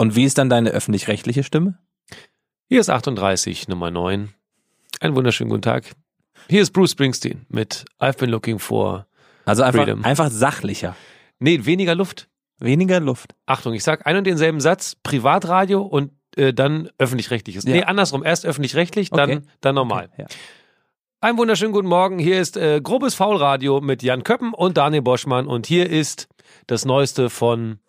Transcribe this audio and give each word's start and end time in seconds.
Und 0.00 0.16
wie 0.16 0.24
ist 0.24 0.38
dann 0.38 0.48
deine 0.48 0.70
öffentlich-rechtliche 0.70 1.44
Stimme? 1.44 1.76
Hier 2.70 2.80
ist 2.80 2.88
38, 2.88 3.68
Nummer 3.68 3.90
9. 3.90 4.32
Einen 4.98 5.14
wunderschönen 5.14 5.50
guten 5.50 5.60
Tag. 5.60 5.92
Hier 6.48 6.62
ist 6.62 6.70
Bruce 6.72 6.92
Springsteen 6.92 7.44
mit 7.50 7.84
I've 8.00 8.16
been 8.16 8.30
looking 8.30 8.58
for. 8.58 9.06
Also 9.44 9.62
einfach, 9.62 9.82
Freedom. 9.82 10.02
einfach 10.02 10.30
sachlicher. 10.30 10.96
Nee, 11.38 11.66
weniger 11.66 11.94
Luft. 11.94 12.30
Weniger 12.60 12.98
Luft. 12.98 13.34
Achtung, 13.44 13.74
ich 13.74 13.84
sag 13.84 14.06
einen 14.06 14.20
und 14.20 14.26
denselben 14.26 14.62
Satz, 14.62 14.96
Privatradio 15.02 15.82
und 15.82 16.12
äh, 16.34 16.54
dann 16.54 16.88
öffentlich-rechtliches. 16.96 17.64
Ja. 17.64 17.70
Nee, 17.72 17.82
andersrum, 17.82 18.24
erst 18.24 18.46
öffentlich-rechtlich, 18.46 19.10
dann, 19.10 19.30
Okay. 19.30 19.40
dann 19.60 19.74
normal. 19.74 20.08
Ja. 20.16 20.24
Einen 21.20 21.36
wunderschönen 21.36 21.72
guten 21.72 21.88
Morgen. 21.88 22.18
Hier 22.18 22.40
ist 22.40 22.56
äh, 22.56 22.80
Grobes 22.82 23.14
Faulradio 23.14 23.82
mit 23.82 24.02
Jan 24.02 24.24
Köppen 24.24 24.54
und 24.54 24.78
Daniel 24.78 25.02
Boschmann 25.02 25.46
und 25.46 25.66
hier 25.66 25.90
ist 25.90 26.26
das 26.68 26.86
Neueste 26.86 27.28
von 27.28 27.80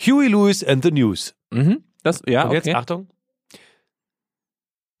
Huey 0.00 0.28
Lewis 0.28 0.62
and 0.62 0.84
the 0.84 0.92
News. 0.92 1.34
Mhm. 1.50 1.82
Das, 2.02 2.22
ja, 2.26 2.44
und 2.44 2.52
jetzt 2.52 2.68
okay. 2.68 2.76
Achtung. 2.76 3.08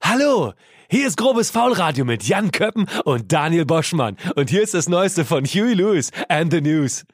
Hallo, 0.02 0.54
hier 0.90 1.06
ist 1.06 1.16
Grobes 1.16 1.50
Faulradio 1.50 2.04
mit 2.04 2.24
Jan 2.24 2.50
Köppen 2.50 2.86
und 3.04 3.32
Daniel 3.32 3.64
Boschmann 3.64 4.16
und 4.36 4.50
hier 4.50 4.62
ist 4.62 4.74
das 4.74 4.88
Neueste 4.88 5.24
von 5.24 5.44
Huey 5.44 5.74
Lewis 5.74 6.10
and 6.28 6.52
the 6.52 6.60
News. 6.60 7.04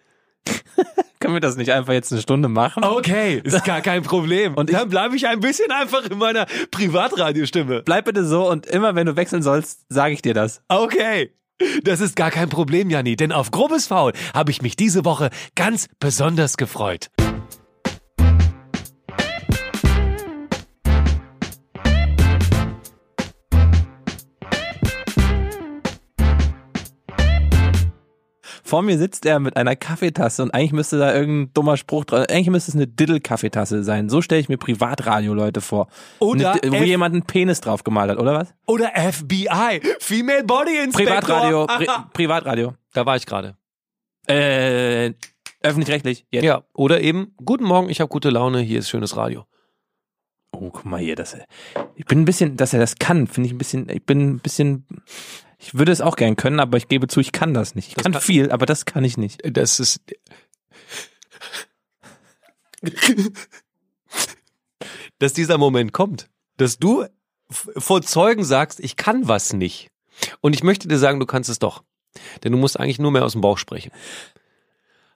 Können 1.21 1.35
wir 1.35 1.41
das 1.41 1.57
nicht 1.57 1.73
einfach 1.73 1.93
jetzt 1.93 2.13
eine 2.13 2.23
Stunde 2.23 2.49
machen? 2.49 2.85
Okay, 2.85 3.41
ist 3.43 3.65
gar 3.65 3.81
kein 3.81 4.03
Problem. 4.03 4.55
Und 4.57 4.71
dann 4.71 4.91
bleibe 4.91 5.17
ich 5.17 5.27
ein 5.27 5.41
bisschen 5.41 5.71
einfach 5.71 6.05
in 6.05 6.19
meiner 6.19 6.45
Privatradiostimme. 6.71 7.83
Bleib 7.83 8.05
bitte 8.05 8.27
so 8.27 8.51
und 8.51 8.67
immer 8.67 8.95
wenn 8.95 9.07
du 9.07 9.17
wechseln 9.17 9.43
sollst, 9.43 9.87
sage 9.89 10.13
ich 10.13 10.21
dir 10.21 10.35
das. 10.35 10.63
Okay. 10.69 11.33
Das 11.83 12.01
ist 12.01 12.15
gar 12.15 12.31
kein 12.31 12.51
Problem, 12.51 12.91
Janni, 12.91 13.17
denn 13.17 13.33
auf 13.33 13.51
grobes 13.51 13.87
Faul 13.87 14.13
habe 14.35 14.51
ich 14.51 14.61
mich 14.61 14.77
diese 14.77 15.07
Woche 15.07 15.31
ganz 15.55 15.89
besonders 15.99 16.59
gefreut. 16.59 17.09
Vor 28.67 28.81
mir 28.83 28.97
sitzt 28.99 29.27
er 29.27 29.39
mit 29.41 29.57
einer 29.59 29.77
Kaffeetasse 29.77 30.43
und 30.43 30.51
eigentlich 30.53 30.73
müsste 30.73 30.99
da 30.99 31.15
irgendein 31.15 31.53
dummer 31.53 31.77
Spruch 31.77 32.07
drauf. 32.07 32.25
Eigentlich 32.31 32.49
müsste 32.51 32.71
es 32.71 32.75
eine 32.75 32.87
Diddle-Kaffeetasse 32.87 33.85
sein. 33.85 34.09
So 34.09 34.23
stelle 34.23 34.41
ich 34.41 34.49
mir 34.49 34.57
Privatradio-Leute 34.57 35.61
vor. 35.61 35.89
Oder 36.19 36.53
Eine, 36.63 36.73
wo 36.73 36.77
F- 36.77 36.85
jemand 36.87 37.13
einen 37.15 37.23
Penis 37.25 37.61
drauf 37.61 37.85
gemalt 37.85 38.11
hat, 38.11 38.19
oder 38.19 38.33
was? 38.35 38.55
Oder 38.67 38.91
FBI, 38.97 39.81
Female 40.01 40.45
Body 40.45 40.79
Inspector. 40.79 41.21
Privatradio, 41.21 41.67
Pri 41.77 41.87
Privatradio. 42.15 42.75
Da 42.95 43.05
war 43.05 43.17
ich 43.17 43.27
gerade. 43.27 43.57
Äh, 44.27 45.13
öffentlich-rechtlich. 45.61 46.27
Jetzt. 46.31 46.45
Ja, 46.45 46.63
oder 46.73 47.01
eben, 47.03 47.35
guten 47.45 47.65
Morgen, 47.65 47.91
ich 47.91 48.01
habe 48.01 48.09
gute 48.09 48.31
Laune, 48.31 48.61
hier 48.61 48.79
ist 48.79 48.89
schönes 48.89 49.17
Radio. 49.17 49.45
Oh, 50.53 50.71
guck 50.71 50.85
mal 50.85 51.01
hier, 51.01 51.17
dass 51.17 51.35
er, 51.35 51.45
ich 51.97 52.07
bin 52.07 52.21
ein 52.21 52.25
bisschen, 52.25 52.57
dass 52.57 52.73
er 52.73 52.79
das 52.81 52.97
kann, 52.97 53.27
finde 53.27 53.49
ich 53.49 53.55
ein 53.55 53.59
bisschen, 53.59 53.89
ich 53.91 54.05
bin 54.07 54.21
ein 54.35 54.39
bisschen, 54.39 54.87
ich 55.65 55.75
würde 55.75 55.93
es 55.93 56.01
auch 56.01 56.17
gern 56.17 56.37
können, 56.37 56.61
aber 56.61 56.77
ich 56.77 56.89
gebe 56.89 57.09
zu, 57.09 57.21
ich 57.21 57.33
kann 57.33 57.55
das 57.55 57.75
nicht. 57.75 57.89
Ich 57.89 57.95
Das 57.95 58.03
kann 58.05 58.13
kann- 58.13 58.21
viel, 58.23 58.51
aber 58.53 58.67
das 58.67 58.85
kann 58.85 59.03
ich 59.05 59.17
nicht. 59.17 59.41
Das 59.45 59.81
ist. 59.81 60.01
dass 65.19 65.33
dieser 65.33 65.59
Moment 65.59 65.93
kommt, 65.93 66.29
dass 66.57 66.79
du 66.79 67.07
vor 67.51 68.03
Zeugen 68.03 68.45
sagst, 68.45 68.81
ich 68.81 68.97
kann 68.97 69.29
was 69.29 69.53
nicht. 69.53 69.91
Und 70.41 70.55
ich 70.55 70.63
möchte 70.63 70.89
dir 70.89 70.99
sagen, 70.99 71.21
du 71.21 71.27
kannst 71.27 71.51
es 71.51 71.59
doch. 71.59 71.83
Denn 72.43 72.53
du 72.53 72.59
musst 72.59 72.79
eigentlich 72.79 72.99
nur 72.99 73.11
mehr 73.11 73.25
aus 73.25 73.33
dem 73.33 73.41
Bauch 73.41 73.59
sprechen. 73.59 73.91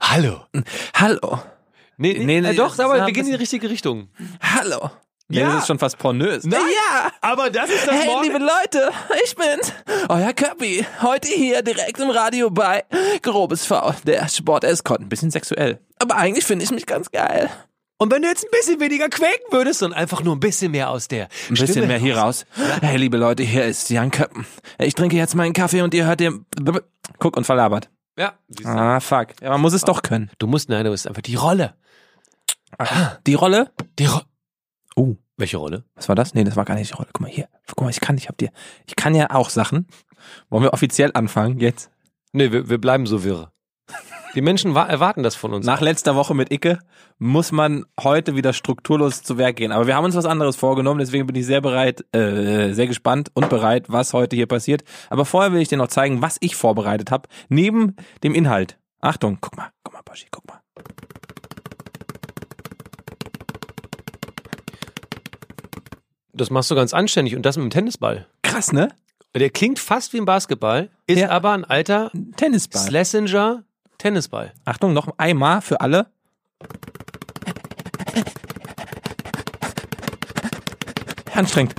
Hallo. 0.00 0.44
Hallo, 0.94 1.40
Nee, 2.00 2.12
Nee, 2.18 2.24
nee, 2.24 2.40
nee, 2.40 2.48
äh, 2.50 2.54
doch, 2.54 2.78
aber 2.78 3.06
wir 3.06 3.12
gehen 3.12 3.24
in 3.26 3.32
die 3.32 3.36
richtige 3.36 3.68
Richtung. 3.68 4.08
hallo. 4.40 4.90
Nee, 5.30 5.40
Ja. 5.40 5.48
das 5.52 5.60
ist 5.62 5.66
schon 5.66 5.78
fast 5.78 5.98
pornös. 5.98 6.44
Nein. 6.44 6.60
Ja. 6.74 7.10
Aber 7.20 7.50
das 7.50 7.68
ist 7.68 7.86
das 7.86 7.94
Hey, 7.94 8.06
Morgen- 8.06 8.24
liebe 8.24 8.38
Leute, 8.38 8.90
ich 9.24 9.36
bin's, 9.36 9.72
euer 10.08 10.32
Köppi. 10.32 10.86
Heute 11.02 11.28
hier 11.28 11.60
direkt 11.62 12.00
im 12.00 12.08
Radio 12.10 12.48
bei 12.50 12.84
Grobes 13.22 13.66
V, 13.66 13.92
der 14.06 14.26
Sport-Escort. 14.28 15.00
Ein 15.00 15.08
bisschen 15.10 15.30
sexuell. 15.30 15.80
Aber 15.98 16.16
eigentlich 16.16 16.46
finde 16.46 16.64
ich 16.64 16.70
mich 16.70 16.86
ganz 16.86 17.10
geil. 17.10 17.50
Und 17.98 18.10
wenn 18.12 18.22
du 18.22 18.28
jetzt 18.28 18.44
ein 18.44 18.50
bisschen 18.52 18.80
weniger 18.80 19.08
quäken 19.10 19.50
würdest 19.50 19.82
und 19.82 19.92
einfach 19.92 20.22
nur 20.22 20.34
ein 20.36 20.40
bisschen 20.40 20.70
mehr 20.70 20.88
aus 20.88 21.08
der 21.08 21.28
Ein 21.50 21.54
bisschen 21.56 21.86
mehr 21.88 21.98
hier 21.98 22.16
raus. 22.16 22.46
Hey, 22.80 22.96
liebe 22.96 23.16
Leute, 23.18 23.42
hier 23.42 23.64
ist 23.66 23.90
Jan 23.90 24.10
Köppen. 24.10 24.46
Ich 24.78 24.94
trinke 24.94 25.16
jetzt 25.16 25.34
meinen 25.34 25.52
Kaffee 25.52 25.82
und 25.82 25.92
ihr 25.92 26.06
hört 26.06 26.20
den... 26.20 26.46
Guck 27.18 27.36
und 27.36 27.44
verlabert. 27.44 27.90
Ja. 28.16 28.32
Ah, 28.64 29.00
fuck. 29.00 29.28
Ja, 29.42 29.50
man 29.50 29.60
muss 29.60 29.72
es 29.74 29.82
doch 29.82 30.02
können. 30.02 30.30
Du 30.38 30.46
musst, 30.46 30.68
nein, 30.68 30.84
du 30.84 30.90
bist 30.92 31.06
einfach 31.06 31.22
die 31.22 31.34
Rolle. 31.34 31.74
Die 33.26 33.34
Rolle? 33.34 33.72
Die 33.98 34.06
Ro 34.06 34.20
Oh, 34.98 35.16
Welche 35.36 35.56
Rolle? 35.58 35.84
was 35.94 36.08
war 36.08 36.16
das? 36.16 36.34
Nee, 36.34 36.42
das 36.44 36.56
war 36.56 36.64
gar 36.64 36.74
nicht 36.74 36.90
die 36.90 36.94
Rolle. 36.96 37.08
Guck 37.12 37.20
mal 37.22 37.30
hier. 37.30 37.48
Guck 37.68 37.82
mal, 37.82 37.90
ich 37.90 38.00
kann, 38.00 38.16
ich 38.16 38.28
hab 38.28 38.36
dir... 38.36 38.50
Ich 38.86 38.96
kann 38.96 39.14
ja 39.14 39.30
auch 39.30 39.48
Sachen. 39.50 39.86
Wollen 40.50 40.64
wir 40.64 40.72
offiziell 40.72 41.12
anfangen 41.14 41.60
jetzt? 41.60 41.90
Nee, 42.32 42.50
wir, 42.50 42.68
wir 42.68 42.78
bleiben 42.78 43.06
so 43.06 43.22
wirr. 43.22 43.52
Die 44.34 44.40
Menschen 44.42 44.74
wa- 44.74 44.86
erwarten 44.86 45.22
das 45.22 45.36
von 45.36 45.54
uns. 45.54 45.64
Nach 45.64 45.80
letzter 45.80 46.16
Woche 46.16 46.34
mit 46.34 46.52
Icke 46.52 46.80
muss 47.18 47.52
man 47.52 47.86
heute 48.00 48.34
wieder 48.36 48.52
strukturlos 48.52 49.22
zu 49.22 49.38
Werk 49.38 49.56
gehen. 49.56 49.70
Aber 49.72 49.86
wir 49.86 49.94
haben 49.96 50.04
uns 50.04 50.16
was 50.16 50.26
anderes 50.26 50.56
vorgenommen, 50.56 50.98
deswegen 51.00 51.26
bin 51.26 51.36
ich 51.36 51.46
sehr 51.46 51.60
bereit, 51.60 52.04
äh, 52.14 52.72
sehr 52.74 52.86
gespannt 52.88 53.30
und 53.34 53.48
bereit, 53.48 53.86
was 53.88 54.12
heute 54.12 54.36
hier 54.36 54.46
passiert. 54.46 54.82
Aber 55.10 55.24
vorher 55.24 55.52
will 55.52 55.60
ich 55.62 55.68
dir 55.68 55.78
noch 55.78 55.88
zeigen, 55.88 56.20
was 56.22 56.36
ich 56.40 56.56
vorbereitet 56.56 57.10
habe, 57.10 57.28
neben 57.48 57.94
dem 58.22 58.34
Inhalt. 58.34 58.78
Achtung, 59.00 59.38
guck 59.40 59.56
mal, 59.56 59.70
guck 59.84 59.94
mal, 59.94 60.02
Boschi, 60.04 60.26
guck 60.30 60.46
mal. 60.46 60.60
Das 66.38 66.50
machst 66.50 66.70
du 66.70 66.76
ganz 66.76 66.94
anständig 66.94 67.34
und 67.34 67.42
das 67.42 67.56
mit 67.56 67.64
dem 67.64 67.70
Tennisball. 67.70 68.26
Krass, 68.42 68.72
ne? 68.72 68.88
Der 69.34 69.50
klingt 69.50 69.78
fast 69.80 70.12
wie 70.12 70.18
ein 70.18 70.24
Basketball, 70.24 70.88
ist 71.06 71.18
Ja. 71.18 71.30
aber 71.30 71.52
ein 71.52 71.64
alter 71.64 72.10
Tennisball. 72.36 72.86
Schlesinger 72.86 73.64
Tennisball. 73.98 74.52
Achtung, 74.64 74.92
noch 74.92 75.18
einmal 75.18 75.60
für 75.60 75.80
alle. 75.80 76.06
Anstrengend. 81.34 81.74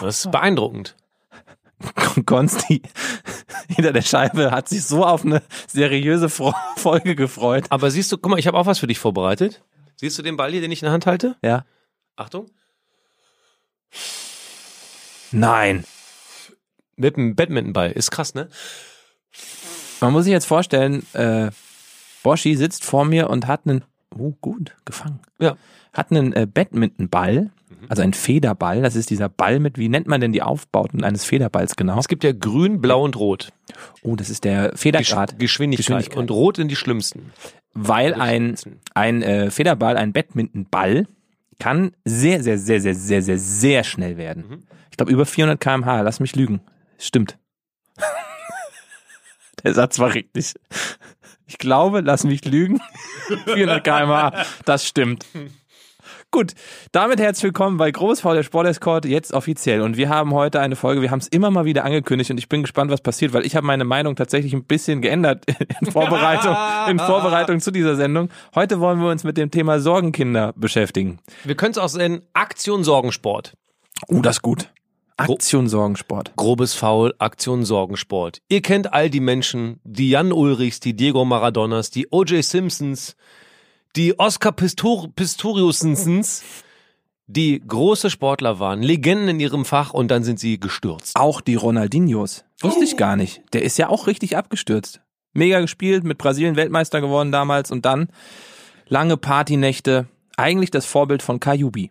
Das 0.00 0.24
ist 0.24 0.30
beeindruckend. 0.30 0.96
Konsti 2.26 2.82
hinter 3.68 3.92
der 3.92 4.02
Scheibe 4.02 4.50
hat 4.50 4.68
sich 4.68 4.84
so 4.84 5.04
auf 5.04 5.24
eine 5.24 5.42
seriöse 5.68 6.28
Folge 6.28 7.14
gefreut. 7.14 7.64
Aber 7.70 7.90
siehst 7.90 8.10
du, 8.12 8.18
guck 8.18 8.30
mal, 8.30 8.38
ich 8.38 8.46
habe 8.46 8.58
auch 8.58 8.66
was 8.66 8.78
für 8.78 8.86
dich 8.86 8.98
vorbereitet. 8.98 9.62
Siehst 9.96 10.18
du 10.18 10.22
den 10.22 10.36
Ball 10.36 10.50
hier, 10.50 10.60
den 10.60 10.72
ich 10.72 10.82
in 10.82 10.86
der 10.86 10.92
Hand 10.92 11.06
halte? 11.06 11.36
Ja. 11.42 11.64
Achtung. 12.16 12.46
Nein. 15.32 15.84
Mit 16.96 17.16
dem 17.16 17.34
Badmintonball. 17.34 17.92
Ist 17.92 18.10
krass, 18.10 18.34
ne? 18.34 18.48
Man 20.00 20.12
muss 20.12 20.24
sich 20.24 20.32
jetzt 20.32 20.46
vorstellen, 20.46 21.04
äh, 21.12 21.50
Boschi 22.22 22.56
sitzt 22.56 22.84
vor 22.84 23.04
mir 23.04 23.30
und 23.30 23.46
hat 23.46 23.62
einen, 23.66 23.84
oh 24.16 24.32
gut, 24.40 24.76
gefangen, 24.84 25.20
Ja. 25.38 25.56
hat 25.92 26.10
einen 26.10 26.32
äh, 26.32 26.46
Badmintonball, 26.46 27.50
also 27.88 28.02
einen 28.02 28.12
Federball, 28.12 28.82
das 28.82 28.96
ist 28.96 29.10
dieser 29.10 29.28
Ball 29.28 29.58
mit, 29.60 29.78
wie 29.78 29.88
nennt 29.88 30.06
man 30.06 30.20
denn 30.20 30.32
die 30.32 30.42
Aufbauten 30.42 31.04
eines 31.04 31.24
Federballs 31.24 31.76
genau? 31.76 31.98
Es 31.98 32.08
gibt 32.08 32.24
ja 32.24 32.32
grün, 32.32 32.80
blau 32.80 33.04
und 33.04 33.16
rot. 33.16 33.52
Oh, 34.02 34.16
das 34.16 34.28
ist 34.30 34.44
der 34.44 34.70
Gesch 34.70 34.80
Federgrad, 34.80 35.38
Geschwindigkeit. 35.38 35.86
Geschwindigkeit. 35.86 36.18
Und 36.18 36.30
rot 36.30 36.56
sind 36.56 36.68
die 36.68 36.76
schlimmsten. 36.76 37.32
weil 37.72 38.14
ein, 38.14 38.56
ein 38.94 39.22
äh, 39.22 39.50
Federball, 39.50 39.96
ein 39.96 40.12
Badmintonball 40.12 41.06
kann 41.60 41.92
sehr, 42.04 42.42
sehr, 42.42 42.58
sehr, 42.58 42.80
sehr, 42.80 42.94
sehr, 42.94 43.22
sehr, 43.22 43.38
sehr 43.38 43.84
schnell 43.84 44.16
werden. 44.16 44.48
Mhm. 44.48 44.62
Ich 44.90 44.96
glaube 44.96 45.12
über 45.12 45.24
400 45.24 45.60
km/h, 45.60 46.00
lass 46.00 46.18
mich 46.18 46.34
lügen. 46.34 46.60
Stimmt. 46.98 47.38
Der 49.62 49.74
Satz 49.74 50.00
war 50.00 50.14
richtig. 50.14 50.54
Ich 51.46 51.58
glaube, 51.58 52.00
lass 52.00 52.24
mich 52.24 52.44
lügen. 52.44 52.80
400 53.44 53.84
km/h, 53.84 54.46
das 54.64 54.86
stimmt. 54.86 55.26
Gut, 56.32 56.52
damit 56.92 57.18
herzlich 57.18 57.42
willkommen 57.42 57.76
bei 57.76 57.90
Groß 57.90 58.20
V 58.20 58.34
der 58.34 58.44
Sport 58.44 58.68
Escort, 58.68 59.04
jetzt 59.04 59.32
offiziell. 59.32 59.80
Und 59.80 59.96
wir 59.96 60.08
haben 60.08 60.32
heute 60.32 60.60
eine 60.60 60.76
Folge, 60.76 61.02
wir 61.02 61.10
haben 61.10 61.18
es 61.18 61.26
immer 61.26 61.50
mal 61.50 61.64
wieder 61.64 61.84
angekündigt 61.84 62.30
und 62.30 62.38
ich 62.38 62.48
bin 62.48 62.62
gespannt, 62.62 62.88
was 62.92 63.00
passiert, 63.00 63.32
weil 63.32 63.44
ich 63.44 63.56
habe 63.56 63.66
meine 63.66 63.84
Meinung 63.84 64.14
tatsächlich 64.14 64.52
ein 64.52 64.62
bisschen 64.62 65.02
geändert 65.02 65.44
in 65.80 65.90
Vorbereitung, 65.90 66.56
in 66.88 66.98
Vorbereitung 67.04 67.58
zu 67.58 67.72
dieser 67.72 67.96
Sendung. 67.96 68.28
Heute 68.54 68.78
wollen 68.78 69.00
wir 69.00 69.10
uns 69.10 69.24
mit 69.24 69.38
dem 69.38 69.50
Thema 69.50 69.80
Sorgenkinder 69.80 70.52
beschäftigen. 70.54 71.18
Wir 71.42 71.56
können 71.56 71.72
es 71.72 71.78
auch 71.78 71.92
nennen, 71.94 72.22
Aktion 72.32 72.84
Sorgensport. 72.84 73.54
Oh, 74.06 74.20
das 74.20 74.36
ist 74.36 74.42
gut. 74.42 74.70
Aktion 75.16 75.68
Sorgensport. 75.68 76.32
Grobes 76.36 76.74
Foul, 76.74 77.12
Aktion 77.18 77.64
Sorgensport. 77.64 78.40
Ihr 78.48 78.62
kennt 78.62 78.92
all 78.92 79.10
die 79.10 79.18
Menschen, 79.18 79.80
die 79.82 80.10
Jan 80.10 80.30
Ulrichs, 80.30 80.78
die 80.78 80.94
Diego 80.94 81.24
Maradonas, 81.24 81.90
die 81.90 82.06
O.J. 82.12 82.44
Simpsons, 82.44 83.16
die 83.96 84.18
Oscar 84.18 84.52
Pistor 84.52 85.08
Pistoriusens, 85.14 86.42
die 87.26 87.62
große 87.66 88.10
Sportler 88.10 88.58
waren, 88.58 88.82
Legenden 88.82 89.28
in 89.28 89.40
ihrem 89.40 89.64
Fach 89.64 89.92
und 89.92 90.08
dann 90.08 90.24
sind 90.24 90.40
sie 90.40 90.58
gestürzt. 90.58 91.16
Auch 91.16 91.40
die 91.40 91.54
Ronaldinhos. 91.54 92.44
Wusste 92.60 92.84
ich 92.84 92.96
gar 92.96 93.16
nicht. 93.16 93.42
Der 93.52 93.62
ist 93.62 93.78
ja 93.78 93.88
auch 93.88 94.06
richtig 94.06 94.36
abgestürzt. 94.36 95.00
Mega 95.32 95.60
gespielt, 95.60 96.04
mit 96.04 96.18
Brasilien 96.18 96.56
Weltmeister 96.56 97.00
geworden 97.00 97.30
damals 97.30 97.70
und 97.70 97.84
dann 97.84 98.08
lange 98.86 99.16
Partynächte, 99.16 100.08
eigentlich 100.36 100.70
das 100.70 100.86
Vorbild 100.86 101.22
von 101.22 101.38
Kajubi. 101.38 101.90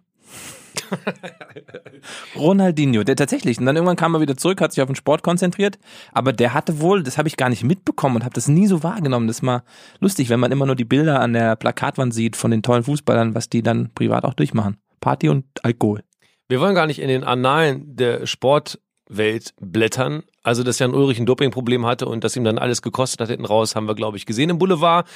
Ronaldinho, 2.35 3.03
der 3.03 3.15
tatsächlich. 3.15 3.59
Und 3.59 3.65
dann 3.65 3.75
irgendwann 3.75 3.95
kam 3.95 4.15
er 4.15 4.21
wieder 4.21 4.37
zurück, 4.37 4.61
hat 4.61 4.73
sich 4.73 4.81
auf 4.81 4.87
den 4.89 4.95
Sport 4.95 5.23
konzentriert. 5.23 5.79
Aber 6.11 6.33
der 6.33 6.53
hatte 6.53 6.79
wohl, 6.79 7.03
das 7.03 7.17
habe 7.17 7.27
ich 7.27 7.37
gar 7.37 7.49
nicht 7.49 7.63
mitbekommen 7.63 8.17
und 8.17 8.23
habe 8.23 8.33
das 8.33 8.47
nie 8.47 8.67
so 8.67 8.83
wahrgenommen. 8.83 9.27
Das 9.27 9.37
ist 9.37 9.41
mal 9.41 9.63
lustig, 9.99 10.29
wenn 10.29 10.39
man 10.39 10.51
immer 10.51 10.65
nur 10.65 10.75
die 10.75 10.85
Bilder 10.85 11.19
an 11.19 11.33
der 11.33 11.55
Plakatwand 11.55 12.13
sieht 12.13 12.35
von 12.35 12.51
den 12.51 12.63
tollen 12.63 12.83
Fußballern, 12.83 13.35
was 13.35 13.49
die 13.49 13.63
dann 13.63 13.91
privat 13.93 14.23
auch 14.23 14.33
durchmachen. 14.33 14.77
Party 14.99 15.29
und 15.29 15.45
Alkohol. 15.63 16.03
Wir 16.47 16.59
wollen 16.59 16.75
gar 16.75 16.87
nicht 16.87 16.99
in 16.99 17.09
den 17.09 17.23
Annalen 17.23 17.95
der 17.95 18.25
Sportwelt 19.09 19.53
blättern. 19.59 20.23
Also, 20.43 20.63
dass 20.63 20.79
Jan 20.79 20.93
Ulrich 20.93 21.19
ein 21.19 21.25
Dopingproblem 21.25 21.85
hatte 21.85 22.05
und 22.05 22.23
dass 22.23 22.35
ihm 22.35 22.43
dann 22.43 22.57
alles 22.57 22.81
gekostet 22.81 23.21
hat 23.21 23.29
hinten 23.29 23.45
raus, 23.45 23.75
haben 23.75 23.87
wir, 23.87 23.95
glaube 23.95 24.17
ich, 24.17 24.25
gesehen 24.25 24.49
im 24.49 24.57
Boulevard. 24.57 25.07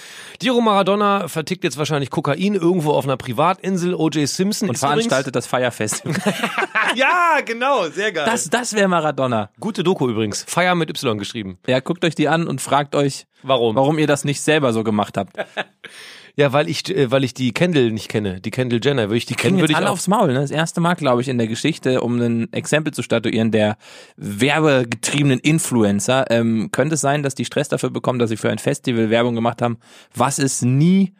Diego 0.42 0.60
Maradona 0.62 1.28
vertickt 1.28 1.63
jetzt 1.63 1.78
wahrscheinlich 1.78 2.10
Kokain 2.10 2.56
irgendwo 2.56 2.92
auf 2.92 3.06
einer 3.06 3.18
Privatinsel. 3.18 3.95
O.J. 3.95 4.28
Simpson 4.28 4.69
Und 4.69 4.78
veranstaltet 4.78 5.36
das 5.36 5.48
Feierfest. 5.48 6.04
ja, 6.95 7.40
genau, 7.45 7.88
sehr 7.90 8.12
geil. 8.12 8.25
Das, 8.25 8.50
das 8.50 8.74
wäre 8.74 8.88
Maradona. 8.88 9.50
Gute 9.60 9.84
Doku 9.84 10.10
übrigens. 10.10 10.44
Feier 10.48 10.75
mit 10.75 10.90
Y 10.90 11.18
geschrieben. 11.18 11.57
Ja, 11.68 11.80
guckt 11.80 12.04
euch 12.04 12.16
die 12.16 12.28
an 12.28 12.48
und 12.48 12.62
fragt 12.62 12.95
euch, 12.95 13.25
Warum? 13.44 13.75
warum 13.75 13.98
ihr 13.98 14.07
das 14.07 14.25
nicht 14.25 14.42
selber 14.42 14.74
so 14.74 14.84
gemacht 14.84 15.18
habt. 15.18 15.38
Ja, 16.35 16.51
weil 16.51 16.68
ich, 16.68 16.89
äh, 16.89 17.12
weil 17.12 17.24
ich 17.24 17.33
die 17.33 17.51
Kendall 17.51 17.91
nicht 17.91 18.09
kenne. 18.09 18.41
Die 18.41 18.50
Kendall 18.50 18.80
Jenner. 18.83 19.03
Würde 19.03 19.18
ich 19.18 19.25
die 19.25 19.35
kennen, 19.35 19.59
würde 19.59 19.74
ich 19.74 19.77
alle 19.77 19.91
aufs 19.91 20.07
Maul. 20.07 20.33
Ne? 20.33 20.41
Das 20.41 20.51
erste 20.51 20.81
Mal, 20.81 20.95
glaube 20.95 21.21
ich, 21.21 21.27
in 21.27 21.38
der 21.38 21.47
Geschichte, 21.47 22.01
um 22.01 22.19
ein 22.19 22.51
Exempel 22.53 22.94
zu 22.94 23.03
statuieren, 23.03 23.51
der 23.51 23.77
werbegetriebenen 24.18 25.39
Influencer. 25.39 26.30
Ähm, 26.31 26.69
könnte 26.71 26.95
es 26.95 27.01
sein, 27.01 27.21
dass 27.21 27.35
die 27.35 27.45
Stress 27.45 27.69
dafür 27.69 27.91
bekommen, 27.91 28.18
dass 28.18 28.30
sie 28.30 28.38
für 28.38 28.50
ein 28.50 28.57
Festival 28.57 29.12
Werbung 29.12 29.35
gemacht 29.35 29.62
haben, 29.62 29.77
was 30.15 30.39
es 30.39 30.63
nie 30.63 31.13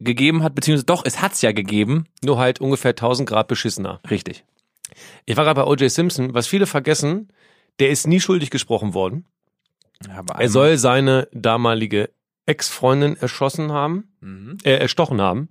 gegeben 0.00 0.42
hat, 0.42 0.54
beziehungsweise 0.54 0.86
doch, 0.86 1.04
es 1.04 1.22
hat's 1.22 1.42
ja 1.42 1.52
gegeben. 1.52 2.04
Nur 2.22 2.38
halt 2.38 2.60
ungefähr 2.60 2.90
1000 2.90 3.28
Grad 3.28 3.48
beschissener. 3.48 4.00
Richtig. 4.10 4.44
Ich 5.24 5.36
war 5.36 5.44
gerade 5.44 5.60
bei 5.60 5.66
O.J. 5.66 5.90
Simpson. 5.90 6.34
Was 6.34 6.46
viele 6.46 6.66
vergessen, 6.66 7.28
der 7.78 7.88
ist 7.90 8.06
nie 8.06 8.20
schuldig 8.20 8.50
gesprochen 8.50 8.94
worden. 8.94 9.24
Aber 10.14 10.40
Er 10.40 10.48
soll 10.48 10.76
seine 10.76 11.28
damalige 11.32 12.10
Ex-Freundin 12.48 13.16
erschossen 13.16 13.72
haben, 13.72 14.08
Mhm. 14.20 14.58
äh, 14.64 14.72
erstochen 14.76 15.20
haben. 15.20 15.48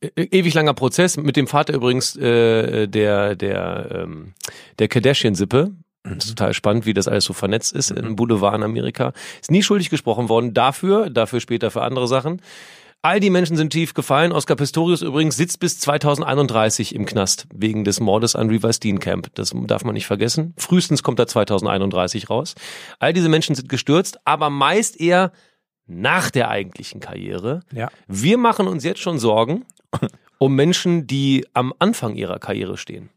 Äh, 0.00 0.08
ewig 0.30 0.54
langer 0.54 0.74
Prozess 0.74 1.16
mit 1.16 1.36
dem 1.36 1.46
Vater 1.46 1.74
übrigens 1.74 2.16
äh, 2.16 2.86
der 2.88 3.36
der 3.36 3.88
ähm, 4.04 4.34
der 4.78 4.88
Kardashian-Sippe. 4.88 5.72
Das 6.04 6.24
ist 6.24 6.30
total 6.30 6.52
spannend, 6.52 6.84
wie 6.84 6.94
das 6.94 7.06
alles 7.06 7.24
so 7.24 7.32
vernetzt 7.32 7.72
ist 7.72 7.92
im 7.92 8.16
Boulevard 8.16 8.56
in 8.56 8.64
Amerika. 8.64 9.12
Ist 9.40 9.52
nie 9.52 9.62
schuldig 9.62 9.88
gesprochen 9.88 10.28
worden 10.28 10.52
dafür, 10.52 11.08
dafür 11.10 11.38
später 11.38 11.70
für 11.70 11.82
andere 11.82 12.08
Sachen. 12.08 12.40
All 13.04 13.18
die 13.18 13.30
Menschen 13.30 13.56
sind 13.56 13.70
tief 13.70 13.94
gefallen. 13.94 14.30
Oscar 14.30 14.54
Pistorius 14.54 15.02
übrigens 15.02 15.36
sitzt 15.36 15.58
bis 15.58 15.80
2031 15.80 16.94
im 16.94 17.04
Knast 17.04 17.48
wegen 17.52 17.82
des 17.82 17.98
Mordes 17.98 18.36
an 18.36 18.48
Reaver 18.48 18.72
Steenkamp. 18.72 19.34
Das 19.34 19.52
darf 19.66 19.84
man 19.84 19.94
nicht 19.94 20.06
vergessen. 20.06 20.54
Frühestens 20.56 21.02
kommt 21.02 21.18
er 21.18 21.26
2031 21.26 22.30
raus. 22.30 22.54
All 23.00 23.12
diese 23.12 23.28
Menschen 23.28 23.56
sind 23.56 23.68
gestürzt, 23.68 24.20
aber 24.24 24.50
meist 24.50 25.00
eher 25.00 25.32
nach 25.86 26.30
der 26.30 26.48
eigentlichen 26.48 27.00
Karriere. 27.00 27.60
Ja. 27.72 27.90
Wir 28.06 28.38
machen 28.38 28.68
uns 28.68 28.84
jetzt 28.84 29.00
schon 29.00 29.18
Sorgen 29.18 29.64
um 30.38 30.54
Menschen, 30.54 31.08
die 31.08 31.44
am 31.54 31.74
Anfang 31.80 32.14
ihrer 32.14 32.38
Karriere 32.38 32.76
stehen. 32.76 33.10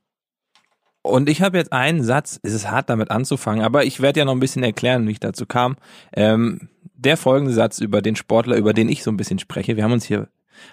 Und 1.04 1.30
ich 1.30 1.44
habe 1.44 1.60
jetzt 1.60 1.72
einen 1.72 2.04
Satz, 2.04 2.40
es 2.42 2.54
ist 2.54 2.72
hart 2.72 2.90
damit 2.90 3.12
anzufangen, 3.12 3.64
aber 3.64 3.86
ich 3.86 4.02
werde 4.02 4.20
ja 4.20 4.26
noch 4.26 4.34
ein 4.34 4.40
bisschen 4.40 4.64
erklären, 4.64 5.08
wie 5.08 5.12
ich 5.12 5.20
dazu 5.20 5.46
kam. 5.46 5.78
Ähm, 6.14 6.70
der 7.06 7.18
folgende 7.18 7.54
Satz 7.54 7.80
über 7.80 8.02
den 8.02 8.16
Sportler, 8.16 8.58
über 8.58 8.74
den 8.74 8.90
ich 8.90 9.04
so 9.04 9.12
ein 9.12 9.18
bisschen 9.18 9.40
spreche. 9.40 9.78
Wir 9.78 9.84
haben 9.84 9.94
uns 9.94 10.06
hier 10.06 10.28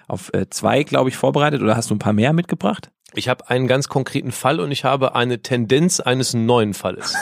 auf 0.07 0.33
äh, 0.33 0.49
zwei, 0.49 0.83
glaube 0.83 1.09
ich, 1.09 1.15
vorbereitet 1.15 1.61
oder 1.61 1.77
hast 1.77 1.89
du 1.89 1.95
ein 1.95 1.99
paar 1.99 2.13
mehr 2.13 2.33
mitgebracht? 2.33 2.91
Ich 3.13 3.29
habe 3.29 3.49
einen 3.49 3.67
ganz 3.67 3.89
konkreten 3.89 4.31
Fall 4.31 4.59
und 4.59 4.71
ich 4.71 4.83
habe 4.83 5.15
eine 5.15 5.41
Tendenz 5.41 5.99
eines 5.99 6.33
neuen 6.33 6.73
Falles. 6.73 7.15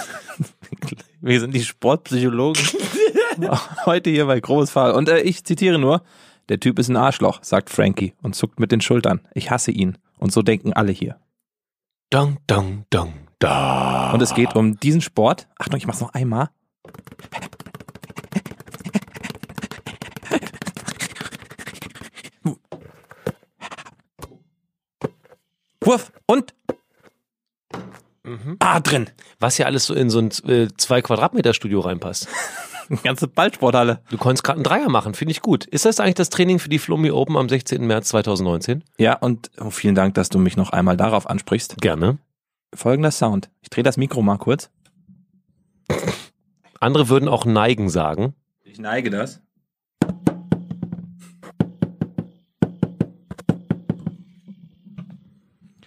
Wir 1.22 1.40
sind 1.40 1.54
die 1.54 1.64
Sportpsychologen. 1.64 2.64
Heute 3.86 4.10
hier 4.10 4.26
bei 4.26 4.40
Großfall. 4.40 4.94
Und 4.94 5.10
äh, 5.10 5.20
ich 5.20 5.44
zitiere 5.44 5.78
nur, 5.78 6.02
der 6.50 6.60
Typ 6.60 6.80
ist 6.80 6.90
ein 6.90 6.96
Arschloch, 6.96 7.40
sagt 7.44 7.70
Frankie 7.70 8.14
und 8.22 8.36
zuckt 8.36 8.60
mit 8.60 8.72
den 8.72 8.82
Schultern. 8.82 9.22
Ich 9.34 9.52
hasse 9.52 9.72
ihn. 9.72 9.98
Und 10.18 10.32
so 10.32 10.42
denken 10.42 10.74
alle 10.74 10.92
hier. 10.92 11.18
Dang, 12.10 12.38
dang, 12.48 12.86
dang, 12.90 13.14
da. 13.40 14.12
Und 14.12 14.22
es 14.22 14.34
geht 14.34 14.56
um 14.56 14.80
diesen 14.80 15.02
Sport. 15.02 15.48
Achtung, 15.58 15.78
ich 15.78 15.88
mach's 15.88 16.02
noch 16.02 16.14
einmal. 16.14 16.50
Wurf 25.92 26.14
und 26.26 26.54
ah 28.60 28.80
drin. 28.80 29.10
Was 29.40 29.58
ja 29.58 29.66
alles 29.66 29.86
so 29.86 29.94
in 29.94 30.10
so 30.10 30.20
ein 30.20 30.30
äh, 30.48 30.70
zwei 30.78 31.02
Quadratmeter 31.02 31.54
Studio 31.54 31.82
reinpasst. 31.82 32.28
Ganze 33.04 33.28
Ballsporthalle. 33.28 34.02
Du 34.10 34.18
konntest 34.18 34.44
gerade 34.44 34.58
einen 34.58 34.64
Dreier 34.64 34.90
machen, 34.90 35.14
finde 35.14 35.32
ich 35.32 35.42
gut. 35.42 35.66
Ist 35.66 35.86
das 35.86 36.00
eigentlich 36.00 36.16
das 36.16 36.30
Training 36.30 36.60
für 36.60 36.70
die 36.70 36.80
Flummi 36.80 37.12
Open 37.12 37.36
am 37.38 37.50
16. 37.50 37.86
März 37.86 38.10
2019? 38.10 38.84
Ja, 38.98 39.18
und 39.18 39.52
oh, 39.60 39.70
vielen 39.70 39.96
Dank, 39.96 40.14
dass 40.14 40.30
du 40.30 40.40
mich 40.40 40.58
noch 40.58 40.72
einmal 40.72 40.98
darauf 40.98 41.30
ansprichst. 41.30 41.78
Gerne. 41.82 42.18
Folgender 42.74 43.12
Sound. 43.12 43.50
Ich 43.62 43.70
drehe 43.70 43.84
das 43.84 43.98
Mikro 43.98 44.22
mal 44.22 44.38
kurz. 44.38 44.70
Andere 46.80 47.10
würden 47.10 47.28
auch 47.28 47.46
neigen 47.46 47.90
sagen. 47.90 48.34
Ich 48.64 48.80
neige 48.80 49.10
das. 49.10 49.42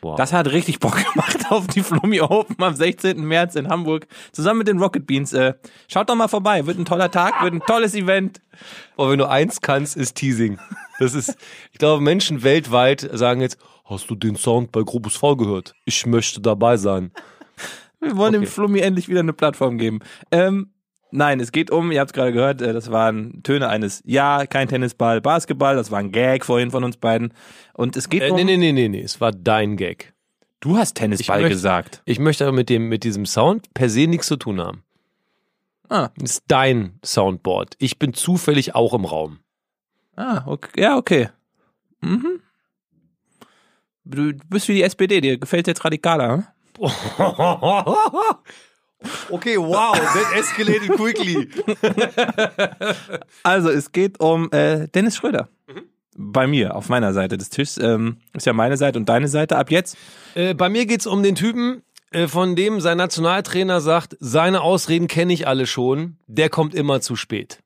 Boah. 0.04 0.16
Das 0.16 0.34
hat 0.34 0.48
richtig 0.52 0.80
Bock 0.80 0.98
gemacht 1.12 1.46
auf 1.48 1.66
die 1.66 1.82
Flummi 1.82 2.20
Open 2.20 2.62
am 2.62 2.74
16. 2.74 3.24
März 3.24 3.54
in 3.54 3.68
Hamburg. 3.68 4.06
Zusammen 4.32 4.58
mit 4.58 4.68
den 4.68 4.78
Rocket 4.78 5.06
Beans. 5.06 5.32
Äh, 5.32 5.54
schaut 5.88 6.10
doch 6.10 6.14
mal 6.14 6.28
vorbei. 6.28 6.66
Wird 6.66 6.78
ein 6.78 6.84
toller 6.84 7.10
Tag, 7.10 7.42
wird 7.42 7.54
ein 7.54 7.62
tolles 7.66 7.94
Event. 7.94 8.42
Boah, 8.96 9.10
wenn 9.10 9.18
du 9.18 9.26
eins 9.26 9.62
kannst, 9.62 9.96
ist 9.96 10.14
Teasing. 10.16 10.58
Das 10.98 11.14
ist, 11.14 11.38
ich 11.72 11.78
glaube, 11.78 12.02
Menschen 12.02 12.42
weltweit 12.42 13.08
sagen 13.14 13.40
jetzt, 13.40 13.56
hast 13.86 14.10
du 14.10 14.14
den 14.14 14.36
Sound 14.36 14.72
bei 14.72 14.82
Grobus 14.82 15.16
V 15.16 15.36
gehört? 15.36 15.74
Ich 15.86 16.04
möchte 16.04 16.42
dabei 16.42 16.76
sein. 16.76 17.10
Wir 18.00 18.14
wollen 18.18 18.34
dem 18.34 18.42
Okay. 18.42 18.50
Flummi 18.50 18.80
endlich 18.80 19.08
wieder 19.08 19.20
eine 19.20 19.32
Plattform 19.32 19.78
geben. 19.78 20.00
Ähm, 20.30 20.68
nein, 21.14 21.40
es 21.40 21.52
geht 21.52 21.70
um, 21.70 21.90
ihr 21.92 22.00
habt 22.00 22.10
es 22.10 22.12
gerade 22.14 22.32
gehört, 22.32 22.60
äh, 22.62 22.72
das 22.72 22.90
waren 22.90 23.42
Töne 23.42 23.68
eines 23.68 24.02
Ja, 24.04 24.46
kein 24.46 24.68
Tennisball, 24.68 25.20
Basketball, 25.20 25.76
das 25.76 25.90
war 25.90 25.98
ein 26.00 26.12
Gag 26.12 26.44
vorhin 26.44 26.70
von 26.70 26.84
uns 26.84 26.96
beiden. 26.96 27.32
Und 27.72 27.96
es 27.96 28.08
geht 28.08 28.22
Äh, 28.22 28.30
um, 28.30 28.36
nee, 28.36 28.44
nee, 28.44 28.56
nee, 28.56 28.72
nee, 28.72 28.88
nee, 28.88 29.00
es 29.02 29.20
war 29.20 29.32
dein 29.32 29.76
Gag. 29.76 30.12
du 30.60 30.76
hast 30.78 30.94
Tennisball 30.94 31.38
Ich 31.38 31.42
möchte- 31.42 31.54
gesagt. 31.56 32.02
Ich 32.04 32.18
möchte 32.18 32.44
aber 32.44 32.52
mit 32.54 32.68
dem, 32.68 32.88
mit 32.88 33.04
diesem 33.04 33.26
Sound 33.26 33.72
per 33.74 33.88
se 33.90 34.06
nichts 34.06 34.26
zu 34.28 34.36
tun 34.36 34.60
haben. 34.60 34.82
Ah, 35.90 36.08
Das 36.16 36.30
ist 36.32 36.44
dein 36.48 36.98
Soundboard. 37.04 37.74
Ich 37.78 37.98
bin 37.98 38.14
zufällig 38.14 38.74
auch 38.74 38.94
im 38.94 39.04
Raum. 39.04 39.40
ah, 40.16 40.42
okay, 40.46 40.80
ja, 40.80 40.96
okay. 40.96 41.28
Mhm. 42.00 42.40
Du 44.06 44.32
bist 44.48 44.68
wie 44.68 44.74
die 44.74 44.82
SPD, 44.82 45.20
dir 45.20 45.38
gefällt 45.38 45.66
jetzt 45.66 45.84
radikaler, 45.84 46.36
hm? 46.36 46.44
okay, 49.30 49.56
wow, 49.58 49.94
that 49.94 50.36
escalated 50.36 50.90
quickly. 50.96 51.48
Also, 53.42 53.70
es 53.70 53.92
geht 53.92 54.20
um 54.20 54.50
äh, 54.52 54.88
Dennis 54.88 55.16
Schröder. 55.16 55.48
Bei 56.16 56.46
mir, 56.46 56.76
auf 56.76 56.88
meiner 56.88 57.12
Seite 57.12 57.36
des 57.36 57.50
Tisches. 57.50 57.78
Ähm, 57.78 58.18
ist 58.32 58.46
ja 58.46 58.52
meine 58.52 58.76
Seite 58.76 58.98
und 58.98 59.08
deine 59.08 59.28
Seite 59.28 59.56
ab 59.56 59.70
jetzt. 59.70 59.96
Äh, 60.34 60.54
bei 60.54 60.68
mir 60.68 60.86
geht's 60.86 61.06
um 61.06 61.22
den 61.22 61.34
Typen, 61.34 61.82
äh, 62.10 62.28
von 62.28 62.56
dem 62.56 62.80
sein 62.80 62.96
Nationaltrainer 62.96 63.80
sagt, 63.80 64.16
seine 64.20 64.60
Ausreden 64.62 65.08
kenne 65.08 65.32
ich 65.32 65.46
alle 65.46 65.66
schon, 65.66 66.16
der 66.26 66.48
kommt 66.48 66.74
immer 66.74 67.00
zu 67.00 67.16
spät. 67.16 67.58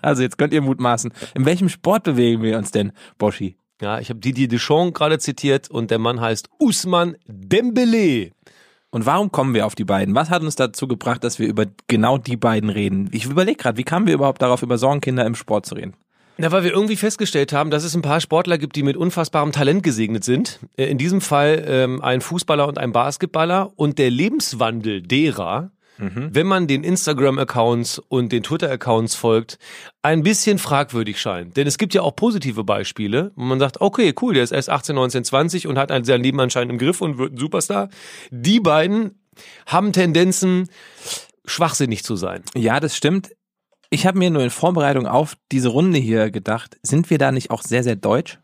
Also, 0.00 0.22
jetzt 0.22 0.38
könnt 0.38 0.52
ihr 0.52 0.62
mutmaßen. 0.62 1.12
In 1.34 1.44
welchem 1.44 1.68
Sport 1.68 2.04
bewegen 2.04 2.42
wir 2.42 2.58
uns 2.58 2.70
denn, 2.70 2.92
Boschi? 3.18 3.56
Ja, 3.82 3.98
ich 3.98 4.10
habe 4.10 4.20
Didier 4.20 4.48
Deschamps 4.48 4.94
gerade 4.94 5.18
zitiert 5.18 5.68
und 5.68 5.90
der 5.90 5.98
Mann 5.98 6.20
heißt 6.20 6.48
Usman 6.58 7.16
Dembele. 7.26 8.30
Und 8.92 9.06
warum 9.06 9.32
kommen 9.32 9.54
wir 9.54 9.64
auf 9.64 9.74
die 9.74 9.84
beiden? 9.86 10.14
Was 10.14 10.28
hat 10.28 10.42
uns 10.42 10.54
dazu 10.54 10.86
gebracht, 10.86 11.24
dass 11.24 11.38
wir 11.38 11.48
über 11.48 11.64
genau 11.88 12.18
die 12.18 12.36
beiden 12.36 12.68
reden? 12.68 13.08
Ich 13.10 13.24
überlege 13.24 13.56
gerade, 13.56 13.78
wie 13.78 13.84
kamen 13.84 14.06
wir 14.06 14.12
überhaupt 14.12 14.42
darauf, 14.42 14.62
über 14.62 14.76
Sorgenkinder 14.76 15.24
im 15.24 15.34
Sport 15.34 15.64
zu 15.64 15.74
reden? 15.74 15.94
Na, 16.36 16.52
weil 16.52 16.62
wir 16.62 16.72
irgendwie 16.72 16.96
festgestellt 16.96 17.54
haben, 17.54 17.70
dass 17.70 17.84
es 17.84 17.94
ein 17.94 18.02
paar 18.02 18.20
Sportler 18.20 18.58
gibt, 18.58 18.76
die 18.76 18.82
mit 18.82 18.98
unfassbarem 18.98 19.50
Talent 19.50 19.82
gesegnet 19.82 20.24
sind. 20.24 20.60
Äh, 20.76 20.90
In 20.90 20.98
diesem 20.98 21.22
Fall 21.22 21.64
ähm, 21.66 22.02
ein 22.02 22.20
Fußballer 22.20 22.68
und 22.68 22.76
ein 22.76 22.92
Basketballer 22.92 23.72
und 23.76 23.98
der 23.98 24.10
Lebenswandel 24.10 25.00
derer, 25.00 25.70
wenn 25.98 26.46
man 26.46 26.66
den 26.66 26.82
Instagram-Accounts 26.84 28.00
und 28.08 28.32
den 28.32 28.42
Twitter-Accounts 28.42 29.14
folgt, 29.14 29.58
ein 30.02 30.22
bisschen 30.24 30.58
fragwürdig 30.58 31.20
scheint. 31.20 31.56
Denn 31.56 31.66
es 31.68 31.78
gibt 31.78 31.94
ja 31.94 32.02
auch 32.02 32.16
positive 32.16 32.64
Beispiele, 32.64 33.30
wo 33.36 33.44
man 33.44 33.60
sagt, 33.60 33.80
okay, 33.80 34.12
cool, 34.20 34.34
der 34.34 34.42
ist 34.42 34.50
erst 34.52 34.68
18, 34.70 34.96
19, 34.96 35.24
20 35.24 35.66
und 35.68 35.78
hat 35.78 35.92
ein- 35.92 36.04
sein 36.04 36.22
Leben 36.22 36.40
anscheinend 36.40 36.72
im 36.72 36.78
Griff 36.78 37.00
und 37.02 37.18
wird 37.18 37.34
ein 37.34 37.36
Superstar. 37.38 37.88
Die 38.30 38.58
beiden 38.58 39.20
haben 39.66 39.92
Tendenzen, 39.92 40.68
schwachsinnig 41.44 42.04
zu 42.04 42.16
sein. 42.16 42.42
Ja, 42.54 42.80
das 42.80 42.96
stimmt. 42.96 43.30
Ich 43.90 44.06
habe 44.06 44.18
mir 44.18 44.30
nur 44.30 44.42
in 44.42 44.50
Vorbereitung 44.50 45.06
auf 45.06 45.36
diese 45.52 45.68
Runde 45.68 45.98
hier 45.98 46.30
gedacht, 46.30 46.78
sind 46.82 47.10
wir 47.10 47.18
da 47.18 47.30
nicht 47.30 47.50
auch 47.50 47.62
sehr, 47.62 47.82
sehr 47.84 47.96
deutsch? 47.96 48.38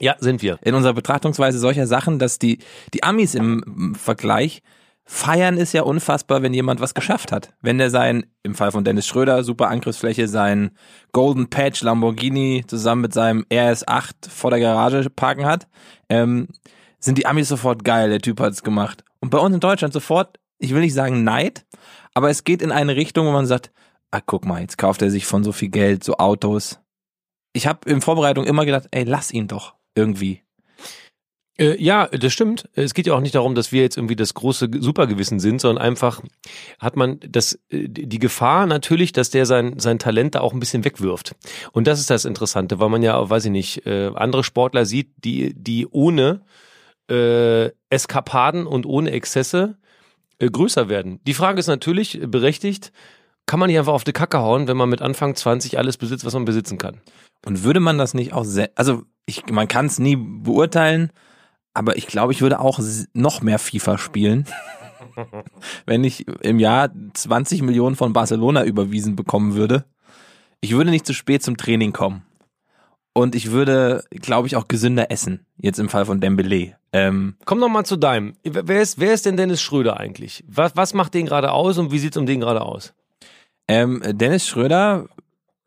Ja, 0.00 0.16
sind 0.18 0.42
wir. 0.42 0.58
In 0.62 0.74
unserer 0.74 0.92
Betrachtungsweise 0.94 1.58
solcher 1.58 1.86
Sachen, 1.86 2.18
dass 2.18 2.38
die, 2.40 2.58
die 2.92 3.04
Amis 3.04 3.34
im 3.36 3.94
Vergleich 3.94 4.62
feiern 5.04 5.58
ist 5.58 5.72
ja 5.72 5.82
unfassbar, 5.82 6.42
wenn 6.42 6.54
jemand 6.54 6.80
was 6.80 6.94
geschafft 6.94 7.30
hat. 7.30 7.52
Wenn 7.60 7.78
der 7.78 7.90
sein, 7.90 8.26
im 8.42 8.54
Fall 8.54 8.72
von 8.72 8.84
Dennis 8.84 9.06
Schröder, 9.06 9.44
super 9.44 9.68
Angriffsfläche, 9.68 10.28
sein 10.28 10.70
Golden 11.12 11.50
Patch 11.50 11.82
Lamborghini 11.82 12.64
zusammen 12.66 13.02
mit 13.02 13.12
seinem 13.12 13.44
RS8 13.50 14.28
vor 14.28 14.50
der 14.50 14.60
Garage 14.60 15.08
parken 15.10 15.44
hat, 15.44 15.66
ähm, 16.08 16.48
sind 16.98 17.18
die 17.18 17.26
Amis 17.26 17.48
sofort 17.48 17.84
geil, 17.84 18.08
der 18.08 18.20
Typ 18.20 18.40
hat's 18.40 18.62
gemacht. 18.62 19.04
Und 19.20 19.30
bei 19.30 19.38
uns 19.38 19.54
in 19.54 19.60
Deutschland 19.60 19.92
sofort, 19.92 20.38
ich 20.58 20.72
will 20.72 20.80
nicht 20.80 20.94
sagen 20.94 21.22
Neid, 21.22 21.66
aber 22.14 22.30
es 22.30 22.44
geht 22.44 22.62
in 22.62 22.72
eine 22.72 22.96
Richtung, 22.96 23.26
wo 23.26 23.32
man 23.32 23.46
sagt, 23.46 23.72
ah, 24.10 24.20
guck 24.24 24.46
mal, 24.46 24.62
jetzt 24.62 24.78
kauft 24.78 25.02
er 25.02 25.10
sich 25.10 25.26
von 25.26 25.44
so 25.44 25.52
viel 25.52 25.68
Geld 25.68 26.04
so 26.04 26.16
Autos. 26.16 26.80
Ich 27.52 27.66
habe 27.66 27.88
in 27.90 28.00
Vorbereitung 28.00 28.44
immer 28.46 28.64
gedacht, 28.64 28.88
ey, 28.90 29.04
lass 29.04 29.32
ihn 29.32 29.48
doch 29.48 29.74
irgendwie. 29.94 30.42
Äh, 31.58 31.80
ja, 31.82 32.08
das 32.08 32.32
stimmt. 32.32 32.68
Es 32.74 32.94
geht 32.94 33.06
ja 33.06 33.14
auch 33.14 33.20
nicht 33.20 33.34
darum, 33.34 33.54
dass 33.54 33.70
wir 33.70 33.82
jetzt 33.82 33.96
irgendwie 33.96 34.16
das 34.16 34.34
große 34.34 34.68
Supergewissen 34.78 35.38
sind, 35.38 35.60
sondern 35.60 35.84
einfach 35.84 36.20
hat 36.80 36.96
man 36.96 37.20
das, 37.20 37.54
äh, 37.70 37.88
die 37.88 38.18
Gefahr 38.18 38.66
natürlich, 38.66 39.12
dass 39.12 39.30
der 39.30 39.46
sein, 39.46 39.78
sein 39.78 39.98
Talent 39.98 40.34
da 40.34 40.40
auch 40.40 40.52
ein 40.52 40.60
bisschen 40.60 40.84
wegwirft. 40.84 41.34
Und 41.72 41.86
das 41.86 42.00
ist 42.00 42.10
das 42.10 42.24
Interessante, 42.24 42.80
weil 42.80 42.88
man 42.88 43.02
ja, 43.02 43.28
weiß 43.28 43.44
ich 43.44 43.50
nicht, 43.52 43.86
äh, 43.86 44.10
andere 44.14 44.42
Sportler 44.42 44.84
sieht, 44.84 45.10
die, 45.24 45.54
die 45.54 45.86
ohne 45.86 46.42
äh, 47.08 47.70
Eskapaden 47.90 48.66
und 48.66 48.86
ohne 48.86 49.12
Exzesse 49.12 49.76
äh, 50.38 50.48
größer 50.48 50.88
werden. 50.88 51.20
Die 51.26 51.34
Frage 51.34 51.60
ist 51.60 51.68
natürlich 51.68 52.20
berechtigt, 52.26 52.92
kann 53.46 53.60
man 53.60 53.68
nicht 53.68 53.78
einfach 53.78 53.92
auf 53.92 54.04
die 54.04 54.12
Kacke 54.12 54.38
hauen, 54.38 54.68
wenn 54.68 54.76
man 54.76 54.88
mit 54.88 55.02
Anfang 55.02 55.34
20 55.34 55.78
alles 55.78 55.98
besitzt, 55.98 56.24
was 56.24 56.34
man 56.34 56.46
besitzen 56.46 56.78
kann? 56.78 57.00
Und 57.44 57.62
würde 57.62 57.80
man 57.80 57.98
das 57.98 58.14
nicht 58.14 58.32
auch 58.32 58.46
also 58.74 59.02
ich, 59.26 59.46
man 59.50 59.68
kann 59.68 59.86
es 59.86 59.98
nie 59.98 60.16
beurteilen, 60.16 61.10
aber 61.74 61.96
ich 61.96 62.06
glaube, 62.06 62.32
ich 62.32 62.40
würde 62.40 62.60
auch 62.60 62.80
noch 63.12 63.42
mehr 63.42 63.58
FIFA 63.58 63.98
spielen, 63.98 64.46
wenn 65.86 66.04
ich 66.04 66.26
im 66.42 66.58
Jahr 66.58 66.90
20 67.12 67.62
Millionen 67.62 67.96
von 67.96 68.12
Barcelona 68.12 68.64
überwiesen 68.64 69.16
bekommen 69.16 69.54
würde. 69.54 69.84
Ich 70.60 70.72
würde 70.72 70.90
nicht 70.90 71.06
zu 71.06 71.12
spät 71.12 71.42
zum 71.42 71.56
Training 71.56 71.92
kommen. 71.92 72.22
Und 73.16 73.36
ich 73.36 73.52
würde, 73.52 74.02
glaube 74.10 74.48
ich, 74.48 74.56
auch 74.56 74.66
gesünder 74.66 75.10
essen. 75.10 75.46
Jetzt 75.56 75.78
im 75.78 75.88
Fall 75.88 76.04
von 76.04 76.20
Dembele. 76.20 76.76
Ähm, 76.92 77.36
Komm 77.44 77.60
noch 77.60 77.68
mal 77.68 77.84
zu 77.84 77.96
deinem. 77.96 78.34
Wer 78.42 78.82
ist, 78.82 78.98
wer 78.98 79.14
ist 79.14 79.24
denn 79.24 79.36
Dennis 79.36 79.62
Schröder 79.62 80.00
eigentlich? 80.00 80.42
Was, 80.48 80.74
was 80.74 80.94
macht 80.94 81.14
den 81.14 81.26
gerade 81.26 81.52
aus 81.52 81.78
und 81.78 81.92
wie 81.92 81.98
sieht's 81.98 82.16
um 82.16 82.26
den 82.26 82.40
gerade 82.40 82.62
aus? 82.62 82.92
ähm, 83.68 84.02
Dennis 84.04 84.46
Schröder, 84.46 85.06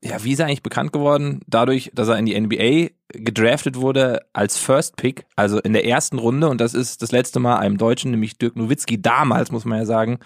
ja, 0.07 0.23
wie 0.23 0.31
ist 0.31 0.39
er 0.39 0.45
eigentlich 0.45 0.63
bekannt 0.63 0.93
geworden? 0.93 1.41
Dadurch, 1.47 1.91
dass 1.93 2.07
er 2.07 2.17
in 2.17 2.25
die 2.25 2.39
NBA 2.39 2.89
gedraftet 3.09 3.75
wurde 3.75 4.21
als 4.33 4.57
First 4.57 4.95
Pick, 4.95 5.25
also 5.35 5.59
in 5.59 5.73
der 5.73 5.85
ersten 5.85 6.17
Runde. 6.17 6.49
Und 6.49 6.61
das 6.61 6.73
ist 6.73 7.01
das 7.01 7.11
letzte 7.11 7.39
Mal 7.39 7.57
einem 7.57 7.77
Deutschen, 7.77 8.11
nämlich 8.11 8.37
Dirk 8.37 8.55
Nowitzki, 8.55 9.01
damals, 9.01 9.51
muss 9.51 9.65
man 9.65 9.79
ja 9.79 9.85
sagen, 9.85 10.19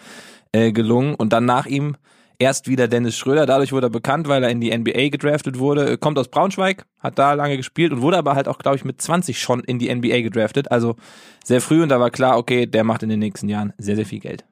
äh, 0.51 0.71
gelungen. 0.71 1.15
Und 1.15 1.33
dann 1.33 1.45
nach 1.45 1.65
ihm 1.65 1.95
erst 2.39 2.67
wieder 2.67 2.87
Dennis 2.87 3.15
Schröder. 3.15 3.45
Dadurch 3.45 3.71
wurde 3.71 3.87
er 3.87 3.91
bekannt, 3.91 4.27
weil 4.27 4.43
er 4.43 4.49
in 4.49 4.61
die 4.61 4.75
NBA 4.75 5.09
gedraftet 5.09 5.59
wurde. 5.59 5.97
Kommt 5.97 6.17
aus 6.17 6.27
Braunschweig, 6.27 6.85
hat 6.99 7.19
da 7.19 7.33
lange 7.33 7.57
gespielt 7.57 7.91
und 7.91 8.01
wurde 8.01 8.17
aber 8.17 8.35
halt 8.35 8.47
auch, 8.47 8.57
glaube 8.57 8.77
ich, 8.77 8.85
mit 8.85 9.01
20 9.01 9.39
schon 9.39 9.63
in 9.63 9.79
die 9.79 9.93
NBA 9.93 10.21
gedraftet. 10.21 10.71
Also 10.71 10.95
sehr 11.43 11.61
früh 11.61 11.83
und 11.83 11.89
da 11.89 11.99
war 11.99 12.09
klar, 12.09 12.37
okay, 12.37 12.65
der 12.65 12.83
macht 12.83 13.03
in 13.03 13.09
den 13.09 13.19
nächsten 13.19 13.47
Jahren 13.47 13.73
sehr, 13.77 13.95
sehr 13.95 14.07
viel 14.07 14.19
Geld. 14.19 14.43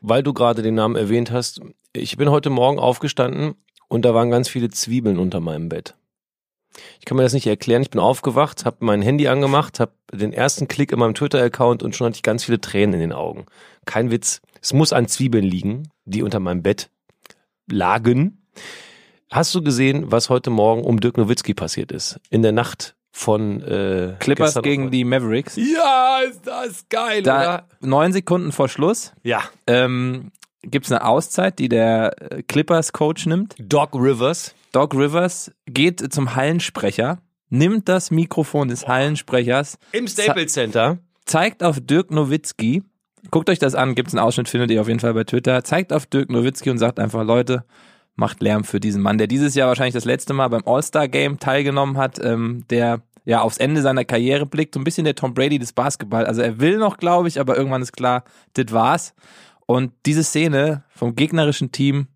Weil 0.00 0.22
du 0.22 0.32
gerade 0.32 0.62
den 0.62 0.74
Namen 0.74 0.94
erwähnt 0.94 1.32
hast, 1.32 1.60
ich 1.92 2.16
bin 2.16 2.30
heute 2.30 2.50
Morgen 2.50 2.78
aufgestanden 2.78 3.54
und 3.88 4.04
da 4.04 4.14
waren 4.14 4.30
ganz 4.30 4.48
viele 4.48 4.68
Zwiebeln 4.70 5.18
unter 5.18 5.40
meinem 5.40 5.68
Bett. 5.68 5.94
Ich 6.98 7.06
kann 7.06 7.16
mir 7.16 7.22
das 7.22 7.32
nicht 7.32 7.46
erklären. 7.46 7.80
Ich 7.80 7.88
bin 7.90 8.00
aufgewacht, 8.00 8.66
habe 8.66 8.76
mein 8.80 9.00
Handy 9.00 9.28
angemacht, 9.28 9.80
habe 9.80 9.92
den 10.12 10.32
ersten 10.34 10.68
Klick 10.68 10.92
in 10.92 10.98
meinem 10.98 11.14
Twitter-Account 11.14 11.82
und 11.82 11.96
schon 11.96 12.06
hatte 12.06 12.16
ich 12.16 12.22
ganz 12.22 12.44
viele 12.44 12.60
Tränen 12.60 12.94
in 12.94 13.00
den 13.00 13.12
Augen. 13.12 13.46
Kein 13.86 14.10
Witz. 14.10 14.42
Es 14.60 14.72
muss 14.74 14.92
an 14.92 15.08
Zwiebeln 15.08 15.44
liegen, 15.44 15.88
die 16.04 16.22
unter 16.22 16.38
meinem 16.38 16.62
Bett 16.62 16.90
lagen. 17.70 18.46
Hast 19.30 19.54
du 19.54 19.62
gesehen, 19.62 20.10
was 20.12 20.28
heute 20.28 20.50
Morgen 20.50 20.84
um 20.84 21.00
Dirk 21.00 21.16
Nowitzki 21.16 21.54
passiert 21.54 21.92
ist? 21.92 22.20
In 22.30 22.42
der 22.42 22.52
Nacht 22.52 22.94
von 23.10 23.62
äh, 23.62 24.14
Clippers 24.18 24.60
gegen 24.62 24.90
die 24.90 25.04
Mavericks. 25.04 25.56
Ja, 25.56 26.20
ist 26.28 26.46
das 26.46 26.86
geil, 26.90 27.22
Da 27.22 27.38
oder? 27.40 27.68
neun 27.80 28.12
Sekunden 28.12 28.52
vor 28.52 28.68
Schluss 28.68 29.14
Ja. 29.22 29.42
ähm, 29.66 30.30
gibt's 30.62 30.90
eine 30.90 31.04
Auszeit, 31.04 31.58
die 31.58 31.68
der 31.68 32.14
äh, 32.32 32.42
Clippers-Coach 32.42 33.26
nimmt. 33.26 33.54
Doc 33.58 33.94
Rivers. 33.94 34.54
Doc 34.72 34.94
Rivers 34.94 35.52
geht 35.66 36.12
zum 36.12 36.36
Hallensprecher, 36.36 37.18
nimmt 37.48 37.88
das 37.88 38.10
Mikrofon 38.10 38.68
des 38.68 38.86
Hallensprechers, 38.86 39.78
Im 39.92 40.06
Staples 40.06 40.52
Center. 40.52 40.98
zeigt 41.24 41.62
auf 41.62 41.80
Dirk 41.80 42.10
Nowitzki, 42.10 42.82
guckt 43.30 43.48
euch 43.48 43.58
das 43.58 43.74
an, 43.74 43.94
gibt's 43.94 44.14
einen 44.14 44.24
Ausschnitt, 44.24 44.48
findet 44.48 44.70
ihr 44.70 44.80
auf 44.80 44.88
jeden 44.88 45.00
Fall 45.00 45.14
bei 45.14 45.24
Twitter, 45.24 45.64
zeigt 45.64 45.92
auf 45.92 46.06
Dirk 46.06 46.30
Nowitzki 46.30 46.70
und 46.70 46.78
sagt 46.78 47.00
einfach, 47.00 47.24
Leute, 47.24 47.64
macht 48.16 48.42
Lärm 48.42 48.64
für 48.64 48.80
diesen 48.80 49.02
Mann, 49.02 49.18
der 49.18 49.26
dieses 49.26 49.54
Jahr 49.54 49.68
wahrscheinlich 49.68 49.94
das 49.94 50.04
letzte 50.04 50.34
Mal 50.34 50.48
beim 50.48 50.62
All-Star-Game 50.66 51.38
teilgenommen 51.38 51.96
hat, 51.96 52.18
ähm, 52.22 52.64
der 52.70 53.02
ja 53.24 53.40
aufs 53.42 53.58
Ende 53.58 53.82
seiner 53.82 54.04
Karriere 54.04 54.46
blickt, 54.46 54.74
so 54.74 54.80
ein 54.80 54.84
bisschen 54.84 55.04
der 55.04 55.14
Tom 55.14 55.34
Brady 55.34 55.58
des 55.58 55.72
Basketball. 55.72 56.26
Also 56.26 56.42
er 56.42 56.60
will 56.60 56.78
noch, 56.78 56.96
glaube 56.96 57.28
ich, 57.28 57.40
aber 57.40 57.56
irgendwann 57.56 57.82
ist 57.82 57.92
klar, 57.92 58.24
das 58.54 58.72
war's. 58.72 59.14
Und 59.66 59.92
diese 60.06 60.22
Szene 60.22 60.84
vom 60.88 61.14
gegnerischen 61.16 61.72
Team, 61.72 62.06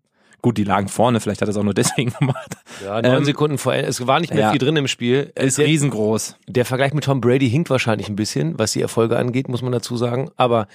gut, 0.41 0.57
die 0.57 0.63
lagen 0.63 0.87
vorne, 0.87 1.19
vielleicht 1.19 1.41
hat 1.41 1.49
er 1.49 1.51
es 1.51 1.57
auch 1.57 1.63
nur 1.63 1.73
deswegen 1.75 2.13
gemacht, 2.17 2.57
Ja, 2.83 3.01
neun 3.01 3.17
Ähm, 3.17 3.25
Sekunden 3.25 3.57
vor 3.57 3.73
Ende. 3.73 3.87
Es 3.87 4.05
war 4.07 4.19
nicht 4.19 4.33
mehr 4.33 4.43
ja. 4.43 4.51
viel 4.51 4.59
drin 4.59 4.75
im 4.77 4.87
Spiel. 4.87 5.31
ist 5.35 5.57
der, 5.57 5.67
riesengroß. 5.67 6.37
der 6.47 6.65
Vergleich 6.65 6.93
mit 6.93 7.03
Tom 7.03 7.21
Brady 7.21 7.49
hinkt 7.49 7.69
wahrscheinlich 7.69 8.09
ein 8.09 8.15
bisschen, 8.15 8.57
was 8.57 8.71
die 8.71 8.81
Erfolge 8.81 9.17
angeht, 9.17 9.49
muss 9.49 9.61
man 9.61 9.71
dazu 9.71 9.97
sagen. 9.97 10.31
Aber 10.37 10.67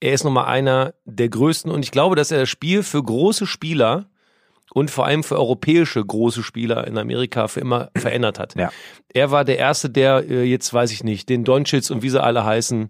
er 0.00 0.14
ist 0.14 0.24
nochmal 0.24 0.46
einer 0.46 0.94
der 1.04 1.28
größten 1.28 1.70
und 1.70 1.84
ich 1.84 1.92
glaube, 1.92 2.16
dass 2.16 2.32
er 2.32 2.40
das 2.40 2.48
Spiel 2.48 2.82
für 2.82 3.02
große 3.02 3.46
Spieler 3.46 4.06
und 4.74 4.90
vor 4.90 5.06
allem 5.06 5.22
für 5.22 5.36
europäische 5.36 6.04
große 6.04 6.42
Spieler 6.42 6.86
in 6.86 6.98
Amerika 6.98 7.48
für 7.48 7.60
immer 7.60 7.90
verändert 7.96 8.38
hat. 8.38 8.54
Ja. 8.54 8.70
Er 9.12 9.30
war 9.30 9.44
der 9.44 9.58
Erste, 9.58 9.90
der 9.90 10.28
äh, 10.28 10.44
jetzt, 10.44 10.72
weiß 10.72 10.92
ich 10.92 11.04
nicht, 11.04 11.28
den 11.28 11.44
Doncic 11.44 11.90
und 11.90 12.02
wie 12.02 12.10
sie 12.10 12.22
alle 12.22 12.44
heißen, 12.44 12.88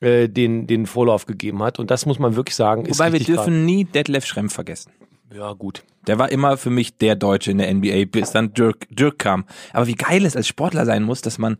äh, 0.00 0.28
den, 0.28 0.66
den 0.66 0.86
Vorlauf 0.86 1.26
gegeben 1.26 1.62
hat. 1.62 1.78
Und 1.78 1.90
das 1.90 2.06
muss 2.06 2.18
man 2.18 2.36
wirklich 2.36 2.56
sagen. 2.56 2.86
Ist 2.86 2.98
Wobei 2.98 3.12
wir 3.12 3.20
dürfen 3.20 3.64
nie 3.64 3.84
Detlef 3.84 4.26
Schrempf 4.26 4.54
vergessen. 4.54 4.92
Ja, 5.34 5.52
gut. 5.52 5.82
Der 6.06 6.18
war 6.18 6.30
immer 6.30 6.56
für 6.56 6.70
mich 6.70 6.96
der 6.96 7.16
Deutsche 7.16 7.50
in 7.50 7.58
der 7.58 7.72
NBA, 7.72 8.04
bis 8.04 8.30
dann 8.30 8.52
Dirk, 8.52 8.86
Dirk 8.90 9.18
kam. 9.18 9.44
Aber 9.72 9.86
wie 9.86 9.94
geil 9.94 10.24
es 10.24 10.36
als 10.36 10.46
Sportler 10.46 10.84
sein 10.84 11.02
muss, 11.02 11.22
dass 11.22 11.38
man 11.38 11.56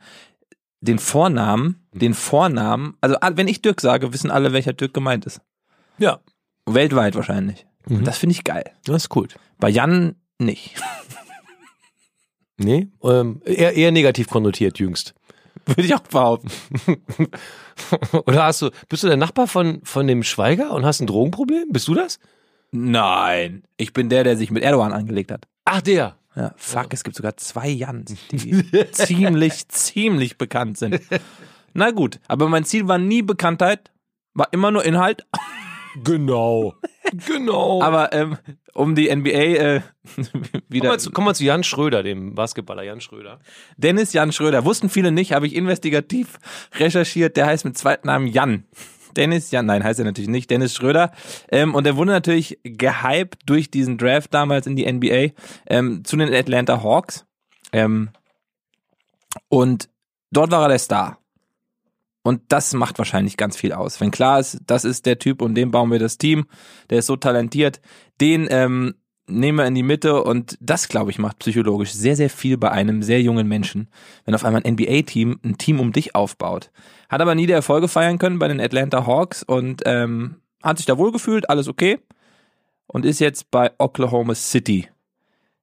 den 0.81 0.99
Vornamen, 0.99 1.87
den 1.93 2.14
Vornamen, 2.14 2.95
also 3.00 3.16
ah, 3.21 3.31
wenn 3.35 3.49
ich 3.49 3.62
Dirk 3.62 3.81
sage, 3.81 4.12
wissen 4.12 4.31
alle, 4.31 4.52
welcher 4.52 4.75
Dirk 4.75 4.93
gemeint 4.93 5.25
ist. 5.25 5.40
Ja, 5.99 6.21
Weltweit 6.66 7.14
wahrscheinlich. 7.14 7.66
Mhm. 7.87 8.05
Das 8.05 8.19
finde 8.19 8.33
ich 8.35 8.45
geil. 8.45 8.71
das 8.85 9.05
ist 9.05 9.09
gut. 9.09 9.37
Bei 9.59 9.69
Jan 9.69 10.17
nicht. 10.38 10.75
Nee, 12.57 12.88
ähm, 13.03 13.43
eher, 13.45 13.75
eher 13.75 13.91
negativ 13.91 14.29
konnotiert 14.29 14.79
jüngst. 14.79 15.14
Würde 15.67 15.83
ich 15.83 15.95
auch 15.95 16.00
behaupten. 16.00 16.50
Oder 18.26 18.45
hast 18.45 18.62
du, 18.62 18.71
bist 18.88 19.03
du 19.03 19.09
der 19.09 19.17
Nachbar 19.17 19.49
von, 19.49 19.81
von 19.83 20.07
dem 20.07 20.23
Schweiger 20.23 20.73
und 20.73 20.85
hast 20.85 21.00
ein 21.00 21.07
Drogenproblem? 21.07 21.71
Bist 21.71 21.88
du 21.88 21.95
das? 21.95 22.19
Nein. 22.71 23.64
Ich 23.76 23.93
bin 23.93 24.09
der, 24.09 24.25
der 24.25 24.37
sich 24.37 24.50
mit 24.50 24.62
Erdogan 24.62 24.93
angelegt 24.93 25.31
hat. 25.31 25.47
Ach, 25.64 25.81
der. 25.81 26.17
Ja, 26.37 26.53
fuck, 26.57 26.93
es 26.93 27.05
gibt 27.05 27.17
sogar 27.17 27.37
zwei 27.37 27.69
Jans, 27.69 28.14
die 28.33 28.91
ziemlich, 28.91 29.69
ziemlich 29.69 30.37
bekannt 30.37 30.79
sind. 30.79 31.00
Na 31.75 31.91
gut, 31.91 32.21
aber 32.29 32.49
mein 32.49 32.64
Ziel 32.64 32.88
war 32.88 32.99
nie 32.99 33.23
Bekanntheit, 33.23 33.91
war 34.35 34.49
immer 34.53 34.71
nur 34.71 34.85
Inhalt. 34.85 35.26
Genau. 36.03 36.75
genau. 37.27 37.81
Aber 37.83 38.13
ähm, 38.13 38.39
um 38.75 38.95
die 38.95 39.15
NBA 39.15 39.29
äh, 39.29 39.81
kommen 40.17 40.63
wieder. 40.69 40.91
wir, 40.91 40.99
zu, 40.99 41.11
kommen 41.11 41.27
wir 41.27 41.35
zu 41.35 41.45
Jan 41.45 41.65
Schröder, 41.65 42.03
dem 42.03 42.35
Basketballer 42.35 42.83
Jan 42.83 43.01
Schröder. 43.01 43.39
Dennis 43.77 44.13
Jan 44.13 44.33
Schröder, 44.33 44.65
wussten 44.65 44.89
viele 44.89 45.13
nicht, 45.13 45.33
habe 45.33 45.47
ich 45.47 45.55
investigativ 45.55 46.39
recherchiert. 46.75 47.37
Der 47.37 47.47
heißt 47.47 47.65
mit 47.65 47.79
zweiten 47.79 48.09
Namen 48.09 48.27
Jan. 48.27 48.65
Dennis 49.17 49.51
Jan, 49.53 49.67
nein, 49.67 49.85
heißt 49.85 50.01
er 50.01 50.05
natürlich 50.05 50.31
nicht, 50.31 50.51
Dennis 50.51 50.75
Schröder. 50.75 51.13
Ähm, 51.51 51.75
und 51.75 51.87
er 51.87 51.97
wurde 51.97 52.11
natürlich 52.11 52.59
gehypt 52.65 53.43
durch 53.47 53.71
diesen 53.71 53.97
Draft 53.97 54.35
damals 54.35 54.67
in 54.67 54.75
die 54.75 54.91
NBA 54.91 55.35
ähm, 55.67 56.05
zu 56.05 56.17
den 56.17 56.35
Atlanta 56.35 56.83
Hawks. 56.83 57.25
Ähm, 57.73 58.11
und 59.49 59.89
dort 60.33 60.51
war 60.51 60.63
er 60.63 60.69
der 60.69 60.79
Star. 60.79 61.19
Und 62.25 62.40
das 62.49 62.73
macht 62.73 62.99
wahrscheinlich 62.99 63.37
ganz 63.37 63.57
viel 63.57 63.75
aus. 63.75 64.00
Wenn 64.00 64.11
klar 64.11 64.40
ist, 64.40 64.59
das 64.66 64.85
ist 64.87 65.04
der 65.04 65.19
Typ 65.19 65.43
und 65.43 65.54
dem 65.54 65.71
bauen 65.71 65.93
wir 65.93 65.99
das 65.99 66.16
Team, 66.16 66.47
der 66.88 67.00
ist 67.00 67.07
so 67.07 67.16
talentiert, 67.16 67.83
den 68.19 68.49
ähm, 68.50 68.95
nehmen 69.26 69.59
wir 69.59 69.66
in 69.66 69.75
die 69.75 69.83
Mitte 69.83 70.23
und 70.23 70.57
das, 70.59 70.88
glaube 70.88 71.11
ich, 71.11 71.19
macht 71.19 71.38
psychologisch 71.40 71.93
sehr, 71.93 72.16
sehr 72.16 72.31
viel 72.31 72.57
bei 72.57 72.71
einem 72.71 73.02
sehr 73.02 73.21
jungen 73.21 73.47
Menschen, 73.47 73.88
wenn 74.25 74.35
auf 74.35 74.45
einmal 74.45 74.62
ein 74.64 74.73
NBA-Team 74.73 75.38
ein 75.45 75.59
Team 75.59 75.81
um 75.81 75.93
dich 75.93 76.14
aufbaut. 76.14 76.71
Hat 77.11 77.21
aber 77.21 77.35
nie 77.35 77.47
die 77.47 77.52
Erfolge 77.52 77.88
feiern 77.88 78.19
können 78.19 78.38
bei 78.38 78.49
den 78.49 78.61
Atlanta 78.61 79.07
Hawks 79.07 79.43
und 79.43 79.83
ähm, 79.85 80.37
hat 80.62 80.78
sich 80.78 80.87
da 80.87 80.97
wohl 80.97 81.12
gefühlt, 81.12 81.50
alles 81.50 81.69
okay. 81.69 81.99
und 82.87 83.04
ist 83.04 83.21
jetzt 83.21 83.50
bei 83.50 83.71
Oklahoma 83.76 84.35
City 84.35 84.88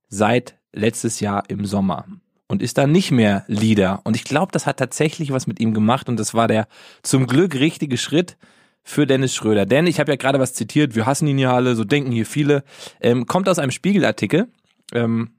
seit 0.09 0.59
letztes 0.73 1.21
Jahr 1.21 1.43
im 1.47 1.65
Sommer 1.65 2.05
und 2.51 2.61
ist 2.61 2.77
dann 2.77 2.91
nicht 2.91 3.11
mehr 3.11 3.45
Leader. 3.47 4.01
Und 4.03 4.17
ich 4.17 4.25
glaube, 4.25 4.51
das 4.51 4.65
hat 4.65 4.75
tatsächlich 4.75 5.31
was 5.31 5.47
mit 5.47 5.61
ihm 5.61 5.73
gemacht 5.73 6.09
und 6.09 6.19
das 6.19 6.33
war 6.33 6.49
der 6.49 6.67
zum 7.01 7.25
Glück 7.25 7.55
richtige 7.55 7.95
Schritt 7.95 8.35
für 8.83 9.07
Dennis 9.07 9.33
Schröder. 9.33 9.65
Denn 9.65 9.87
ich 9.87 10.01
habe 10.01 10.11
ja 10.11 10.17
gerade 10.17 10.37
was 10.37 10.53
zitiert, 10.53 10.93
wir 10.93 11.05
hassen 11.05 11.29
ihn 11.29 11.39
ja 11.39 11.55
alle, 11.55 11.75
so 11.75 11.85
denken 11.85 12.11
hier 12.11 12.25
viele. 12.25 12.65
Ähm, 12.99 13.25
kommt 13.25 13.47
aus 13.47 13.57
einem 13.57 13.71
Spiegelartikel, 13.71 14.49
ähm, 14.93 15.29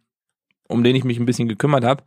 um 0.68 0.82
den 0.82 0.96
ich 0.96 1.04
mich 1.04 1.18
ein 1.18 1.26
bisschen 1.26 1.48
gekümmert 1.48 1.84
habe, 1.84 2.02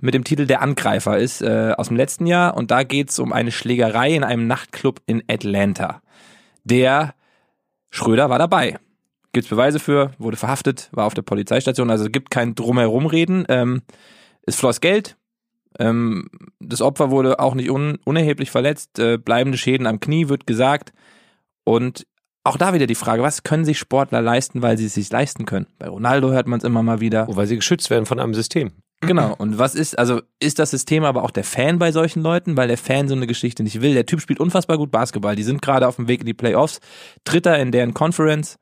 mit 0.00 0.14
dem 0.14 0.22
Titel 0.22 0.46
Der 0.46 0.62
Angreifer 0.62 1.18
ist 1.18 1.42
äh, 1.42 1.74
aus 1.76 1.88
dem 1.88 1.96
letzten 1.96 2.28
Jahr 2.28 2.56
und 2.56 2.70
da 2.70 2.84
geht's 2.84 3.18
um 3.18 3.32
eine 3.32 3.50
Schlägerei 3.50 4.14
in 4.14 4.22
einem 4.22 4.46
Nachtclub 4.46 5.00
in 5.06 5.24
Atlanta. 5.28 6.00
Der 6.62 7.14
Schröder 7.90 8.30
war 8.30 8.38
dabei. 8.38 8.78
Gibt's 9.32 9.50
Beweise 9.50 9.80
für, 9.80 10.12
wurde 10.18 10.36
verhaftet, 10.36 10.90
war 10.92 11.06
auf 11.06 11.14
der 11.14 11.22
Polizeistation, 11.22 11.90
also 11.90 12.08
gibt 12.08 12.30
kein 12.30 12.54
Drumherumreden. 12.54 13.46
Ähm, 13.48 13.82
es 14.46 14.56
floss 14.56 14.80
Geld, 14.80 15.16
ähm, 15.78 16.28
das 16.60 16.80
Opfer 16.80 17.10
wurde 17.10 17.40
auch 17.40 17.54
nicht 17.54 17.70
un 17.70 17.98
unerheblich 18.04 18.50
verletzt, 18.50 18.98
äh, 18.98 19.18
bleibende 19.18 19.58
Schäden 19.58 19.86
am 19.86 20.00
Knie 20.00 20.28
wird 20.28 20.46
gesagt. 20.46 20.92
Und 21.64 22.06
auch 22.44 22.56
da 22.58 22.74
wieder 22.74 22.86
die 22.86 22.94
Frage, 22.94 23.22
was 23.22 23.42
können 23.42 23.64
sich 23.64 23.78
Sportler 23.78 24.20
leisten, 24.20 24.62
weil 24.62 24.76
sie 24.76 24.86
es 24.86 24.94
sich 24.94 25.10
leisten 25.10 25.46
können? 25.46 25.66
Bei 25.78 25.88
Ronaldo 25.88 26.30
hört 26.30 26.46
man 26.46 26.58
es 26.58 26.64
immer 26.64 26.82
mal 26.82 27.00
wieder. 27.00 27.26
Oh, 27.28 27.36
weil 27.36 27.46
sie 27.46 27.56
geschützt 27.56 27.90
werden 27.90 28.06
von 28.06 28.20
einem 28.20 28.34
System. 28.34 28.72
Genau. 29.00 29.34
Und 29.36 29.58
was 29.58 29.74
ist, 29.74 29.98
also 29.98 30.20
ist 30.40 30.58
das 30.58 30.70
System 30.70 31.04
aber 31.04 31.24
auch 31.24 31.30
der 31.30 31.44
Fan 31.44 31.78
bei 31.78 31.90
solchen 31.90 32.22
Leuten, 32.22 32.56
weil 32.56 32.68
der 32.68 32.78
Fan 32.78 33.08
so 33.08 33.14
eine 33.14 33.26
Geschichte 33.26 33.62
nicht 33.62 33.80
will? 33.80 33.94
Der 33.94 34.06
Typ 34.06 34.20
spielt 34.20 34.40
unfassbar 34.40 34.78
gut 34.78 34.90
Basketball. 34.90 35.36
Die 35.36 35.42
sind 35.42 35.62
gerade 35.62 35.88
auf 35.88 35.96
dem 35.96 36.08
Weg 36.08 36.20
in 36.20 36.26
die 36.26 36.34
Playoffs, 36.34 36.80
Dritter 37.24 37.58
in 37.58 37.72
deren 37.72 37.94
Conference. 37.94 38.58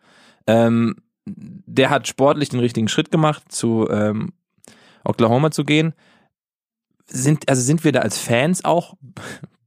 Ähm, 0.46 0.96
der 1.26 1.90
hat 1.90 2.08
sportlich 2.08 2.48
den 2.48 2.60
richtigen 2.60 2.88
Schritt 2.88 3.10
gemacht, 3.10 3.44
zu 3.50 3.88
ähm, 3.90 4.32
Oklahoma 5.04 5.50
zu 5.50 5.64
gehen. 5.64 5.94
Sind, 7.06 7.49
also 7.49 7.62
sind 7.62 7.85
wir 7.85 7.92
da 7.92 8.00
als 8.00 8.18
Fans 8.18 8.64
auch 8.64 8.94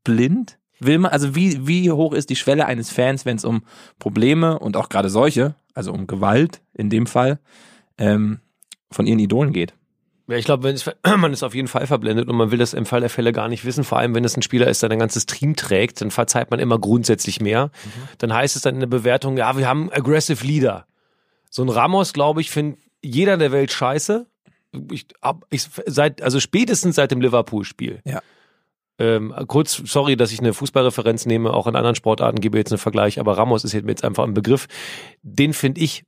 blind? 0.03 0.57
Will 0.79 0.99
man, 0.99 1.11
also 1.11 1.35
wie, 1.35 1.67
wie 1.67 1.91
hoch 1.91 2.13
ist 2.13 2.29
die 2.29 2.35
Schwelle 2.35 2.65
eines 2.65 2.91
Fans, 2.91 3.25
wenn 3.25 3.37
es 3.37 3.45
um 3.45 3.63
Probleme 3.99 4.59
und 4.59 4.75
auch 4.77 4.89
gerade 4.89 5.09
solche, 5.09 5.55
also 5.73 5.93
um 5.93 6.07
Gewalt 6.07 6.61
in 6.73 6.89
dem 6.89 7.07
Fall, 7.07 7.39
ähm, 7.97 8.39
von 8.91 9.05
ihren 9.05 9.19
Idolen 9.19 9.53
geht? 9.53 9.73
Ja, 10.27 10.37
ich 10.37 10.45
glaube, 10.45 10.73
man 11.17 11.33
ist 11.33 11.43
auf 11.43 11.55
jeden 11.55 11.67
Fall 11.67 11.87
verblendet 11.87 12.27
und 12.27 12.35
man 12.35 12.51
will 12.51 12.57
das 12.57 12.73
im 12.73 12.85
Fall 12.85 12.99
der 12.99 13.09
Fälle 13.09 13.31
gar 13.31 13.47
nicht 13.47 13.63
wissen. 13.63 13.83
Vor 13.83 13.99
allem, 13.99 14.15
wenn 14.15 14.23
es 14.25 14.35
ein 14.35 14.41
Spieler 14.41 14.67
ist, 14.67 14.81
der 14.81 14.89
ein 14.89 14.99
ganzes 14.99 15.25
Team 15.25 15.55
trägt, 15.55 16.01
dann 16.01 16.11
verzeiht 16.11 16.51
man 16.51 16.59
immer 16.59 16.79
grundsätzlich 16.79 17.39
mehr. 17.39 17.67
Mhm. 17.67 18.07
Dann 18.17 18.33
heißt 18.33 18.55
es 18.55 18.63
dann 18.63 18.75
in 18.75 18.79
der 18.79 18.87
Bewertung, 18.87 19.37
ja, 19.37 19.57
wir 19.57 19.67
haben 19.67 19.91
aggressive 19.91 20.45
Leader. 20.45 20.87
So 21.49 21.63
ein 21.63 21.69
Ramos, 21.69 22.13
glaube 22.13 22.41
ich, 22.41 22.51
findet 22.51 22.79
jeder 23.01 23.37
der 23.37 23.51
Welt 23.51 23.71
scheiße. 23.71 24.27
Ich, 24.91 25.07
ich, 25.49 25.67
seit, 25.85 26.21
also 26.21 26.39
spätestens 26.39 26.95
seit 26.95 27.11
dem 27.11 27.21
Liverpool-Spiel. 27.21 28.01
Ja. 28.05 28.21
Ähm, 28.97 29.33
kurz, 29.47 29.81
sorry, 29.85 30.15
dass 30.15 30.31
ich 30.31 30.39
eine 30.39 30.53
Fußballreferenz 30.53 31.25
nehme, 31.25 31.53
auch 31.53 31.67
in 31.67 31.75
anderen 31.75 31.95
Sportarten 31.95 32.39
gebe 32.39 32.57
jetzt 32.57 32.71
einen 32.71 32.79
Vergleich, 32.79 33.19
aber 33.19 33.37
Ramos 33.37 33.65
ist 33.65 33.73
jetzt 33.73 34.03
einfach 34.05 34.23
ein 34.23 34.33
Begriff. 34.33 34.67
Den 35.21 35.53
finde 35.53 35.81
ich 35.81 36.05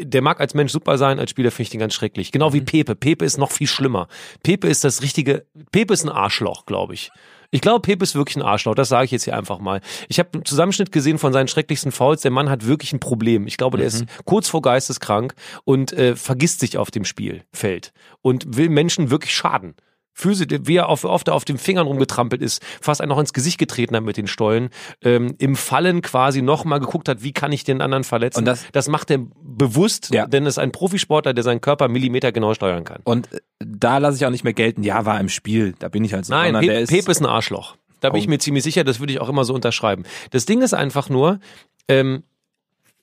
der 0.00 0.22
mag 0.22 0.40
als 0.40 0.54
Mensch 0.54 0.72
super 0.72 0.96
sein, 0.98 1.18
als 1.18 1.30
Spieler 1.30 1.50
finde 1.50 1.62
ich 1.64 1.70
den 1.70 1.80
ganz 1.80 1.94
schrecklich. 1.94 2.32
Genau 2.32 2.52
wie 2.52 2.60
mhm. 2.60 2.66
Pepe. 2.66 2.94
Pepe 2.94 3.24
ist 3.24 3.38
noch 3.38 3.50
viel 3.50 3.66
schlimmer. 3.66 4.08
Pepe 4.42 4.68
ist 4.68 4.84
das 4.84 5.02
richtige, 5.02 5.46
Pepe 5.70 5.92
ist 5.92 6.04
ein 6.04 6.08
Arschloch, 6.08 6.66
glaube 6.66 6.94
ich. 6.94 7.10
Ich 7.54 7.60
glaube, 7.60 7.80
Pepe 7.80 8.02
ist 8.02 8.14
wirklich 8.14 8.36
ein 8.36 8.42
Arschloch, 8.42 8.74
das 8.74 8.88
sage 8.88 9.04
ich 9.04 9.10
jetzt 9.10 9.24
hier 9.24 9.36
einfach 9.36 9.58
mal. 9.58 9.82
Ich 10.08 10.18
habe 10.18 10.30
einen 10.32 10.44
Zusammenschnitt 10.46 10.90
gesehen 10.90 11.18
von 11.18 11.34
seinen 11.34 11.48
schrecklichsten 11.48 11.92
Fouls. 11.92 12.22
Der 12.22 12.30
Mann 12.30 12.48
hat 12.48 12.66
wirklich 12.66 12.94
ein 12.94 12.98
Problem. 12.98 13.46
Ich 13.46 13.58
glaube, 13.58 13.76
der 13.76 13.90
mhm. 13.90 13.94
ist 13.94 14.06
kurz 14.24 14.48
vor 14.48 14.62
geisteskrank 14.62 15.34
und 15.64 15.92
äh, 15.92 16.16
vergisst 16.16 16.60
sich 16.60 16.78
auf 16.78 16.90
dem 16.90 17.04
Spielfeld 17.04 17.92
und 18.22 18.56
will 18.56 18.70
Menschen 18.70 19.10
wirklich 19.10 19.34
schaden. 19.34 19.74
Füße, 20.14 20.46
wie 20.66 20.76
er 20.76 20.88
auf, 20.88 21.04
oft 21.04 21.28
auf 21.30 21.44
den 21.44 21.58
Fingern 21.58 21.86
rumgetrampelt 21.86 22.42
ist, 22.42 22.62
fast 22.80 23.00
einen 23.00 23.08
noch 23.08 23.18
ins 23.18 23.32
Gesicht 23.32 23.58
getreten 23.58 23.96
hat 23.96 24.04
mit 24.04 24.16
den 24.16 24.26
Stollen, 24.26 24.70
ähm, 25.02 25.34
im 25.38 25.56
Fallen 25.56 26.02
quasi 26.02 26.42
nochmal 26.42 26.80
geguckt 26.80 27.08
hat, 27.08 27.22
wie 27.22 27.32
kann 27.32 27.52
ich 27.52 27.64
den 27.64 27.80
anderen 27.80 28.04
verletzen. 28.04 28.40
Und 28.40 28.44
das, 28.44 28.64
das 28.72 28.88
macht 28.88 29.10
er 29.10 29.18
bewusst, 29.42 30.12
ja. 30.12 30.26
denn 30.26 30.46
es 30.46 30.54
ist 30.54 30.58
ein 30.58 30.72
Profisportler, 30.72 31.34
der 31.34 31.44
seinen 31.44 31.60
Körper 31.60 31.88
Millimeter 31.88 32.32
genau 32.32 32.54
steuern 32.54 32.84
kann. 32.84 33.00
Und 33.04 33.32
äh, 33.32 33.40
da 33.58 33.98
lasse 33.98 34.16
ich 34.16 34.26
auch 34.26 34.30
nicht 34.30 34.44
mehr 34.44 34.52
gelten, 34.52 34.82
ja, 34.82 35.04
war 35.04 35.18
im 35.20 35.28
Spiel, 35.28 35.74
da 35.78 35.88
bin 35.88 36.04
ich 36.04 36.12
halt 36.12 36.26
so. 36.26 36.34
Nein, 36.34 36.54
Pe 36.54 36.72
ist, 36.72 36.90
Pepe 36.90 37.10
ist 37.10 37.20
ein 37.20 37.26
Arschloch. 37.26 37.76
Da 38.00 38.10
bin 38.10 38.18
ich 38.18 38.26
mir 38.26 38.38
ziemlich 38.38 38.64
sicher, 38.64 38.82
das 38.82 38.98
würde 38.98 39.12
ich 39.12 39.20
auch 39.20 39.28
immer 39.28 39.44
so 39.44 39.54
unterschreiben. 39.54 40.02
Das 40.32 40.44
Ding 40.44 40.60
ist 40.60 40.74
einfach 40.74 41.08
nur, 41.08 41.38
ähm, 41.86 42.24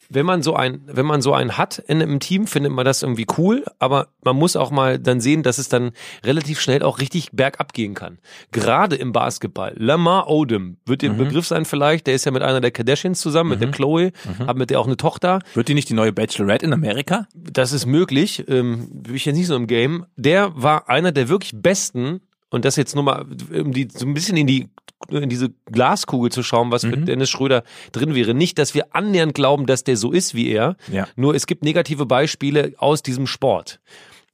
wenn 0.09 0.25
man 0.25 0.41
so 0.41 0.55
ein, 0.55 0.81
wenn 0.85 1.05
man 1.05 1.21
so 1.21 1.33
einen 1.33 1.57
hat 1.57 1.79
in 1.79 2.01
einem 2.01 2.19
Team, 2.19 2.47
findet 2.47 2.71
man 2.71 2.83
das 2.83 3.03
irgendwie 3.03 3.27
cool, 3.37 3.63
aber 3.77 4.07
man 4.23 4.35
muss 4.35 4.55
auch 4.55 4.71
mal 4.71 4.99
dann 4.99 5.21
sehen, 5.21 5.43
dass 5.43 5.59
es 5.59 5.69
dann 5.69 5.91
relativ 6.25 6.59
schnell 6.59 6.81
auch 6.83 6.99
richtig 6.99 7.29
bergab 7.31 7.73
gehen 7.73 7.93
kann. 7.93 8.17
Gerade 8.51 8.95
im 8.95 9.13
Basketball. 9.13 9.73
Lamar 9.77 10.29
Odom 10.29 10.77
wird 10.85 11.03
dir 11.03 11.11
mhm. 11.13 11.17
Begriff 11.17 11.45
sein 11.45 11.65
vielleicht, 11.65 12.07
der 12.07 12.15
ist 12.15 12.25
ja 12.25 12.31
mit 12.31 12.41
einer 12.41 12.59
der 12.59 12.71
Kardashians 12.71 13.21
zusammen, 13.21 13.49
mhm. 13.49 13.53
mit 13.53 13.61
der 13.61 13.67
mhm. 13.67 13.73
Chloe, 13.73 14.11
mhm. 14.39 14.47
hat 14.47 14.57
mit 14.57 14.69
der 14.71 14.79
auch 14.79 14.87
eine 14.87 14.97
Tochter. 14.97 15.39
Wird 15.53 15.67
die 15.67 15.75
nicht 15.75 15.89
die 15.89 15.93
neue 15.93 16.11
Bachelorette 16.11 16.65
in 16.65 16.73
Amerika? 16.73 17.27
Das 17.35 17.71
ist 17.71 17.85
möglich, 17.85 18.45
ähm, 18.47 18.89
bin 18.91 19.15
ich 19.15 19.25
jetzt 19.25 19.35
nicht 19.35 19.47
so 19.47 19.55
im 19.55 19.67
Game. 19.67 20.05
Der 20.15 20.51
war 20.55 20.89
einer 20.89 21.11
der 21.11 21.29
wirklich 21.29 21.51
besten 21.53 22.21
und 22.49 22.65
das 22.65 22.75
jetzt 22.75 22.95
nur 22.95 23.03
mal, 23.03 23.25
um 23.51 23.73
die 23.73 23.87
so 23.91 24.05
ein 24.05 24.13
bisschen 24.13 24.37
in 24.37 24.47
die 24.47 24.69
in 25.09 25.29
diese 25.29 25.49
Glaskugel 25.71 26.31
zu 26.31 26.43
schauen, 26.43 26.71
was 26.71 26.83
mhm. 26.83 26.89
für 26.89 26.97
Dennis 26.97 27.29
Schröder 27.29 27.63
drin 27.93 28.15
wäre. 28.15 28.33
Nicht, 28.33 28.59
dass 28.59 28.73
wir 28.73 28.93
annähernd 28.93 29.33
glauben, 29.33 29.65
dass 29.65 29.83
der 29.83 29.95
so 29.95 30.11
ist 30.11 30.35
wie 30.35 30.49
er. 30.49 30.75
Ja. 30.91 31.07
Nur 31.15 31.35
es 31.35 31.47
gibt 31.47 31.63
negative 31.63 32.05
Beispiele 32.05 32.73
aus 32.77 33.01
diesem 33.01 33.25
Sport. 33.25 33.79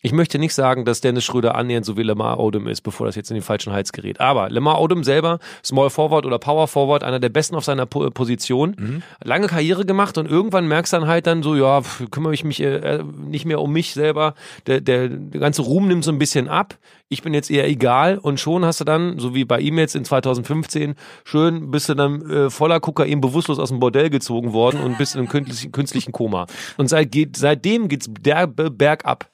Ich 0.06 0.12
möchte 0.12 0.38
nicht 0.38 0.54
sagen, 0.54 0.86
dass 0.86 1.02
Dennis 1.02 1.24
Schröder 1.24 1.56
annähernd 1.56 1.84
so 1.84 1.98
wie 1.98 2.04
Lamar 2.04 2.40
Odom 2.40 2.68
ist, 2.68 2.82
bevor 2.82 3.08
das 3.08 3.16
jetzt 3.16 3.32
in 3.32 3.38
den 3.38 3.42
falschen 3.42 3.74
Hals 3.74 3.92
gerät. 3.92 4.22
Aber 4.22 4.52
Lamar 4.52 4.80
Odom 4.80 5.04
selber, 5.04 5.40
Small 5.64 5.90
Forward 5.90 6.28
oder 6.28 6.38
Power 6.38 6.68
Forward, 6.68 7.04
einer 7.04 7.20
der 7.20 7.30
besten 7.30 7.56
auf 7.56 7.66
seiner 7.66 7.88
po 7.88 8.12
Position, 8.12 8.76
mhm. 8.78 9.04
lange 9.24 9.48
Karriere 9.48 9.84
gemacht 9.84 10.20
und 10.20 10.30
irgendwann 10.30 10.68
merkst 10.68 10.94
du 10.94 10.98
dann 10.98 11.08
halt 11.08 11.26
dann 11.26 11.42
so, 11.42 11.56
ja, 11.56 11.82
kümmere 12.12 12.36
ich 12.36 12.44
mich 12.44 12.62
äh, 12.62 12.76
äh, 12.76 13.04
nicht 13.04 13.46
mehr 13.46 13.60
um 13.60 13.74
mich 13.74 13.96
selber. 13.96 14.36
Der, 14.68 14.80
der, 14.80 15.10
der 15.10 15.42
ganze 15.42 15.64
Ruhm 15.64 15.88
nimmt 15.88 16.04
so 16.04 16.12
ein 16.12 16.20
bisschen 16.20 16.50
ab. 16.50 16.78
Ich 17.10 17.24
bin 17.24 17.34
jetzt 17.34 17.50
eher 17.50 17.68
egal 17.68 18.20
und 18.20 18.40
schon 18.40 18.64
hast 18.64 18.82
du 18.82 18.84
dann, 18.84 19.18
so 19.18 19.34
wie 19.34 19.44
bei 19.44 19.60
ihm 19.60 19.80
jetzt 19.80 19.96
in 19.96 20.06
2015, 20.06 20.94
schön 21.24 21.72
bist 21.72 21.90
du 21.90 21.96
dann 21.96 22.30
äh, 22.30 22.50
voller 22.52 22.80
Kokain 22.80 23.22
bewusstlos 23.22 23.58
aus 23.58 23.70
dem 23.70 23.80
Bordell 23.80 24.12
gezogen 24.12 24.54
worden 24.54 24.82
und 24.82 25.00
bist 25.00 25.16
in 25.16 25.22
einem 25.22 25.30
künstlichen, 25.30 25.72
künstlichen 25.72 26.12
Koma. 26.12 26.46
Und 26.78 26.90
seit, 26.90 27.12
geht, 27.12 27.38
seitdem 27.38 27.88
geht's 27.88 28.08
der 28.08 28.46
bergab. 28.46 29.32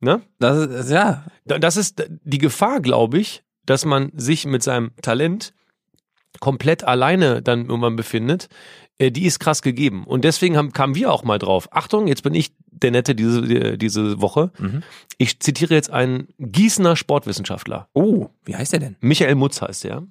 Ne? 0.00 0.22
Das 0.38 0.66
ist, 0.66 0.90
ja. 0.90 1.24
Das 1.44 1.76
ist 1.76 2.04
die 2.24 2.38
Gefahr, 2.38 2.80
glaube 2.80 3.18
ich, 3.18 3.42
dass 3.66 3.84
man 3.84 4.10
sich 4.14 4.46
mit 4.46 4.62
seinem 4.62 4.92
Talent 5.02 5.52
komplett 6.40 6.84
alleine 6.84 7.42
dann 7.42 7.66
irgendwann 7.66 7.96
befindet, 7.96 8.48
äh, 8.98 9.10
die 9.10 9.26
ist 9.26 9.40
krass 9.40 9.62
gegeben. 9.62 10.04
Und 10.04 10.24
deswegen 10.24 10.56
haben, 10.56 10.72
kamen 10.72 10.94
wir 10.94 11.12
auch 11.12 11.24
mal 11.24 11.38
drauf. 11.38 11.68
Achtung, 11.72 12.06
jetzt 12.06 12.22
bin 12.22 12.34
ich 12.34 12.52
der 12.70 12.92
Nette 12.92 13.14
diese, 13.14 13.76
diese 13.76 14.20
Woche. 14.20 14.52
Mhm. 14.58 14.82
Ich 15.18 15.40
zitiere 15.40 15.74
jetzt 15.74 15.90
einen 15.90 16.28
Gießener 16.38 16.96
Sportwissenschaftler. 16.96 17.88
Oh, 17.92 18.28
wie 18.44 18.56
heißt 18.56 18.72
der 18.72 18.80
denn? 18.80 18.96
Michael 19.00 19.34
Mutz 19.34 19.60
heißt 19.60 19.84
der. 19.84 20.04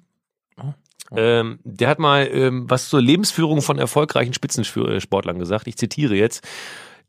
Oh. 0.56 0.74
Oh. 1.10 1.16
Ähm, 1.16 1.58
der 1.64 1.88
hat 1.88 1.98
mal 1.98 2.28
ähm, 2.32 2.70
was 2.70 2.88
zur 2.88 3.02
Lebensführung 3.02 3.62
von 3.62 3.78
erfolgreichen 3.78 4.34
Spitzensportlern 4.34 5.38
gesagt. 5.38 5.66
Ich 5.66 5.76
zitiere 5.76 6.14
jetzt. 6.14 6.46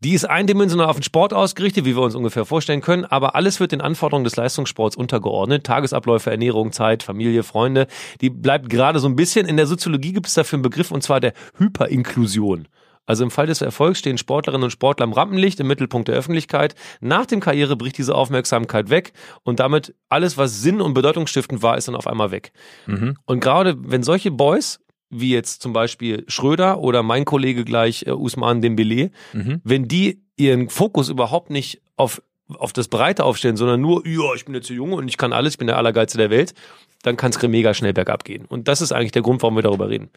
Die 0.04 0.14
ist 0.14 0.26
eindimensional 0.26 0.88
auf 0.88 0.98
den 0.98 1.04
Sport 1.04 1.32
ausgerichtet, 1.32 1.86
wie 1.86 1.96
wir 1.96 2.02
uns 2.02 2.16
ungefähr 2.16 2.44
vorstellen 2.44 2.82
können, 2.82 3.06
aber 3.06 3.36
alles 3.36 3.60
wird 3.60 3.72
den 3.72 3.82
Anforderungen 3.82 4.24
des 4.24 4.36
Leistungssports 4.36 4.96
untergeordnet. 4.96 5.64
Tagesabläufe, 5.64 6.32
Ernährung, 6.32 6.72
Zeit, 6.72 7.04
Familie, 7.04 7.44
Freunde. 7.44 7.86
Die 8.20 8.32
bleibt 8.32 8.70
gerade 8.70 8.98
so 8.98 9.08
ein 9.08 9.16
bisschen. 9.16 9.46
In 9.46 9.58
der 9.58 9.68
Soziologie 9.68 10.14
gibt 10.14 10.26
es 10.26 10.34
dafür 10.34 10.58
einen 10.58 10.64
Begriff 10.64 10.90
und 10.90 11.04
zwar 11.04 11.20
der 11.20 11.34
Hyperinklusion. 11.58 12.68
Also 13.06 13.24
im 13.24 13.32
Fall 13.32 13.46
des 13.46 13.62
Erfolgs 13.62 14.00
stehen 14.00 14.18
Sportlerinnen 14.18 14.64
und 14.64 14.72
Sportler 14.72 15.04
im 15.04 15.14
Rampenlicht, 15.14 15.60
im 15.60 15.68
Mittelpunkt 15.68 16.08
der 16.08 16.16
Öffentlichkeit. 16.16 16.76
Nach 17.00 17.26
dem 17.26 17.40
Karriere 17.40 17.76
bricht 17.76 17.98
diese 17.98 18.16
Aufmerksamkeit 18.16 18.90
weg 18.90 19.14
und 19.44 19.60
damit 19.60 19.94
alles, 20.10 20.38
was 20.38 20.62
Sinn 20.62 20.82
und 20.82 20.94
bedeutungsstiftend 20.94 21.62
war, 21.62 21.78
ist 21.78 21.88
dann 21.88 21.96
auf 21.96 22.08
einmal 22.08 22.32
weg. 22.32 22.54
Mhm. 22.88 23.18
Und 23.26 23.40
gerade 23.40 23.76
wenn 23.78 24.02
solche 24.02 24.32
Boys 24.32 24.80
wie 25.12 25.32
jetzt 25.32 25.62
zum 25.62 25.74
Beispiel 25.74 26.24
Schröder 26.28 26.80
oder 26.80 27.04
mein 27.04 27.26
Kollege 27.26 27.64
gleich 27.64 28.06
äh, 28.08 28.12
Usman 28.12 28.62
Dembele, 28.62 29.12
mhm. 29.34 29.62
wenn 29.64 29.88
die 29.88 30.24
ihren 30.38 30.70
Fokus 30.70 31.10
überhaupt 31.10 31.50
nicht 31.50 31.82
auf 31.98 32.22
auf 32.58 32.74
das 32.74 32.90
Breite 32.90 33.24
aufstellen, 33.24 33.56
sondern 33.56 33.80
nur, 33.80 34.06
ja, 34.06 34.34
ich 34.36 34.44
bin 34.44 34.54
jetzt 34.54 34.68
so 34.68 34.74
jung 34.74 34.92
und 34.92 35.08
ich 35.08 35.18
kann 35.18 35.32
alles, 35.32 35.54
ich 35.54 35.58
bin 35.58 35.68
der 35.68 35.78
Allergeilste 35.78 36.18
der 36.18 36.30
Welt, 36.30 36.54
dann 37.02 37.18
kann 37.18 37.32
es 37.32 37.42
mega 37.42 37.74
schnell 37.74 37.94
bergab 37.94 38.24
gehen. 38.24 38.46
Und 38.46 38.68
das 38.68 38.82
ist 38.82 38.92
eigentlich 38.92 39.12
der 39.14 39.22
Grund, 39.22 39.42
warum 39.42 39.56
wir 39.56 39.64
darüber 39.64 39.90
reden. 39.90 40.10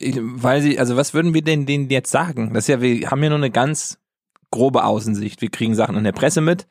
Weil 0.00 0.62
sie, 0.62 0.78
also 0.78 0.96
was 0.96 1.14
würden 1.14 1.34
wir 1.34 1.42
denn 1.42 1.66
denen 1.66 1.90
jetzt 1.90 2.10
sagen? 2.10 2.52
Das 2.54 2.64
ist 2.64 2.68
ja, 2.68 2.80
wir 2.80 3.10
haben 3.10 3.22
ja 3.22 3.30
nur 3.30 3.38
eine 3.38 3.50
ganz 3.50 3.98
grobe 4.50 4.84
Außensicht. 4.84 5.40
Wir 5.40 5.50
kriegen 5.50 5.74
Sachen 5.74 5.96
in 5.96 6.04
der 6.04 6.12
Presse 6.12 6.40
mit. 6.40 6.68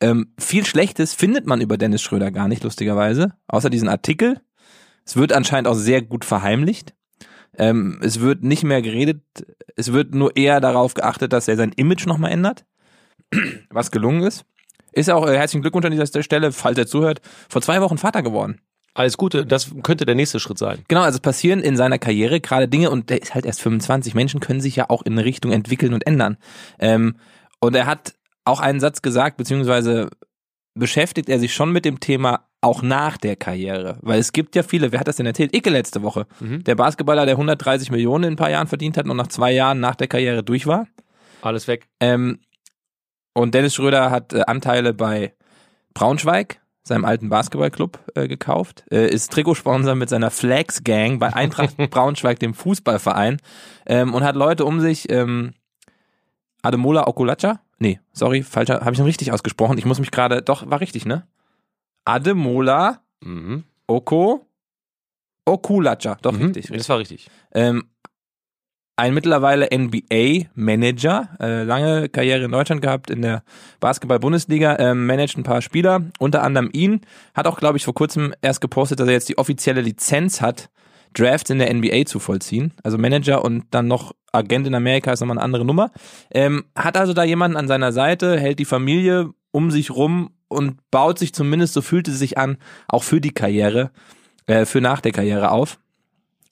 Ähm, 0.00 0.32
viel 0.38 0.66
Schlechtes 0.66 1.14
findet 1.14 1.46
man 1.46 1.60
über 1.60 1.78
Dennis 1.78 2.02
Schröder 2.02 2.32
gar 2.32 2.48
nicht, 2.48 2.64
lustigerweise. 2.64 3.34
Außer 3.46 3.70
diesen 3.70 3.88
Artikel, 3.88 4.40
es 5.04 5.16
wird 5.16 5.32
anscheinend 5.32 5.68
auch 5.68 5.74
sehr 5.74 6.02
gut 6.02 6.24
verheimlicht. 6.24 6.94
Ähm, 7.56 8.00
es 8.02 8.20
wird 8.20 8.42
nicht 8.42 8.64
mehr 8.64 8.82
geredet, 8.82 9.22
es 9.76 9.92
wird 9.92 10.14
nur 10.14 10.36
eher 10.36 10.60
darauf 10.60 10.94
geachtet, 10.94 11.32
dass 11.32 11.48
er 11.48 11.56
sein 11.56 11.72
Image 11.72 12.06
nochmal 12.06 12.32
ändert, 12.32 12.64
was 13.70 13.90
gelungen 13.90 14.22
ist. 14.22 14.44
Ist 14.92 15.10
auch 15.10 15.26
äh, 15.26 15.36
herzlichen 15.36 15.62
Glückwunsch 15.62 15.86
an 15.86 15.92
dieser 15.92 16.22
Stelle, 16.22 16.52
falls 16.52 16.78
er 16.78 16.86
zuhört, 16.86 17.20
vor 17.48 17.62
zwei 17.62 17.80
Wochen 17.80 17.98
Vater 17.98 18.22
geworden. 18.22 18.60
Alles 18.96 19.16
Gute, 19.16 19.44
das 19.44 19.72
könnte 19.82 20.06
der 20.06 20.14
nächste 20.14 20.38
Schritt 20.38 20.58
sein. 20.58 20.84
Genau, 20.86 21.02
also 21.02 21.16
es 21.16 21.20
passieren 21.20 21.60
in 21.60 21.76
seiner 21.76 21.98
Karriere 21.98 22.40
gerade 22.40 22.68
Dinge 22.68 22.90
und 22.90 23.10
der 23.10 23.20
ist 23.20 23.34
halt 23.34 23.44
erst 23.44 23.60
25. 23.60 24.14
Menschen 24.14 24.38
können 24.38 24.60
sich 24.60 24.76
ja 24.76 24.88
auch 24.88 25.02
in 25.02 25.14
eine 25.14 25.24
Richtung 25.24 25.50
entwickeln 25.50 25.94
und 25.94 26.06
ändern. 26.06 26.36
Ähm, 26.78 27.16
und 27.58 27.74
er 27.74 27.86
hat 27.86 28.14
auch 28.44 28.60
einen 28.60 28.78
Satz 28.78 29.02
gesagt, 29.02 29.36
beziehungsweise 29.36 30.10
beschäftigt 30.74 31.28
er 31.28 31.38
sich 31.38 31.54
schon 31.54 31.72
mit 31.72 31.84
dem 31.84 32.00
Thema 32.00 32.46
auch 32.60 32.82
nach 32.82 33.16
der 33.16 33.36
Karriere. 33.36 33.98
Weil 34.02 34.18
es 34.18 34.32
gibt 34.32 34.56
ja 34.56 34.62
viele, 34.62 34.90
wer 34.90 35.00
hat 35.00 35.08
das 35.08 35.16
denn 35.16 35.26
erzählt? 35.26 35.54
Icke 35.54 35.70
letzte 35.70 36.02
Woche. 36.02 36.26
Der 36.40 36.74
Basketballer, 36.74 37.26
der 37.26 37.34
130 37.34 37.90
Millionen 37.90 38.24
in 38.24 38.32
ein 38.32 38.36
paar 38.36 38.50
Jahren 38.50 38.66
verdient 38.66 38.96
hat 38.96 39.06
und 39.06 39.16
nach 39.16 39.28
zwei 39.28 39.52
Jahren 39.52 39.80
nach 39.80 39.94
der 39.94 40.08
Karriere 40.08 40.42
durch 40.42 40.66
war. 40.66 40.86
Alles 41.42 41.68
weg. 41.68 41.86
Ähm, 42.00 42.40
und 43.34 43.54
Dennis 43.54 43.74
Schröder 43.74 44.10
hat 44.10 44.32
äh, 44.32 44.42
Anteile 44.46 44.94
bei 44.94 45.34
Braunschweig, 45.92 46.60
seinem 46.82 47.04
alten 47.04 47.28
Basketballclub, 47.28 47.98
äh, 48.14 48.28
gekauft. 48.28 48.84
Äh, 48.90 49.08
ist 49.08 49.32
Trikotsponsor 49.32 49.94
mit 49.94 50.08
seiner 50.08 50.30
Flags 50.30 50.84
Gang 50.84 51.20
bei 51.20 51.32
Eintracht 51.34 51.76
Braunschweig, 51.90 52.38
dem 52.38 52.54
Fußballverein. 52.54 53.38
Ähm, 53.86 54.14
und 54.14 54.24
hat 54.24 54.36
Leute 54.36 54.64
um 54.64 54.80
sich, 54.80 55.10
ähm, 55.10 55.52
Ademola 56.62 57.06
Okulacha? 57.06 57.60
Nee, 57.78 58.00
sorry, 58.12 58.42
falscher, 58.42 58.80
habe 58.80 58.92
ich 58.92 58.98
ihn 58.98 59.04
richtig 59.04 59.32
ausgesprochen. 59.32 59.78
Ich 59.78 59.84
muss 59.84 59.98
mich 59.98 60.10
gerade, 60.10 60.42
doch, 60.42 60.68
war 60.70 60.80
richtig, 60.80 61.06
ne? 61.06 61.26
Ademola 62.04 63.00
Mhm. 63.22 63.64
Oko 63.86 64.46
Okulacha, 65.46 66.16
doch 66.22 66.32
Mhm. 66.32 66.38
richtig, 66.46 66.64
richtig. 66.64 66.76
Das 66.78 66.88
war 66.88 66.98
richtig. 66.98 67.28
Ähm, 67.52 67.84
ein 68.96 69.12
mittlerweile 69.12 69.68
NBA-Manager, 69.72 71.28
äh, 71.40 71.64
lange 71.64 72.08
Karriere 72.08 72.44
in 72.44 72.52
Deutschland 72.52 72.80
gehabt, 72.80 73.10
in 73.10 73.22
der 73.22 73.42
Basketball-Bundesliga, 73.80 74.78
ähm, 74.78 75.06
managt 75.06 75.36
ein 75.36 75.42
paar 75.42 75.62
Spieler, 75.62 76.02
unter 76.18 76.42
anderem 76.42 76.70
ihn, 76.72 77.00
hat 77.34 77.46
auch, 77.46 77.58
glaube 77.58 77.76
ich, 77.76 77.84
vor 77.84 77.94
kurzem 77.94 78.32
erst 78.40 78.60
gepostet, 78.60 79.00
dass 79.00 79.08
er 79.08 79.14
jetzt 79.14 79.28
die 79.28 79.36
offizielle 79.38 79.80
Lizenz 79.80 80.40
hat, 80.40 80.70
Drafts 81.12 81.50
in 81.50 81.58
der 81.58 81.72
NBA 81.74 82.06
zu 82.06 82.18
vollziehen. 82.20 82.72
Also 82.82 82.96
Manager 82.98 83.44
und 83.44 83.64
dann 83.70 83.86
noch 83.88 84.14
Agent 84.34 84.66
in 84.66 84.74
Amerika 84.74 85.12
ist 85.12 85.20
nochmal 85.20 85.38
eine 85.38 85.44
andere 85.44 85.64
Nummer. 85.64 85.90
Ähm, 86.30 86.64
hat 86.76 86.96
also 86.96 87.12
da 87.12 87.24
jemanden 87.24 87.56
an 87.56 87.68
seiner 87.68 87.92
Seite, 87.92 88.38
hält 88.38 88.58
die 88.58 88.64
Familie 88.64 89.30
um 89.50 89.70
sich 89.70 89.90
rum 89.90 90.30
und 90.48 90.78
baut 90.90 91.18
sich 91.18 91.32
zumindest, 91.32 91.74
so 91.74 91.82
fühlt 91.82 92.08
es 92.08 92.18
sich 92.18 92.38
an, 92.38 92.58
auch 92.88 93.02
für 93.02 93.20
die 93.20 93.32
Karriere, 93.32 93.90
äh, 94.46 94.64
für 94.66 94.80
nach 94.80 95.00
der 95.00 95.12
Karriere 95.12 95.50
auf. 95.50 95.78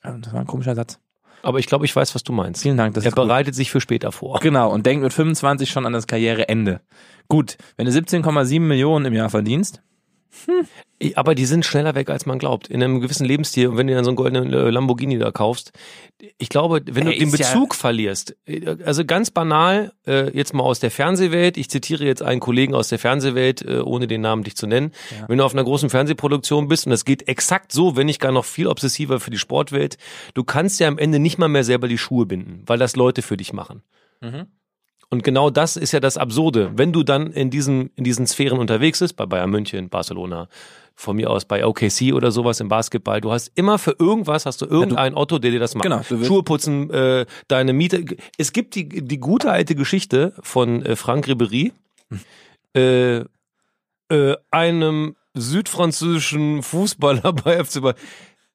Das 0.02 0.32
war 0.32 0.40
ein 0.40 0.46
komischer 0.46 0.74
Satz. 0.74 0.98
Aber 1.42 1.58
ich 1.58 1.66
glaube, 1.66 1.84
ich 1.84 1.94
weiß, 1.94 2.14
was 2.14 2.22
du 2.22 2.32
meinst. 2.32 2.62
Vielen 2.62 2.76
Dank. 2.76 2.96
Er 2.96 3.02
gut. 3.02 3.14
bereitet 3.14 3.54
sich 3.54 3.70
für 3.70 3.80
später 3.80 4.12
vor. 4.12 4.38
Genau, 4.40 4.70
und 4.70 4.86
denkt 4.86 5.02
mit 5.02 5.12
25 5.12 5.70
schon 5.70 5.86
an 5.86 5.92
das 5.92 6.06
Karriereende. 6.06 6.80
Gut, 7.28 7.56
wenn 7.76 7.86
du 7.86 7.92
17,7 7.92 8.60
Millionen 8.60 9.06
im 9.06 9.14
Jahr 9.14 9.30
verdienst, 9.30 9.82
Aber 11.14 11.34
die 11.34 11.46
sind 11.46 11.64
schneller 11.66 11.94
weg, 11.94 12.08
als 12.10 12.26
man 12.26 12.38
glaubt. 12.38 12.68
In 12.68 12.82
einem 12.82 13.00
gewissen 13.00 13.24
Lebensstil. 13.26 13.68
Und 13.68 13.76
wenn 13.76 13.86
du 13.88 13.94
dann 13.94 14.04
so 14.04 14.10
einen 14.10 14.16
goldenen 14.16 14.52
äh, 14.52 14.70
Lamborghini 14.70 15.18
da 15.18 15.30
kaufst, 15.32 15.72
ich 16.38 16.48
glaube, 16.48 16.80
wenn 16.86 17.06
du 17.06 17.12
den 17.12 17.28
ist 17.28 17.38
ja- 17.38 17.46
Bezug 17.48 17.74
verlierst, 17.74 18.36
äh, 18.46 18.76
also 18.84 19.04
ganz 19.04 19.30
banal, 19.30 19.92
äh, 20.06 20.30
jetzt 20.36 20.54
mal 20.54 20.62
aus 20.62 20.78
der 20.80 20.90
Fernsehwelt, 20.92 21.56
ich 21.56 21.68
zitiere 21.68 22.04
jetzt 22.04 22.22
einen 22.22 22.40
Kollegen 22.40 22.74
aus 22.74 22.88
der 22.88 22.98
Fernsehwelt, 23.00 23.62
äh, 23.62 23.80
ohne 23.80 24.06
den 24.06 24.20
Namen 24.20 24.44
dich 24.44 24.56
zu 24.56 24.66
nennen, 24.66 24.92
wenn 25.28 25.38
du 25.38 25.44
auf 25.44 25.52
einer 25.54 25.64
großen 25.64 25.90
Fernsehproduktion 25.90 26.68
bist, 26.68 26.86
und 26.86 26.90
das 26.90 27.04
geht 27.04 27.26
exakt 27.28 27.72
so, 27.72 27.96
wenn 27.96 28.06
nicht 28.06 28.20
gar 28.20 28.32
noch 28.32 28.44
viel 28.44 28.68
obsessiver 28.68 29.18
für 29.20 29.30
die 29.30 29.38
Sportwelt, 29.38 29.98
du 30.34 30.44
kannst 30.44 30.78
ja 30.80 30.86
am 30.88 30.98
Ende 30.98 31.18
nicht 31.18 31.36
mal 31.38 31.48
mehr 31.48 31.64
selber 31.64 31.88
die 31.88 31.98
Schuhe 31.98 32.26
binden, 32.26 32.62
weil 32.66 32.78
das 32.78 32.94
Leute 32.96 33.22
für 33.22 33.36
dich 33.36 33.52
machen. 33.52 33.82
Und 35.12 35.24
genau 35.24 35.50
das 35.50 35.76
ist 35.76 35.92
ja 35.92 36.00
das 36.00 36.16
Absurde. 36.16 36.70
Wenn 36.74 36.90
du 36.90 37.02
dann 37.02 37.32
in 37.32 37.50
diesen, 37.50 37.90
in 37.96 38.04
diesen 38.04 38.26
Sphären 38.26 38.58
unterwegs 38.58 39.00
bist, 39.00 39.14
bei 39.14 39.26
Bayern 39.26 39.50
München, 39.50 39.90
Barcelona, 39.90 40.48
von 40.94 41.16
mir 41.16 41.28
aus 41.28 41.44
bei 41.44 41.66
OKC 41.66 42.14
oder 42.14 42.30
sowas 42.32 42.60
im 42.60 42.68
Basketball, 42.68 43.20
du 43.20 43.30
hast 43.30 43.52
immer 43.54 43.78
für 43.78 43.94
irgendwas, 43.98 44.46
hast 44.46 44.62
du 44.62 44.64
irgendein 44.66 45.14
Otto, 45.14 45.38
der 45.38 45.50
dir 45.50 45.60
das 45.60 45.74
macht. 45.74 45.82
Genau, 45.82 46.00
Schuhe 46.24 46.42
putzen, 46.42 46.88
äh, 46.88 47.26
deine 47.46 47.74
Miete. 47.74 48.06
Es 48.38 48.54
gibt 48.54 48.74
die, 48.74 48.88
die 48.88 49.18
gute 49.18 49.50
alte 49.50 49.74
Geschichte 49.74 50.32
von 50.40 50.82
äh, 50.82 50.96
Frank 50.96 51.26
Ribéry, 51.28 51.72
äh, 52.74 53.18
äh, 54.08 54.36
einem 54.50 55.14
südfranzösischen 55.34 56.62
Fußballer 56.62 57.32
bei 57.44 57.62
FC 57.62 57.82
Bayern. 57.82 57.96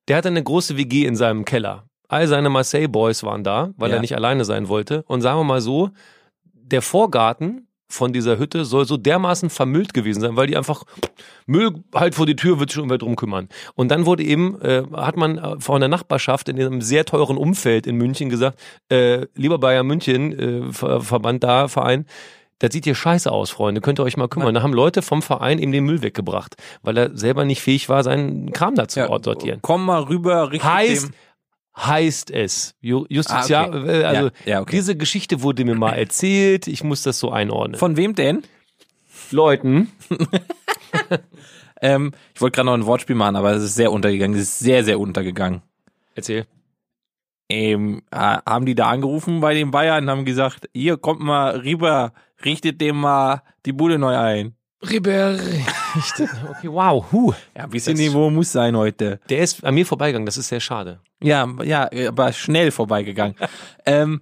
Der 0.07 0.17
hatte 0.17 0.29
eine 0.29 0.43
große 0.43 0.75
WG 0.75 1.05
in 1.05 1.15
seinem 1.15 1.45
Keller. 1.45 1.83
All 2.07 2.27
seine 2.27 2.49
Marseille 2.49 2.87
Boys 2.87 3.23
waren 3.23 3.43
da, 3.43 3.73
weil 3.77 3.89
Ja. 3.91 3.97
er 3.97 4.01
nicht 4.01 4.15
alleine 4.15 4.43
sein 4.43 4.69
wollte. 4.69 5.03
Und 5.07 5.21
sagen 5.21 5.39
wir 5.39 5.43
mal 5.43 5.61
so, 5.61 5.91
der 6.71 6.81
Vorgarten 6.81 7.67
von 7.89 8.11
dieser 8.11 8.37
Hütte 8.37 8.65
soll 8.65 8.85
so 8.85 8.97
dermaßen 8.97 9.49
vermüllt 9.49 9.93
gewesen 9.93 10.19
sein, 10.19 10.35
weil 10.35 10.47
die 10.47 10.57
einfach 10.57 10.83
Müll 11.45 11.83
halt 11.95 12.15
vor 12.15 12.25
die 12.25 12.35
Tür 12.35 12.59
wird 12.59 12.69
sich 12.69 12.75
schon 12.75 12.89
wer 12.89 12.97
drum 12.97 13.15
kümmern. 13.15 13.47
Und 13.75 13.89
dann 13.89 14.05
wurde 14.05 14.23
eben, 14.23 14.59
äh, 14.61 14.83
hat 14.93 15.15
man 15.15 15.37
äh, 15.37 15.59
von 15.59 15.79
der 15.79 15.87
Nachbarschaft 15.87 16.49
in 16.49 16.59
einem 16.59 16.81
sehr 16.81 17.05
teuren 17.05 17.37
Umfeld 17.37 17.87
in 17.87 17.95
München 17.95 18.29
gesagt, 18.29 18.59
äh, 18.89 19.25
lieber 19.35 19.57
Bayern 19.57 19.87
München, 19.87 20.37
äh, 20.37 20.73
Ver 20.73 21.01
Verband 21.01 21.43
da, 21.43 21.69
Verein, 21.69 22.05
das 22.59 22.73
sieht 22.73 22.85
hier 22.85 22.95
scheiße 22.95 23.31
aus, 23.31 23.51
Freunde, 23.51 23.81
könnt 23.81 23.99
ihr 23.99 24.03
euch 24.03 24.17
mal 24.17 24.27
kümmern. 24.27 24.53
Da 24.55 24.63
haben 24.63 24.73
Leute 24.73 25.01
vom 25.03 25.21
Verein 25.21 25.59
ihm 25.59 25.71
den 25.71 25.85
Müll 25.85 26.01
weggebracht, 26.01 26.55
weil 26.81 26.97
er 26.97 27.15
selber 27.15 27.45
nicht 27.45 27.61
fähig 27.61 27.87
war, 27.87 28.03
seinen 28.03 28.51
Kram 28.51 28.73
da 28.75 28.87
zu 28.87 29.05
sortieren. 29.23 29.59
komm 29.61 29.85
mal 29.85 30.01
rüber, 30.01 30.51
richtig 30.51 30.67
Heißt, 30.67 31.05
dem, 31.09 31.13
heißt 31.77 32.31
es. 32.31 32.75
Ju- 32.81 33.05
Justitia, 33.09 33.63
Ah, 33.65 33.67
okay. 33.67 34.01
äh, 34.01 34.03
also 34.03 34.25
Ja, 34.45 34.51
ja, 34.53 34.61
okay. 34.61 34.75
diese 34.75 34.95
Geschichte 34.97 35.41
wurde 35.43 35.63
mir 35.65 35.75
mal 35.75 35.93
erzählt, 35.93 36.67
ich 36.67 36.83
muss 36.83 37.03
das 37.03 37.19
so 37.19 37.31
einordnen. 37.31 37.77
Von 37.79 37.95
wem 37.97 38.15
denn? 38.15 38.43
Leuten. 39.31 39.91
Ähm, 41.79 42.11
ich 42.33 42.41
wollte 42.41 42.55
gerade 42.55 42.65
noch 42.65 42.73
ein 42.73 42.87
Wortspiel 42.87 43.15
machen, 43.15 43.35
aber 43.35 43.51
es 43.51 43.63
ist 43.63 43.75
sehr 43.75 43.91
untergegangen. 43.91 44.35
Es 44.35 44.41
ist 44.47 44.59
sehr, 44.59 44.83
sehr 44.83 44.99
untergegangen. 44.99 45.61
Erzähl. 46.15 46.47
Ähm, 47.49 48.01
äh, 48.09 48.17
haben 48.45 48.65
die 48.65 48.73
da 48.73 48.89
angerufen 48.89 49.41
bei 49.41 49.53
den 49.53 49.69
Bayern 49.69 50.03
und 50.05 50.09
haben 50.09 50.25
gesagt, 50.25 50.67
hier 50.73 50.97
kommt 50.97 51.19
mal 51.21 51.55
rüber, 51.59 52.13
richtet 52.43 52.81
dem 52.81 52.97
mal 52.99 53.43
die 53.67 53.73
Bude 53.73 53.99
neu 53.99 54.17
ein. 54.17 54.55
Ribéry. 54.83 55.65
Okay, 56.49 56.67
wow. 56.67 57.05
Huh. 57.11 57.33
Ja, 57.55 57.63
ein 57.63 57.69
bisschen 57.69 57.93
Das- 57.93 57.99
Niveau 58.01 58.29
muss 58.29 58.51
sein 58.51 58.75
heute. 58.77 59.19
Der 59.29 59.39
ist 59.39 59.63
an 59.63 59.73
mir 59.73 59.85
vorbeigegangen, 59.85 60.25
das 60.25 60.37
ist 60.37 60.49
sehr 60.49 60.59
schade. 60.59 60.99
Ja, 61.21 61.47
ja, 61.63 61.89
aber 62.07 62.31
schnell 62.33 62.69
vorbeigegangen. 62.71 63.35
ähm, 63.85 64.21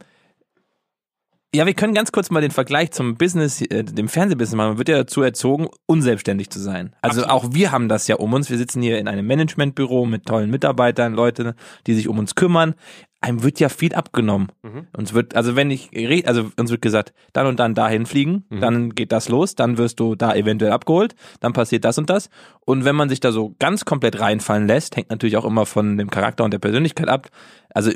ja, 1.54 1.66
wir 1.66 1.74
können 1.74 1.94
ganz 1.94 2.12
kurz 2.12 2.32
mal 2.32 2.42
den 2.42 2.52
Vergleich 2.52 2.92
zum 2.92 3.16
Business, 3.16 3.62
äh, 3.62 3.84
dem 3.84 4.10
Fernsehbusiness 4.10 4.56
machen. 4.58 4.70
Man 4.72 4.78
wird 4.78 4.90
ja 4.90 4.98
dazu 4.98 5.22
erzogen, 5.22 5.68
unselbstständig 5.86 6.50
zu 6.50 6.60
sein. 6.60 6.94
Also 7.02 7.24
Absolut. 7.24 7.44
auch 7.44 7.54
wir 7.54 7.72
haben 7.72 7.88
das 7.88 8.08
ja 8.08 8.16
um 8.16 8.34
uns. 8.34 8.50
Wir 8.50 8.58
sitzen 8.58 8.82
hier 8.82 8.98
in 9.00 9.08
einem 9.08 9.26
Managementbüro 9.28 10.06
mit 10.06 10.26
tollen 10.26 10.50
Mitarbeitern, 10.52 11.14
Leute, 11.14 11.56
die 11.88 11.94
sich 11.96 12.08
um 12.10 12.20
uns 12.20 12.36
kümmern. 12.36 12.76
Einem 13.26 13.42
wird 13.42 13.60
ja 13.60 13.70
viel 13.70 13.96
abgenommen. 13.96 14.50
Mhm. 14.62 14.86
Uns 14.96 15.14
wird, 15.16 15.36
also 15.36 15.56
wenn 15.56 15.72
ich 15.72 15.90
rede, 15.92 16.28
also 16.28 16.52
uns 16.60 16.70
wird 16.70 16.84
gesagt, 16.84 17.12
dann 17.34 17.48
und 17.48 17.60
dann 17.60 17.74
dahin 17.74 18.06
fliegen, 18.06 18.46
Mhm. 18.50 18.62
dann 18.62 18.90
geht 18.92 19.12
das 19.12 19.30
los, 19.30 19.56
dann 19.56 19.80
wirst 19.80 20.00
du 20.00 20.14
da 20.14 20.36
eventuell 20.36 20.72
abgeholt, 20.72 21.16
dann 21.40 21.52
passiert 21.52 21.86
das 21.86 21.98
und 21.98 22.08
das. 22.12 22.30
Und 22.68 22.86
wenn 22.86 22.96
man 22.96 23.10
sich 23.10 23.20
da 23.20 23.32
so 23.32 23.56
ganz 23.58 23.84
komplett 23.84 24.20
reinfallen 24.20 24.68
lässt, 24.68 24.96
hängt 24.96 25.10
natürlich 25.10 25.38
auch 25.38 25.46
immer 25.46 25.66
von 25.66 25.98
dem 25.98 26.12
Charakter 26.12 26.44
und 26.44 26.52
der 26.52 26.60
Persönlichkeit 26.60 27.08
ab. 27.08 27.30
Also 27.74 27.92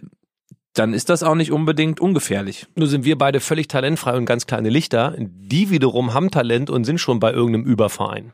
dann 0.74 0.96
ist 0.96 1.10
das 1.10 1.22
auch 1.22 1.36
nicht 1.36 1.52
unbedingt 1.52 2.00
ungefährlich. 2.00 2.66
Nur 2.76 2.88
sind 2.88 3.06
wir 3.06 3.16
beide 3.16 3.40
völlig 3.40 3.68
talentfrei 3.68 4.18
und 4.18 4.26
ganz 4.26 4.48
kleine 4.48 4.70
Lichter. 4.70 5.14
Die 5.20 5.70
wiederum 5.70 6.16
haben 6.16 6.32
Talent 6.32 6.72
und 6.72 6.86
sind 6.86 6.98
schon 7.00 7.20
bei 7.20 7.32
irgendeinem 7.32 7.66
Überverein. 7.66 8.34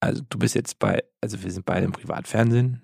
Also 0.00 0.22
du 0.28 0.38
bist 0.38 0.54
jetzt 0.54 0.78
bei, 0.78 1.02
also 1.22 1.42
wir 1.42 1.50
sind 1.50 1.64
beide 1.64 1.86
im 1.86 1.92
Privatfernsehen. 1.92 2.82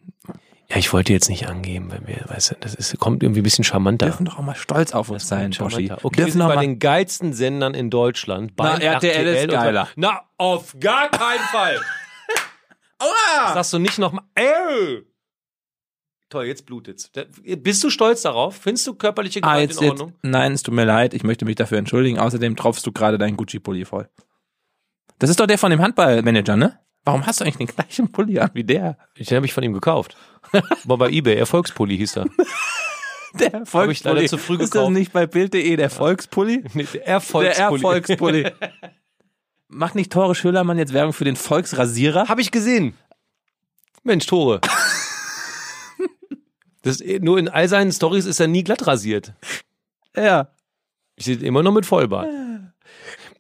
Ja, 0.69 0.77
ich 0.79 0.93
wollte 0.93 1.13
jetzt 1.13 1.29
nicht 1.29 1.49
angeben, 1.49 1.93
wenn 1.93 2.07
wir, 2.09 2.25
weißt 2.29 2.51
du, 2.51 2.55
das 2.59 2.75
ist, 2.75 2.99
kommt 2.99 3.23
irgendwie 3.23 3.41
ein 3.41 3.45
bisschen 3.45 3.65
Wir 3.65 3.69
charmanter. 3.71 4.07
dürfen 4.07 4.25
doch 4.27 4.39
auch 4.39 4.43
mal 4.43 4.57
stolz 4.57 4.93
auf 4.93 5.11
uns 5.11 5.29
sein, 5.29 5.53
Boschi. 5.57 5.91
Okay, 5.93 6.03
wir 6.03 6.03
wir 6.03 6.11
dürfen 6.11 6.33
sind 6.33 6.41
doch 6.41 6.55
bei 6.55 6.61
den 6.61 6.79
geilsten 6.81 7.33
Sendern 7.33 7.75
in 7.75 7.89
Deutschland. 7.89 8.53
Na, 8.57 8.73
beim 8.73 8.81
RTL 8.81 9.27
ist 9.29 9.49
geiler. 9.49 9.89
Na, 9.95 10.23
auf 10.39 10.75
gar 10.81 11.09
keinen 11.11 11.39
Fall. 11.53 11.77
Das 12.99 13.09
Aua! 13.09 13.55
sagst 13.55 13.73
du 13.75 13.79
nicht 13.79 13.99
nochmal. 13.99 14.25
Ey! 14.35 15.05
Toll, 16.29 16.47
jetzt 16.47 16.67
blutet's. 16.67 17.13
Bist 17.45 17.85
du 17.85 17.91
stolz 17.91 18.23
darauf? 18.23 18.57
Findest 18.57 18.89
du 18.89 18.95
körperliche 18.95 19.39
Ah, 19.45 19.53
Gewalt 19.55 19.71
jetzt, 19.71 19.81
in 19.81 19.85
jetzt, 19.85 19.91
Ordnung? 20.01 20.15
nein, 20.23 20.53
es 20.53 20.65
tut 20.65 20.75
mir 20.75 20.85
leid, 20.85 21.15
ich 21.15 21.23
möchte 21.23 21.45
mich 21.45 21.55
dafür 21.55 21.79
entschuldigen. 21.79 22.19
Außerdem 22.19 22.57
tropfst 22.57 22.85
du 22.85 22.91
gerade 22.91 23.19
deinen 23.19 23.37
Gucci-Pulli 23.37 23.85
voll. 23.85 24.09
Das 25.21 25.31
ist 25.31 25.39
doch 25.39 25.47
der 25.47 25.59
von 25.59 25.71
dem 25.71 25.81
Handballmanager, 25.81 26.57
ne? 26.57 26.81
Warum 27.07 27.25
hast 27.25 27.41
du 27.41 27.45
eigentlich 27.45 27.57
den 27.69 27.75
gleichen 27.75 28.13
Pulli 28.13 28.39
an 28.39 28.51
wie 28.53 28.65
der? 28.65 28.99
Den 29.19 29.37
habe 29.37 29.47
ich 29.47 29.55
von 29.55 29.63
ihm 29.65 29.73
gekauft. 29.73 30.17
War 30.85 30.99
bei 30.99 31.09
eBay, 31.09 31.37
Erfolgspulli 31.37 31.97
hieß 31.97 32.17
er. 32.19 32.27
Der 33.39 33.47
Hab 33.49 33.55
ich 33.55 33.61
Erfolgspulli. 33.61 34.15
leider 34.15 34.29
zu 34.29 34.39
früh 34.39 34.55
ist 34.55 34.61
das 34.63 34.71
gekauft. 34.71 34.93
nicht 34.93 35.13
bei 35.13 35.27
Bild.de 35.27 35.77
der 35.77 35.91
Volkspulli? 35.91 36.65
Nee, 36.75 36.85
der 36.85 37.01
Der 37.01 37.07
Erfolgspulli. 37.07 37.83
Erfolgspulli. 37.83 38.51
Macht 39.69 39.95
nicht 39.95 40.11
Tore 40.13 40.35
Schölermann 40.35 40.79
jetzt 40.79 40.93
Werbung 40.93 41.13
für 41.13 41.25
den 41.25 41.37
Volksrasierer? 41.37 42.29
Habe 42.29 42.41
ich 42.41 42.51
gesehen. 42.51 42.95
Mensch, 44.05 44.27
Tore. 44.27 44.61
Das, 46.83 47.01
nur 47.21 47.39
in 47.39 47.49
all 47.49 47.69
seinen 47.69 47.91
Stories 47.93 48.27
ist 48.27 48.39
er 48.41 48.47
nie 48.47 48.63
glatt 48.63 48.87
rasiert. 48.87 49.33
Ja. 50.17 50.49
Ich 51.17 51.25
sehe 51.25 51.37
immer 51.37 51.63
noch 51.63 51.73
mit 51.73 51.85
Vollbart. 51.85 52.29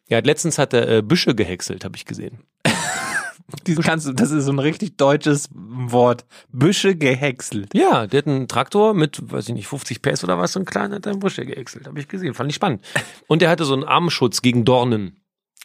Ja, 0.09 0.18
letztens 0.18 0.59
hat 0.59 0.72
er 0.72 0.88
äh, 0.88 1.02
Büsche 1.02 1.35
gehäckselt, 1.35 1.85
habe 1.85 1.96
ich 1.96 2.05
gesehen. 2.05 2.40
Die 3.66 3.74
kannst 3.76 4.06
du, 4.06 4.12
das 4.12 4.32
ist 4.32 4.46
so 4.46 4.52
ein 4.52 4.59
richtig 4.59 4.96
deutsches 4.96 5.48
Wort. 5.52 6.24
Büsche 6.50 6.96
gehäckselt. 6.96 7.74
Ja, 7.74 8.06
der 8.06 8.18
hat 8.18 8.26
einen 8.26 8.48
Traktor 8.48 8.92
mit, 8.92 9.30
weiß 9.30 9.48
ich 9.48 9.54
nicht, 9.54 9.68
50 9.68 10.02
PS 10.02 10.24
oder 10.24 10.38
was, 10.38 10.52
so 10.52 10.61
ein 10.61 10.66
kleiner, 10.66 10.96
hat 10.96 11.06
einen 11.06 11.20
Büsche 11.20 11.46
gehäckselt, 11.46 11.87
habe 11.87 12.00
ich 12.00 12.09
gesehen, 12.09 12.35
fand 12.35 12.50
ich 12.50 12.56
spannend. 12.56 12.82
Und 13.28 13.42
der 13.42 13.50
hatte 13.50 13.64
so 13.64 13.74
einen 13.74 13.85
Armschutz 13.85 14.42
gegen 14.42 14.64
Dornen. 14.64 15.20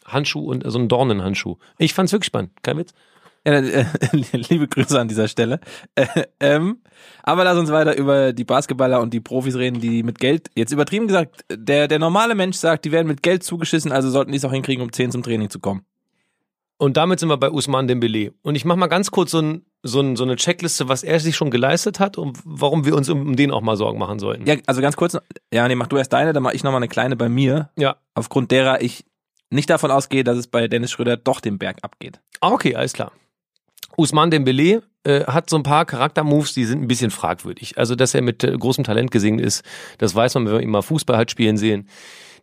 Handschuh 0.05 0.49
und 0.49 0.65
äh, 0.65 0.71
so 0.71 0.79
einen 0.79 0.89
Dornenhandschuh. 0.89 1.57
Ich 1.77 1.93
fand's 1.93 2.11
wirklich 2.11 2.27
spannend, 2.27 2.51
kein 2.63 2.77
Witz. 2.77 2.93
Ja, 3.45 3.53
äh, 3.53 3.85
liebe 4.49 4.67
Grüße 4.67 4.99
an 4.99 5.07
dieser 5.07 5.27
Stelle. 5.27 5.59
Äh, 5.95 6.05
ähm, 6.39 6.81
aber 7.23 7.43
lass 7.43 7.57
uns 7.57 7.71
weiter 7.71 7.97
über 7.97 8.33
die 8.33 8.43
Basketballer 8.43 9.01
und 9.01 9.13
die 9.13 9.19
Profis 9.19 9.55
reden, 9.55 9.79
die 9.79 10.03
mit 10.03 10.19
Geld, 10.19 10.49
jetzt 10.55 10.71
übertrieben 10.71 11.07
gesagt, 11.07 11.43
der, 11.51 11.87
der 11.87 11.99
normale 11.99 12.35
Mensch 12.35 12.57
sagt, 12.57 12.85
die 12.85 12.91
werden 12.91 13.07
mit 13.07 13.23
Geld 13.23 13.43
zugeschissen, 13.43 13.91
also 13.91 14.09
sollten 14.09 14.31
die 14.31 14.37
es 14.37 14.45
auch 14.45 14.53
hinkriegen, 14.53 14.83
um 14.83 14.91
10 14.91 15.11
zum 15.11 15.23
Training 15.23 15.49
zu 15.49 15.59
kommen. 15.59 15.85
Und 16.81 16.97
damit 16.97 17.19
sind 17.19 17.29
wir 17.29 17.37
bei 17.37 17.51
Usman 17.51 17.87
Dembele. 17.87 18.33
Und 18.41 18.55
ich 18.55 18.65
mache 18.65 18.79
mal 18.79 18.87
ganz 18.87 19.11
kurz 19.11 19.29
so, 19.29 19.39
ein, 19.39 19.67
so, 19.83 19.99
ein, 19.99 20.15
so 20.15 20.23
eine 20.23 20.35
Checkliste, 20.35 20.89
was 20.89 21.03
er 21.03 21.19
sich 21.19 21.35
schon 21.35 21.51
geleistet 21.51 21.99
hat 21.99 22.17
und 22.17 22.39
warum 22.43 22.85
wir 22.85 22.95
uns 22.95 23.07
um, 23.07 23.35
den 23.35 23.51
auch 23.51 23.61
mal 23.61 23.77
Sorgen 23.77 23.99
machen 23.99 24.17
sollten. 24.17 24.47
Ja, 24.47 24.55
also 24.65 24.81
ganz 24.81 24.95
kurz, 24.95 25.15
ja, 25.53 25.67
nee, 25.67 25.75
mach 25.75 25.85
du 25.85 25.97
erst 25.97 26.11
deine, 26.11 26.33
dann 26.33 26.41
mach 26.41 26.53
ich 26.53 26.63
nochmal 26.63 26.79
eine 26.79 26.87
kleine 26.87 27.15
bei 27.15 27.29
mir, 27.29 27.69
Ja. 27.77 27.97
aufgrund 28.15 28.49
derer 28.49 28.81
ich 28.81 29.05
nicht 29.51 29.69
davon 29.69 29.91
ausgehe, 29.91 30.23
dass 30.23 30.39
es 30.39 30.47
bei 30.47 30.67
Dennis 30.67 30.89
Schröder 30.89 31.17
doch 31.17 31.39
den 31.39 31.59
Berg 31.59 31.77
abgeht. 31.83 32.19
Ah, 32.39 32.49
okay, 32.49 32.73
alles 32.73 32.93
klar. 32.93 33.11
Usman 33.95 34.31
Dembele 34.31 34.81
äh, 35.03 35.25
hat 35.25 35.51
so 35.51 35.57
ein 35.57 35.63
paar 35.63 35.85
Charaktermoves, 35.85 36.55
die 36.55 36.65
sind 36.65 36.81
ein 36.81 36.87
bisschen 36.87 37.11
fragwürdig. 37.11 37.77
Also, 37.77 37.93
dass 37.93 38.15
er 38.15 38.23
mit 38.23 38.43
äh, 38.43 38.57
großem 38.57 38.83
Talent 38.85 39.11
gesegnet 39.11 39.45
ist, 39.45 39.63
das 39.99 40.15
weiß 40.15 40.33
man, 40.33 40.47
wenn 40.47 40.53
man 40.53 40.63
ihn 40.63 40.71
mal 40.71 40.81
Fußball 40.81 41.15
hat 41.17 41.29
spielen 41.29 41.57
sehen. 41.57 41.87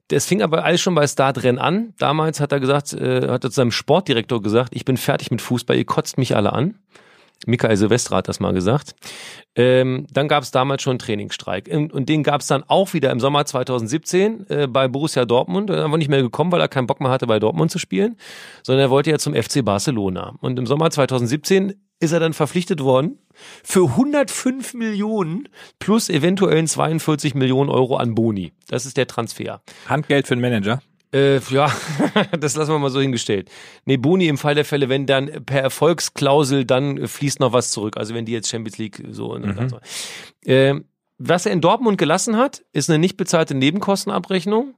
Das 0.09 0.25
fing 0.25 0.43
aber 0.43 0.65
alles 0.65 0.81
schon 0.81 0.95
bei 0.95 1.07
Startrennen 1.07 1.59
an. 1.59 1.93
Damals 1.99 2.41
hat 2.41 2.53
er 2.53 2.61
gesagt, 2.61 2.95
äh, 2.95 3.29
hat 3.29 3.45
er 3.45 3.51
zu 3.51 3.57
seinem 3.57 3.71
Sportdirektor 3.71 4.43
gesagt, 4.43 4.75
ich 4.75 4.85
bin 4.85 4.97
fertig 4.97 5.31
mit 5.31 5.43
Fußball, 5.43 5.77
ihr 5.77 5.85
kotzt 5.85 6.17
mich 6.19 6.35
alle 6.35 6.53
an. 6.53 6.75
Michael 7.47 7.77
Silvestre 7.77 8.17
hat 8.17 8.29
das 8.29 8.41
mal 8.41 8.53
gesagt. 8.53 8.95
Ähm, 9.55 10.07
dann 10.11 10.29
gab 10.29 10.43
es 10.43 10.51
damals 10.51 10.83
schon 10.83 10.93
einen 10.93 10.99
Trainingsstreik. 10.99 11.69
Und 11.73 11.93
und 11.93 12.09
den 12.09 12.23
gab 12.23 12.41
es 12.41 12.47
dann 12.47 12.65
auch 12.67 12.95
wieder 12.95 13.11
im 13.11 13.21
Sommer 13.21 13.45
2017 13.45 14.47
äh, 14.49 14.67
bei 14.67 14.89
Borussia 14.89 15.25
Dortmund. 15.25 15.71
Er 15.71 15.79
ist 15.79 15.85
einfach 15.85 15.99
nicht 15.99 16.11
mehr 16.11 16.23
gekommen, 16.23 16.53
weil 16.53 16.61
er 16.61 16.69
keinen 16.69 16.87
Bock 16.87 17.01
mehr 17.01 17.11
hatte, 17.11 17.27
bei 17.27 17.39
Dortmund 17.39 17.71
zu 17.71 17.79
spielen, 17.79 18.17
sondern 18.63 18.87
er 18.87 18.91
wollte 18.91 19.11
ja 19.11 19.19
zum 19.19 19.35
FC 19.35 19.65
Barcelona. 19.65 20.35
Und 20.41 20.59
im 20.59 20.67
Sommer 20.67 20.91
2017 20.91 21.75
ist 22.01 22.13
er 22.13 22.21
dann 22.21 22.33
verpflichtet 22.33 22.83
worden 22.83 23.19
für 23.65 23.89
105 23.91 24.75
Millionen 24.75 25.49
plus 25.79 26.09
eventuellen 26.09 26.67
42 26.67 27.35
Millionen 27.35 27.71
Euro 27.71 27.97
an 27.97 28.15
Boni. 28.15 28.53
Das 28.69 28.87
ist 28.87 28.97
der 28.97 29.07
Transfer. 29.07 29.63
Handgeld 29.89 30.27
für 30.27 30.35
den 30.35 30.41
Manager. 30.41 30.81
Äh, 31.13 31.39
ja, 31.51 31.73
das 32.39 32.55
lassen 32.57 32.73
wir 32.73 32.79
mal 32.79 32.91
so 32.91 33.01
hingestellt. 33.01 33.51
Nee, 33.85 33.97
Boni 33.97 34.29
im 34.29 34.37
Fall 34.39 34.55
der 34.55 34.65
Fälle, 34.65 34.89
wenn 34.89 35.07
dann 35.07 35.45
per 35.47 35.63
Erfolgsklausel 35.63 36.65
dann 36.65 37.07
fließt 37.09 37.41
noch 37.41 37.53
was 37.53 37.71
zurück. 37.71 37.97
Also 37.97 38.15
wenn 38.15 38.27
die 38.27 38.33
jetzt 38.33 38.49
Champions 38.49 38.79
League 38.79 39.03
so 39.11 39.33
und 39.33 39.47
Mhm. 39.47 39.69
so. 39.69 39.79
Ähm, 40.45 40.85
was 41.19 41.47
er 41.47 41.53
in 41.53 41.61
Dortmund 41.61 41.99
gelassen 41.99 42.37
hat, 42.37 42.63
ist 42.73 42.91
eine 42.91 42.99
nicht 42.99 43.17
bezahlte 43.17 43.55
Nebenkostenabrechnung. 43.55 44.75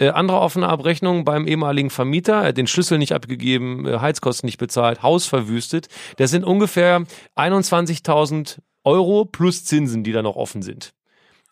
Äh, 0.00 0.10
andere 0.10 0.38
offene 0.40 0.68
Abrechnung 0.68 1.24
beim 1.24 1.46
ehemaligen 1.48 1.90
Vermieter, 1.90 2.34
er 2.42 2.48
hat 2.48 2.56
den 2.56 2.68
Schlüssel 2.68 2.98
nicht 2.98 3.12
abgegeben, 3.12 3.84
äh, 3.84 3.98
Heizkosten 3.98 4.46
nicht 4.46 4.58
bezahlt, 4.58 5.02
Haus 5.02 5.26
verwüstet. 5.26 5.88
Das 6.16 6.30
sind 6.30 6.44
ungefähr 6.44 7.04
21.000 7.36 8.58
Euro 8.84 9.24
plus 9.24 9.64
Zinsen, 9.64 10.04
die 10.04 10.12
da 10.12 10.22
noch 10.22 10.36
offen 10.36 10.62
sind. 10.62 10.94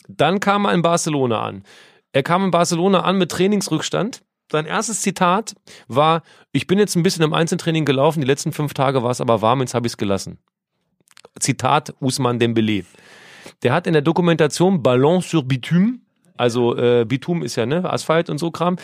Dann 0.09 0.41
kam 0.41 0.65
er 0.65 0.73
in 0.75 0.83
Barcelona 0.83 1.43
an. 1.43 1.65
Er 2.13 2.23
kam 2.23 2.45
in 2.45 2.51
Barcelona 2.51 3.01
an 3.01 3.19
mit 3.19 3.31
Trainingsrückstand. 3.31 4.23
Sein 4.51 4.67
erstes 4.67 5.03
Zitat 5.03 5.55
war, 5.89 6.23
ich 6.53 6.67
bin 6.67 6.79
jetzt 6.79 6.95
ein 6.95 7.03
bisschen 7.03 7.25
im 7.25 7.35
Einzeltraining 7.35 7.85
gelaufen, 7.85 8.21
die 8.21 8.27
letzten 8.27 8.53
fünf 8.53 8.75
Tage 8.75 9.03
war 9.03 9.11
es 9.11 9.21
aber 9.21 9.43
warm, 9.43 9.61
jetzt 9.61 9.75
habe 9.75 9.87
ich 9.87 9.95
es 9.95 9.97
gelassen. 9.97 10.39
Zitat 11.41 11.95
Usman 12.01 12.39
Dembele. 12.39 12.85
Der 13.63 13.73
hat 13.73 13.87
in 13.87 13.93
der 13.93 14.03
Dokumentation 14.03 14.83
Ballon 14.83 15.21
sur 15.21 15.43
Bitume, 15.43 15.99
also 16.37 16.77
äh, 16.77 17.05
Bitume 17.05 17.45
ist 17.45 17.57
ja 17.57 17.67
ne, 17.67 17.89
Asphalt 17.91 18.31
und 18.31 18.39
so 18.39 18.51
Kram, 18.51 18.77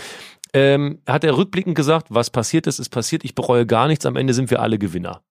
ähm, 0.53 1.01
hat 1.07 1.25
er 1.25 1.37
rückblickend 1.37 1.77
gesagt, 1.77 2.09
was 2.11 2.31
passiert 2.31 2.67
ist, 2.67 2.79
ist 2.79 2.91
passiert, 2.91 3.25
ich 3.25 3.35
bereue 3.35 3.65
gar 3.65 3.87
nichts, 3.87 4.05
am 4.05 4.17
Ende 4.17 4.35
sind 4.35 4.51
wir 4.51 4.61
alle 4.61 4.79
Gewinner. 4.79 5.23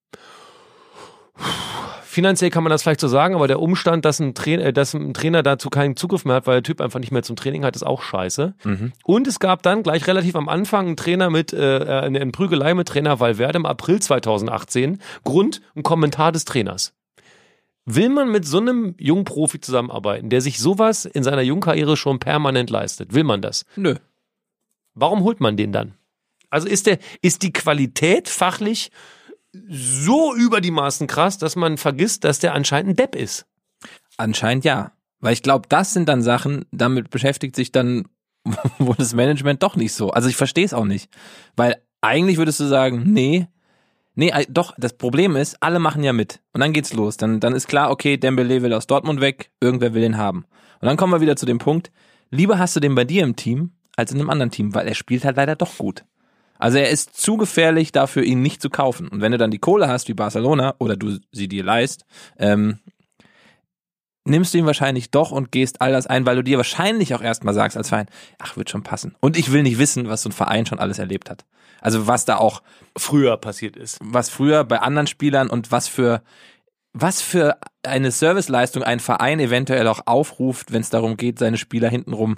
Finanziell 2.12 2.52
kann 2.52 2.64
man 2.64 2.72
das 2.72 2.84
vielleicht 2.84 3.00
so 3.00 3.08
sagen, 3.08 3.36
aber 3.36 3.48
der 3.48 3.62
Umstand, 3.62 4.04
dass 4.04 4.20
ein, 4.20 4.36
Trainer, 4.36 4.66
äh, 4.66 4.74
dass 4.74 4.94
ein 4.94 5.14
Trainer 5.14 5.44
dazu 5.44 5.70
keinen 5.70 5.96
Zugriff 5.96 6.26
mehr 6.26 6.36
hat, 6.36 6.46
weil 6.46 6.56
der 6.56 6.64
Typ 6.64 6.82
einfach 6.82 7.00
nicht 7.00 7.14
mehr 7.14 7.24
zum 7.24 7.38
Training 7.38 7.64
hat, 7.64 7.74
ist 7.74 7.84
auch 7.84 8.02
scheiße. 8.02 8.54
Und 9.06 9.28
es 9.28 9.40
gab 9.40 9.64
dann 9.64 9.82
gleich 9.82 10.06
relativ 10.08 10.36
am 10.36 10.50
Anfang 10.50 10.88
einen 10.88 10.98
Trainer 10.98 11.30
mit, 11.30 11.54
äh, 11.54 12.02
eine, 12.04 12.20
eine 12.20 12.32
Prügelei 12.32 12.74
mit 12.74 12.90
Trainer 12.90 13.22
Valverde 13.22 13.60
im 13.60 13.66
April 13.66 14.02
2018. 14.02 15.00
Grund, 15.24 15.62
ein 15.74 15.84
Kommentar 15.84 16.34
des 16.34 16.44
Trainers. 16.44 16.92
Will 17.86 18.10
man 18.10 18.30
mit 18.30 18.46
so 18.46 18.58
einem 18.58 18.94
jungen 19.00 19.24
Profi 19.24 19.62
zusammenarbeiten, 19.62 20.30
der 20.30 20.42
sich 20.42 20.60
sowas 20.60 21.06
in 21.06 21.24
seiner 21.24 21.44
Jungkarriere 21.44 21.96
schon 21.96 22.20
permanent 22.20 22.70
leistet? 22.70 23.14
Will 23.14 23.24
man 23.24 23.42
das? 23.42 23.66
Nö. 23.78 23.96
Warum 24.96 25.24
holt 25.24 25.40
man 25.40 25.56
den 25.56 25.72
dann? 25.72 25.94
Also 26.50 26.68
ist 26.68 26.88
der, 26.88 27.00
ist 27.22 27.42
die 27.44 27.54
Qualität 27.54 28.28
fachlich 28.28 28.92
so 29.54 30.36
über 30.36 30.62
die 30.62 30.72
Maßen 30.72 31.08
krass, 31.08 31.38
dass 31.38 31.56
man 31.56 31.78
vergisst, 31.78 32.24
dass 32.24 32.40
der 32.40 32.54
anscheinend 32.54 32.92
ein 32.92 32.96
Depp 32.96 33.16
ist. 33.16 33.46
Anscheinend 34.18 34.66
ja. 34.66 34.94
Weil 35.20 35.34
ich 35.34 35.44
glaube, 35.44 35.68
das 35.70 35.94
sind 35.94 36.10
dann 36.10 36.22
Sachen, 36.22 36.66
damit 36.72 37.10
beschäftigt 37.10 37.56
sich 37.56 37.72
dann 37.72 38.06
wohl 38.80 38.96
das 38.98 39.14
Management 39.14 39.62
doch 39.62 39.76
nicht 39.76 39.94
so. 39.94 40.10
Also 40.10 40.30
ich 40.30 40.36
verstehe 40.36 40.66
es 40.66 40.74
auch 40.74 40.86
nicht. 40.86 41.10
Weil 41.56 41.82
eigentlich 42.02 42.38
würdest 42.38 42.60
du 42.60 42.66
sagen, 42.66 43.04
nee, 43.06 43.48
nee, 44.16 44.34
doch, 44.50 44.74
das 44.78 44.94
Problem 44.94 45.36
ist, 45.36 45.62
alle 45.62 45.80
machen 45.80 46.04
ja 46.04 46.14
mit. 46.14 46.40
Und 46.54 46.62
dann 46.62 46.74
geht's 46.74 46.94
los. 46.94 47.18
Dann, 47.18 47.40
dann 47.40 47.54
ist 47.54 47.68
klar, 47.68 47.92
okay, 47.92 48.18
Dembele 48.18 48.62
will 48.62 48.74
aus 48.74 48.88
Dortmund 48.88 49.22
weg, 49.22 49.52
irgendwer 49.60 49.94
will 49.94 50.04
ihn 50.04 50.18
haben. 50.18 50.46
Und 50.80 50.88
dann 50.88 50.98
kommen 50.98 51.14
wir 51.14 51.22
wieder 51.22 51.36
zu 51.36 51.46
dem 51.46 51.60
Punkt, 51.60 51.92
lieber 52.32 52.58
hast 52.58 52.76
du 52.76 52.80
den 52.80 52.96
bei 52.96 53.06
dir 53.06 53.24
im 53.24 53.36
Team, 53.36 53.74
als 53.96 54.12
in 54.12 54.20
einem 54.20 54.32
anderen 54.32 54.52
Team, 54.52 54.74
weil 54.74 54.88
er 54.88 54.96
spielt 54.96 55.26
halt 55.26 55.38
leider 55.38 55.56
doch 55.56 55.78
gut. 55.78 56.06
Also 56.62 56.78
er 56.78 56.90
ist 56.90 57.20
zu 57.20 57.38
gefährlich 57.38 57.92
dafür, 57.92 58.22
ihn 58.22 58.44
nicht 58.44 58.62
zu 58.62 58.70
kaufen. 58.70 59.08
Und 59.08 59.20
wenn 59.20 59.32
du 59.32 59.40
dann 59.40 59.50
die 59.50 59.58
Kohle 59.58 59.88
hast 59.88 60.08
wie 60.08 60.14
Barcelona 60.14 60.76
oder 60.78 60.96
du 60.96 61.18
sie 61.32 61.48
dir 61.48 61.64
leist, 61.64 62.06
ähm, 62.38 62.78
nimmst 64.26 64.54
du 64.54 64.60
ihn 64.60 64.68
wahrscheinlich 64.68 65.10
doch 65.10 65.32
und 65.32 65.52
gehst 65.52 65.82
all 65.82 65.92
das 65.92 66.06
ein, 66.06 66.28
weil 66.28 66.36
du 66.36 66.44
dir 66.44 66.58
wahrscheinlich 66.58 67.16
auch 67.16 67.22
erstmal 67.22 67.56
sagst 67.56 67.78
als 67.78 67.90
Verein, 67.90 68.06
ach, 68.38 68.58
wird 68.58 68.70
schon 68.70 68.84
passen. 68.84 69.16
Und 69.20 69.38
ich 69.38 69.52
will 69.52 69.64
nicht 69.64 69.80
wissen, 69.80 70.08
was 70.08 70.22
so 70.22 70.30
ein 70.30 70.34
Verein 70.34 70.68
schon 70.68 70.78
alles 70.78 71.00
erlebt 71.00 71.32
hat. 71.32 71.46
Also 71.82 72.06
was 72.06 72.26
da 72.26 72.38
auch, 72.38 72.62
Früher 72.96 73.38
passiert 73.38 73.76
ist. 73.76 73.98
was 74.00 74.30
früher 74.30 74.64
bei 74.64 74.82
anderen 74.82 75.08
Spielern 75.08 75.50
und 75.50 75.72
was 75.72 75.88
für, 75.88 76.22
was 76.94 77.24
für 77.24 77.58
eine 77.82 78.12
Serviceleistung 78.12 78.84
ein 78.84 79.00
Verein 79.00 79.40
eventuell 79.40 79.88
auch 79.88 80.02
aufruft, 80.06 80.72
wenn 80.72 80.82
es 80.82 80.92
darum 80.92 81.18
geht, 81.18 81.40
seine 81.40 81.58
Spieler 81.58 81.90
hintenrum. 81.90 82.38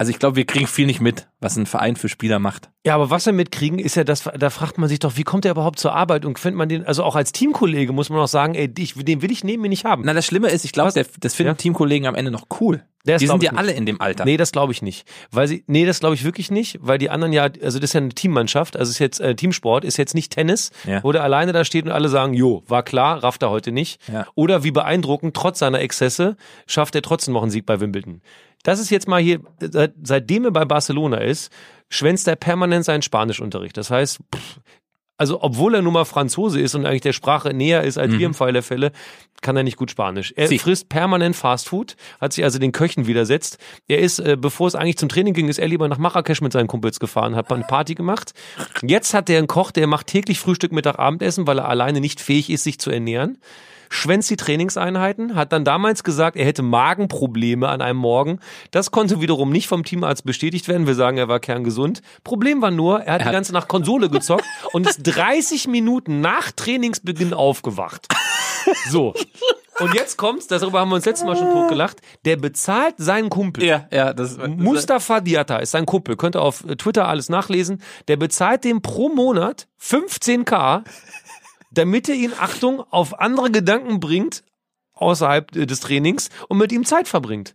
Also 0.00 0.12
ich 0.12 0.18
glaube, 0.18 0.36
wir 0.36 0.46
kriegen 0.46 0.66
viel 0.66 0.86
nicht 0.86 1.02
mit, 1.02 1.28
was 1.40 1.58
ein 1.58 1.66
Verein 1.66 1.94
für 1.94 2.08
Spieler 2.08 2.38
macht. 2.38 2.70
Ja, 2.86 2.94
aber 2.94 3.10
was 3.10 3.26
wir 3.26 3.34
mitkriegen, 3.34 3.78
ist 3.78 3.96
ja, 3.96 4.02
das, 4.04 4.22
da 4.38 4.48
fragt 4.48 4.78
man 4.78 4.88
sich 4.88 4.98
doch, 4.98 5.18
wie 5.18 5.24
kommt 5.24 5.44
der 5.44 5.50
überhaupt 5.52 5.78
zur 5.78 5.92
Arbeit 5.94 6.24
und 6.24 6.38
findet 6.38 6.56
man 6.56 6.70
den, 6.70 6.86
also 6.86 7.04
auch 7.04 7.16
als 7.16 7.32
Teamkollege 7.32 7.92
muss 7.92 8.08
man 8.08 8.18
auch 8.18 8.26
sagen, 8.26 8.54
ey, 8.54 8.72
ich, 8.78 8.94
den 8.94 9.20
will 9.20 9.30
ich 9.30 9.44
neben 9.44 9.60
mir 9.60 9.68
nicht 9.68 9.84
haben. 9.84 10.04
Na, 10.06 10.14
das 10.14 10.24
Schlimme 10.24 10.48
ist, 10.48 10.64
ich 10.64 10.72
glaube, 10.72 10.90
das 10.94 11.34
finden 11.34 11.48
Ja. 11.50 11.54
Teamkollegen 11.54 12.06
am 12.08 12.14
Ende 12.14 12.30
noch 12.30 12.46
cool. 12.62 12.82
Ist, 13.04 13.20
Die 13.20 13.26
sind 13.26 13.42
ja 13.42 13.52
nicht. 13.52 13.58
alle 13.58 13.72
in 13.72 13.84
dem 13.84 14.00
Alter. 14.00 14.24
Nee, 14.24 14.38
das 14.38 14.52
glaube 14.52 14.72
ich 14.72 14.80
nicht. 14.80 15.06
Weil 15.30 15.48
sie, 15.48 15.64
nee, 15.66 15.84
das 15.84 16.00
glaube 16.00 16.14
ich 16.14 16.24
wirklich 16.24 16.50
nicht, 16.50 16.78
weil 16.80 16.96
die 16.96 17.10
anderen 17.10 17.34
ja, 17.34 17.42
also 17.62 17.78
das 17.78 17.90
ist 17.90 17.92
ja 17.92 18.00
eine 18.00 18.10
Teammannschaft, 18.10 18.78
also 18.78 18.88
ist 18.90 18.98
jetzt 19.00 19.20
äh, 19.20 19.34
Teamsport, 19.34 19.84
ist 19.84 19.98
jetzt 19.98 20.14
nicht 20.14 20.32
Tennis, 20.32 20.70
Ja. 20.86 21.02
wo 21.04 21.12
der 21.12 21.22
alleine 21.24 21.52
da 21.52 21.64
steht 21.66 21.84
und 21.84 21.92
alle 21.92 22.08
sagen, 22.08 22.32
jo, 22.32 22.62
war 22.68 22.82
klar, 22.82 23.22
rafft 23.22 23.42
er 23.42 23.50
heute 23.50 23.70
nicht. 23.72 24.00
Ja. 24.10 24.26
Oder 24.34 24.64
wie 24.64 24.70
beeindruckend, 24.70 25.36
trotz 25.36 25.58
seiner 25.58 25.80
Exzesse, 25.80 26.36
schafft 26.66 26.94
er 26.94 27.02
trotzdem 27.02 27.34
noch 27.34 27.42
einen 27.42 27.50
Sieg 27.50 27.66
bei 27.66 27.80
Wimbledon. 27.80 28.22
Das 28.62 28.80
ist 28.80 28.90
jetzt 28.90 29.08
mal 29.08 29.20
hier, 29.20 29.40
seit, 29.60 29.94
seitdem 30.02 30.44
er 30.44 30.50
bei 30.50 30.64
Barcelona 30.64 31.18
ist, 31.18 31.52
schwänzt 31.88 32.28
er 32.28 32.36
permanent 32.36 32.84
seinen 32.84 33.02
Spanischunterricht. 33.02 33.76
Das 33.76 33.90
heißt, 33.90 34.18
pff, 34.34 34.60
also 35.20 35.42
obwohl 35.42 35.74
er 35.74 35.82
nun 35.82 35.92
mal 35.92 36.06
Franzose 36.06 36.58
ist 36.60 36.74
und 36.74 36.86
eigentlich 36.86 37.02
der 37.02 37.12
Sprache 37.12 37.52
näher 37.52 37.84
ist 37.84 37.98
als 37.98 38.12
wir 38.12 38.24
im 38.24 38.32
Fall 38.32 38.54
der 38.54 38.62
Fälle, 38.62 38.90
kann 39.42 39.54
er 39.54 39.62
nicht 39.64 39.76
gut 39.76 39.90
Spanisch. 39.90 40.32
Er 40.34 40.48
Sie. 40.48 40.58
frisst 40.58 40.88
permanent 40.88 41.36
Fastfood, 41.36 41.96
hat 42.22 42.32
sich 42.32 42.42
also 42.42 42.58
den 42.58 42.72
Köchen 42.72 43.06
widersetzt. 43.06 43.58
Er 43.86 43.98
ist, 43.98 44.18
äh, 44.18 44.38
bevor 44.40 44.66
es 44.66 44.74
eigentlich 44.74 44.96
zum 44.96 45.10
Training 45.10 45.34
ging, 45.34 45.48
ist 45.48 45.58
er 45.58 45.68
lieber 45.68 45.88
nach 45.88 45.98
Marrakesch 45.98 46.40
mit 46.40 46.54
seinen 46.54 46.68
Kumpels 46.68 47.00
gefahren, 47.00 47.36
hat 47.36 47.52
eine 47.52 47.64
Party 47.64 47.94
gemacht. 47.94 48.32
Jetzt 48.80 49.12
hat 49.12 49.28
er 49.28 49.36
einen 49.36 49.46
Koch, 49.46 49.72
der 49.72 49.86
macht 49.86 50.06
täglich 50.06 50.40
Frühstück, 50.40 50.72
Mittag, 50.72 50.98
Abendessen, 50.98 51.46
weil 51.46 51.58
er 51.58 51.68
alleine 51.68 52.00
nicht 52.00 52.22
fähig 52.22 52.48
ist, 52.48 52.64
sich 52.64 52.78
zu 52.78 52.90
ernähren. 52.90 53.36
Schwänzt 53.92 54.30
die 54.30 54.36
Trainingseinheiten, 54.36 55.34
hat 55.34 55.52
dann 55.52 55.64
damals 55.64 56.04
gesagt, 56.04 56.36
er 56.36 56.44
hätte 56.46 56.62
Magenprobleme 56.62 57.68
an 57.68 57.82
einem 57.82 57.98
Morgen. 57.98 58.38
Das 58.70 58.92
konnte 58.92 59.20
wiederum 59.20 59.50
nicht 59.50 59.66
vom 59.66 59.82
Teamarzt 59.84 60.24
bestätigt 60.24 60.68
werden. 60.68 60.86
Wir 60.86 60.94
sagen, 60.94 61.18
er 61.18 61.26
war 61.26 61.40
kerngesund. 61.40 62.00
Problem 62.22 62.62
war 62.62 62.70
nur, 62.70 63.00
er 63.00 63.14
hat 63.14 63.20
die 63.22 63.24
hat- 63.26 63.32
ganze 63.32 63.52
Nacht 63.52 63.66
Konsole 63.66 64.08
gezockt 64.08 64.44
und 64.72 64.86
ist 64.88 65.00
30 65.02 65.66
Minuten 65.66 66.20
nach 66.20 66.52
Trainingsbeginn 66.52 67.34
aufgewacht. 67.34 68.06
So. 68.88 69.12
Und 69.80 69.94
jetzt 69.94 70.16
kommt's, 70.18 70.46
darüber 70.46 70.80
haben 70.80 70.90
wir 70.90 70.96
uns 70.96 71.06
letztes 71.06 71.26
Mal 71.26 71.36
schon 71.36 71.50
totgelacht, 71.52 72.00
der 72.26 72.36
bezahlt 72.36 72.94
seinen 72.98 73.28
Kumpel. 73.30 73.64
Ja, 73.64 73.88
ja, 73.90 74.12
das 74.12 74.36
Mustafa 74.36 75.20
Diatta 75.20 75.56
ist 75.56 75.70
sein 75.70 75.86
Kumpel, 75.86 76.16
könnt 76.16 76.36
ihr 76.36 76.42
auf 76.42 76.62
Twitter 76.78 77.08
alles 77.08 77.28
nachlesen. 77.30 77.82
Der 78.06 78.16
bezahlt 78.18 78.62
dem 78.64 78.82
pro 78.82 79.08
Monat 79.08 79.66
15k, 79.82 80.82
damit 81.70 82.08
er 82.08 82.14
ihn, 82.14 82.32
Achtung, 82.38 82.80
auf 82.90 83.18
andere 83.20 83.50
Gedanken 83.50 84.00
bringt, 84.00 84.42
außerhalb 84.94 85.54
äh, 85.56 85.66
des 85.66 85.80
Trainings 85.80 86.28
und 86.48 86.58
mit 86.58 86.72
ihm 86.72 86.84
Zeit 86.84 87.08
verbringt. 87.08 87.54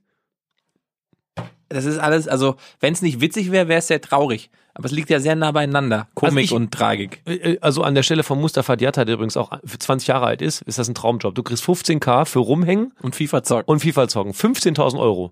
Das 1.70 1.86
ist 1.86 1.98
alles, 1.98 2.28
also 2.28 2.56
wenn 2.80 2.94
es 2.94 3.02
nicht 3.02 3.22
witzig 3.22 3.52
wäre, 3.52 3.68
wäre 3.68 3.80
es 3.80 3.88
sehr 3.88 4.02
traurig. 4.02 4.50
Aber 4.76 4.86
es 4.86 4.92
liegt 4.92 5.10
ja 5.10 5.20
sehr 5.22 5.36
nah 5.36 5.52
beieinander, 5.52 6.10
Komik 6.16 6.46
ich- 6.46 6.52
und 6.52 6.72
Tragik. 6.72 7.22
Äh, 7.26 7.58
Also 7.62 7.82
an 7.84 7.96
der 7.96 8.04
Stelle 8.04 8.24
von 8.24 8.40
Mustafa 8.42 8.76
Diatta, 8.76 9.06
der 9.06 9.16
übrigens 9.16 9.38
auch 9.38 9.52
für 9.64 9.80
20 9.80 10.08
Jahre 10.10 10.26
alt 10.26 10.42
ist, 10.42 10.62
ist 10.64 10.78
das 10.78 10.88
ein 10.90 10.96
Traumjob. 10.96 11.34
Du 11.34 11.44
kriegst 11.44 11.64
15k 11.64 12.26
für 12.26 12.40
rumhängen 12.40 12.94
Und 13.02 13.16
FIFA 13.16 13.42
zocken. 13.44 13.72
und 13.72 13.80
FIFA 13.80 14.08
zocken. 14.10 14.34
15.000 14.34 15.00
Euro. 15.00 15.32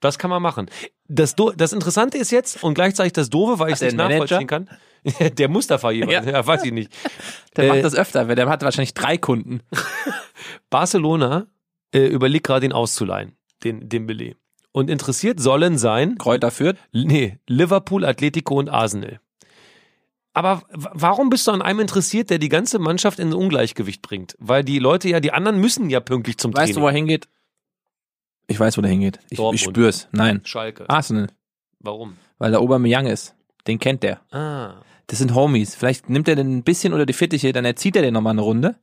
Das 0.00 0.18
kann 0.18 0.30
man 0.30 0.42
machen. 0.42 0.68
Das, 1.08 1.36
Do 1.36 1.52
das 1.52 1.72
Interessante 1.72 2.18
ist 2.18 2.30
jetzt 2.32 2.62
und 2.62 2.74
gleichzeitig 2.74 3.12
das 3.14 3.30
Doofe, 3.30 3.58
weil 3.60 3.68
ich 3.68 3.74
es 3.76 3.80
nicht 3.82 3.96
nachvollziehen 3.96 4.46
kann. 4.48 4.68
der 5.38 5.48
Mustafa 5.48 5.90
jemand, 5.90 6.12
ja. 6.12 6.24
Ja. 6.24 6.46
weiß 6.46 6.64
ich 6.64 6.72
nicht. 6.72 6.92
Der 7.56 7.64
Äh, 7.64 7.68
macht 7.68 7.84
das 7.84 7.94
öfter, 7.94 8.28
weil 8.28 8.36
der 8.36 8.48
hat 8.48 8.62
wahrscheinlich 8.62 8.94
drei 8.94 9.16
Kunden. 9.18 9.60
Barcelona 10.70 11.46
äh, 11.94 12.06
überlegt 12.06 12.46
gerade, 12.46 12.66
ihn 12.66 12.72
auszuleihen, 12.72 13.36
den 13.64 13.88
Dembele. 13.88 14.36
Und 14.72 14.90
interessiert 14.90 15.40
sollen 15.40 15.78
sein, 15.78 16.18
Kräuter 16.18 16.50
führt. 16.50 16.78
nee, 16.92 17.38
Liverpool, 17.46 18.04
Atletico 18.04 18.58
und 18.58 18.68
Arsenal. 18.68 19.20
Aber 20.34 20.64
warum 20.68 21.30
bist 21.30 21.46
du 21.46 21.52
an 21.52 21.62
einem 21.62 21.80
interessiert, 21.80 22.28
der 22.28 22.38
die 22.38 22.50
ganze 22.50 22.78
Mannschaft 22.78 23.18
in 23.18 23.32
Ungleichgewicht 23.32 24.02
bringt? 24.02 24.36
Weil 24.38 24.64
die 24.64 24.78
Leute 24.78 25.08
ja, 25.08 25.18
die 25.20 25.32
anderen 25.32 25.58
müssen 25.58 25.88
ja 25.88 26.00
pünktlich 26.00 26.36
zum 26.36 26.52
Weißt 26.52 26.72
du, 26.72 26.74
Training. 26.74 26.82
wo 26.82 26.88
er 26.88 26.92
hingeht? 26.92 27.28
Ich 28.48 28.60
weiß, 28.60 28.76
wo 28.76 28.82
der 28.82 28.90
hingeht. 28.90 29.18
Ich, 29.30 29.38
Dortmund. 29.38 29.54
ich 29.54 29.62
spür's. 29.64 30.08
Nein. 30.12 30.42
Schalke. 30.44 30.90
Arsenal. 30.90 31.28
Warum? 31.80 32.18
Weil 32.36 32.50
der 32.50 32.60
Aubameyang 32.60 33.06
ist. 33.06 33.34
Den 33.66 33.78
kennt 33.78 34.02
der. 34.02 34.20
Ah. 34.30 34.82
Das 35.06 35.18
sind 35.18 35.34
Homies. 35.34 35.74
Vielleicht 35.74 36.08
nimmt 36.08 36.28
er 36.28 36.36
den 36.36 36.58
ein 36.58 36.62
bisschen 36.62 36.92
unter 36.92 37.06
die 37.06 37.12
Fittiche, 37.12 37.52
dann 37.52 37.64
erzieht 37.64 37.96
er 37.96 38.02
den 38.02 38.14
nochmal 38.14 38.32
eine 38.32 38.42
Runde. 38.42 38.76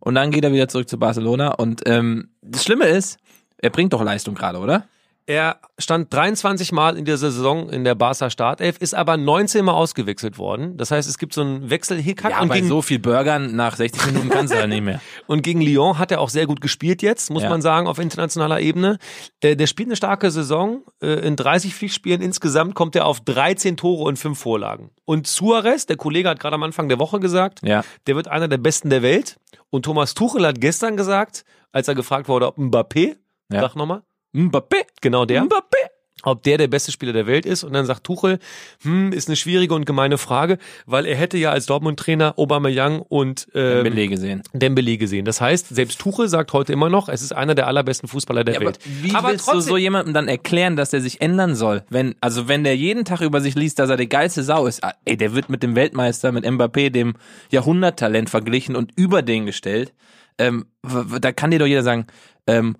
Und 0.00 0.14
dann 0.14 0.30
geht 0.30 0.44
er 0.44 0.52
wieder 0.52 0.68
zurück 0.68 0.88
zu 0.88 0.98
Barcelona. 0.98 1.48
Und 1.54 1.82
ähm, 1.86 2.30
das 2.42 2.64
Schlimme 2.64 2.86
ist, 2.86 3.18
er 3.58 3.70
bringt 3.70 3.92
doch 3.92 4.02
Leistung 4.02 4.34
gerade, 4.34 4.58
oder? 4.58 4.88
Er 5.30 5.60
stand 5.78 6.12
23 6.12 6.72
Mal 6.72 6.96
in 6.98 7.04
der 7.04 7.16
Saison 7.16 7.70
in 7.70 7.84
der 7.84 7.94
Barca 7.94 8.30
Startelf, 8.30 8.78
ist 8.78 8.94
aber 8.96 9.16
19 9.16 9.64
Mal 9.64 9.74
ausgewechselt 9.74 10.38
worden. 10.38 10.76
Das 10.76 10.90
heißt, 10.90 11.08
es 11.08 11.18
gibt 11.18 11.34
so 11.34 11.40
einen 11.42 11.70
Wechselhickhack 11.70 12.32
Ja, 12.32 12.40
und, 12.42 12.48
bei 12.48 12.56
gegen, 12.56 12.66
so 12.66 12.82
viel 12.82 12.98
Burgern 12.98 13.54
nach 13.54 13.76
60 13.76 14.06
Minuten 14.06 14.28
kannst 14.28 14.52
du 14.52 14.58
ja 14.58 14.66
nicht 14.66 14.82
mehr. 14.82 15.00
und 15.28 15.42
gegen 15.42 15.60
Lyon 15.60 15.98
hat 15.98 16.10
er 16.10 16.20
auch 16.20 16.30
sehr 16.30 16.48
gut 16.48 16.60
gespielt 16.60 17.00
jetzt, 17.00 17.30
muss 17.30 17.44
Ja. 17.44 17.48
man 17.48 17.62
sagen, 17.62 17.86
auf 17.86 18.00
internationaler 18.00 18.58
Ebene. 18.58 18.98
Äh, 19.40 19.54
der 19.54 19.68
spielt 19.68 19.88
eine 19.90 19.94
starke 19.94 20.32
Saison. 20.32 20.82
Äh, 21.00 21.24
in 21.24 21.36
30 21.36 21.76
Pflichtspielen 21.76 22.22
insgesamt 22.22 22.74
kommt 22.74 22.96
er 22.96 23.06
auf 23.06 23.20
13 23.20 23.76
Tore 23.76 24.02
und 24.02 24.16
5 24.18 24.36
Vorlagen. 24.36 24.90
Und 25.04 25.28
Suarez, 25.28 25.86
der 25.86 25.96
Kollege 25.96 26.28
hat 26.28 26.40
gerade 26.40 26.56
am 26.56 26.64
Anfang 26.64 26.88
der 26.88 26.98
Woche 26.98 27.20
gesagt, 27.20 27.60
Ja. 27.62 27.84
der 28.08 28.16
wird 28.16 28.26
einer 28.26 28.48
der 28.48 28.58
Besten 28.58 28.90
der 28.90 29.02
Welt. 29.02 29.36
Und 29.70 29.84
Thomas 29.84 30.14
Tuchel 30.14 30.44
hat 30.44 30.60
gestern 30.60 30.96
gesagt, 30.96 31.44
als 31.70 31.86
er 31.86 31.94
gefragt 31.94 32.28
wurde, 32.28 32.48
ob 32.48 32.58
Mbappé, 32.58 33.14
Ja. 33.52 33.60
sag 33.60 33.76
nochmal, 33.76 34.02
Mbappé. 34.34 34.76
genau 35.00 35.24
der, 35.24 35.42
Mbappé. 35.44 35.76
ob 36.22 36.42
der 36.42 36.58
der 36.58 36.68
beste 36.68 36.92
Spieler 36.92 37.12
der 37.14 37.26
Welt 37.26 37.46
ist. 37.46 37.64
Und 37.64 37.72
dann 37.72 37.86
sagt 37.86 38.04
Tuchel, 38.04 38.38
hm, 38.82 39.10
ist 39.12 39.28
eine 39.28 39.36
schwierige 39.36 39.72
und 39.74 39.86
gemeine 39.86 40.18
Frage, 40.18 40.58
weil 40.84 41.06
er 41.06 41.16
hätte 41.16 41.38
ja 41.38 41.50
als 41.50 41.64
Dortmund-Trainer 41.66 42.38
Aubameyang 42.38 43.00
und 43.00 43.48
ähm, 43.54 43.84
Belege 43.84 44.14
gesehen. 44.16 44.42
Dembele 44.52 44.98
gesehen. 44.98 45.24
Das 45.24 45.40
heißt, 45.40 45.68
selbst 45.74 45.98
Tuchel 45.98 46.28
sagt 46.28 46.52
heute 46.52 46.74
immer 46.74 46.90
noch, 46.90 47.08
es 47.08 47.22
ist 47.22 47.32
einer 47.32 47.54
der 47.54 47.66
allerbesten 47.68 48.06
Fußballer 48.08 48.44
der 48.44 48.54
Ja, 48.54 48.60
aber 48.60 48.66
Welt. 48.68 48.78
wie 49.02 49.14
aber 49.14 49.30
willst 49.30 49.50
du 49.50 49.60
so 49.60 49.76
jemandem 49.78 50.12
dann 50.12 50.28
erklären, 50.28 50.76
dass 50.76 50.90
der 50.90 51.00
sich 51.00 51.22
ändern 51.22 51.54
soll? 51.54 51.84
Wenn, 51.88 52.14
also 52.20 52.48
wenn 52.48 52.64
der 52.64 52.76
jeden 52.76 53.06
Tag 53.06 53.22
über 53.22 53.40
sich 53.40 53.54
liest, 53.54 53.78
dass 53.78 53.88
er 53.88 53.96
die 53.96 54.08
geilste 54.08 54.42
Sau 54.42 54.66
ist, 54.66 54.84
ah, 54.84 54.92
ey, 55.06 55.16
der 55.16 55.34
wird 55.34 55.48
mit 55.48 55.62
dem 55.62 55.74
Weltmeister, 55.74 56.32
mit 56.32 56.44
Mbappé, 56.44 56.90
dem 56.90 57.14
Jahrhunderttalent 57.50 58.28
verglichen 58.28 58.76
und 58.76 58.92
über 58.96 59.22
den 59.22 59.46
gestellt. 59.46 59.94
Ähm, 60.38 60.66
da 61.20 61.32
kann 61.32 61.50
dir 61.50 61.58
doch 61.58 61.66
jeder 61.66 61.82
sagen, 61.82 62.06
ähm, 62.46 62.76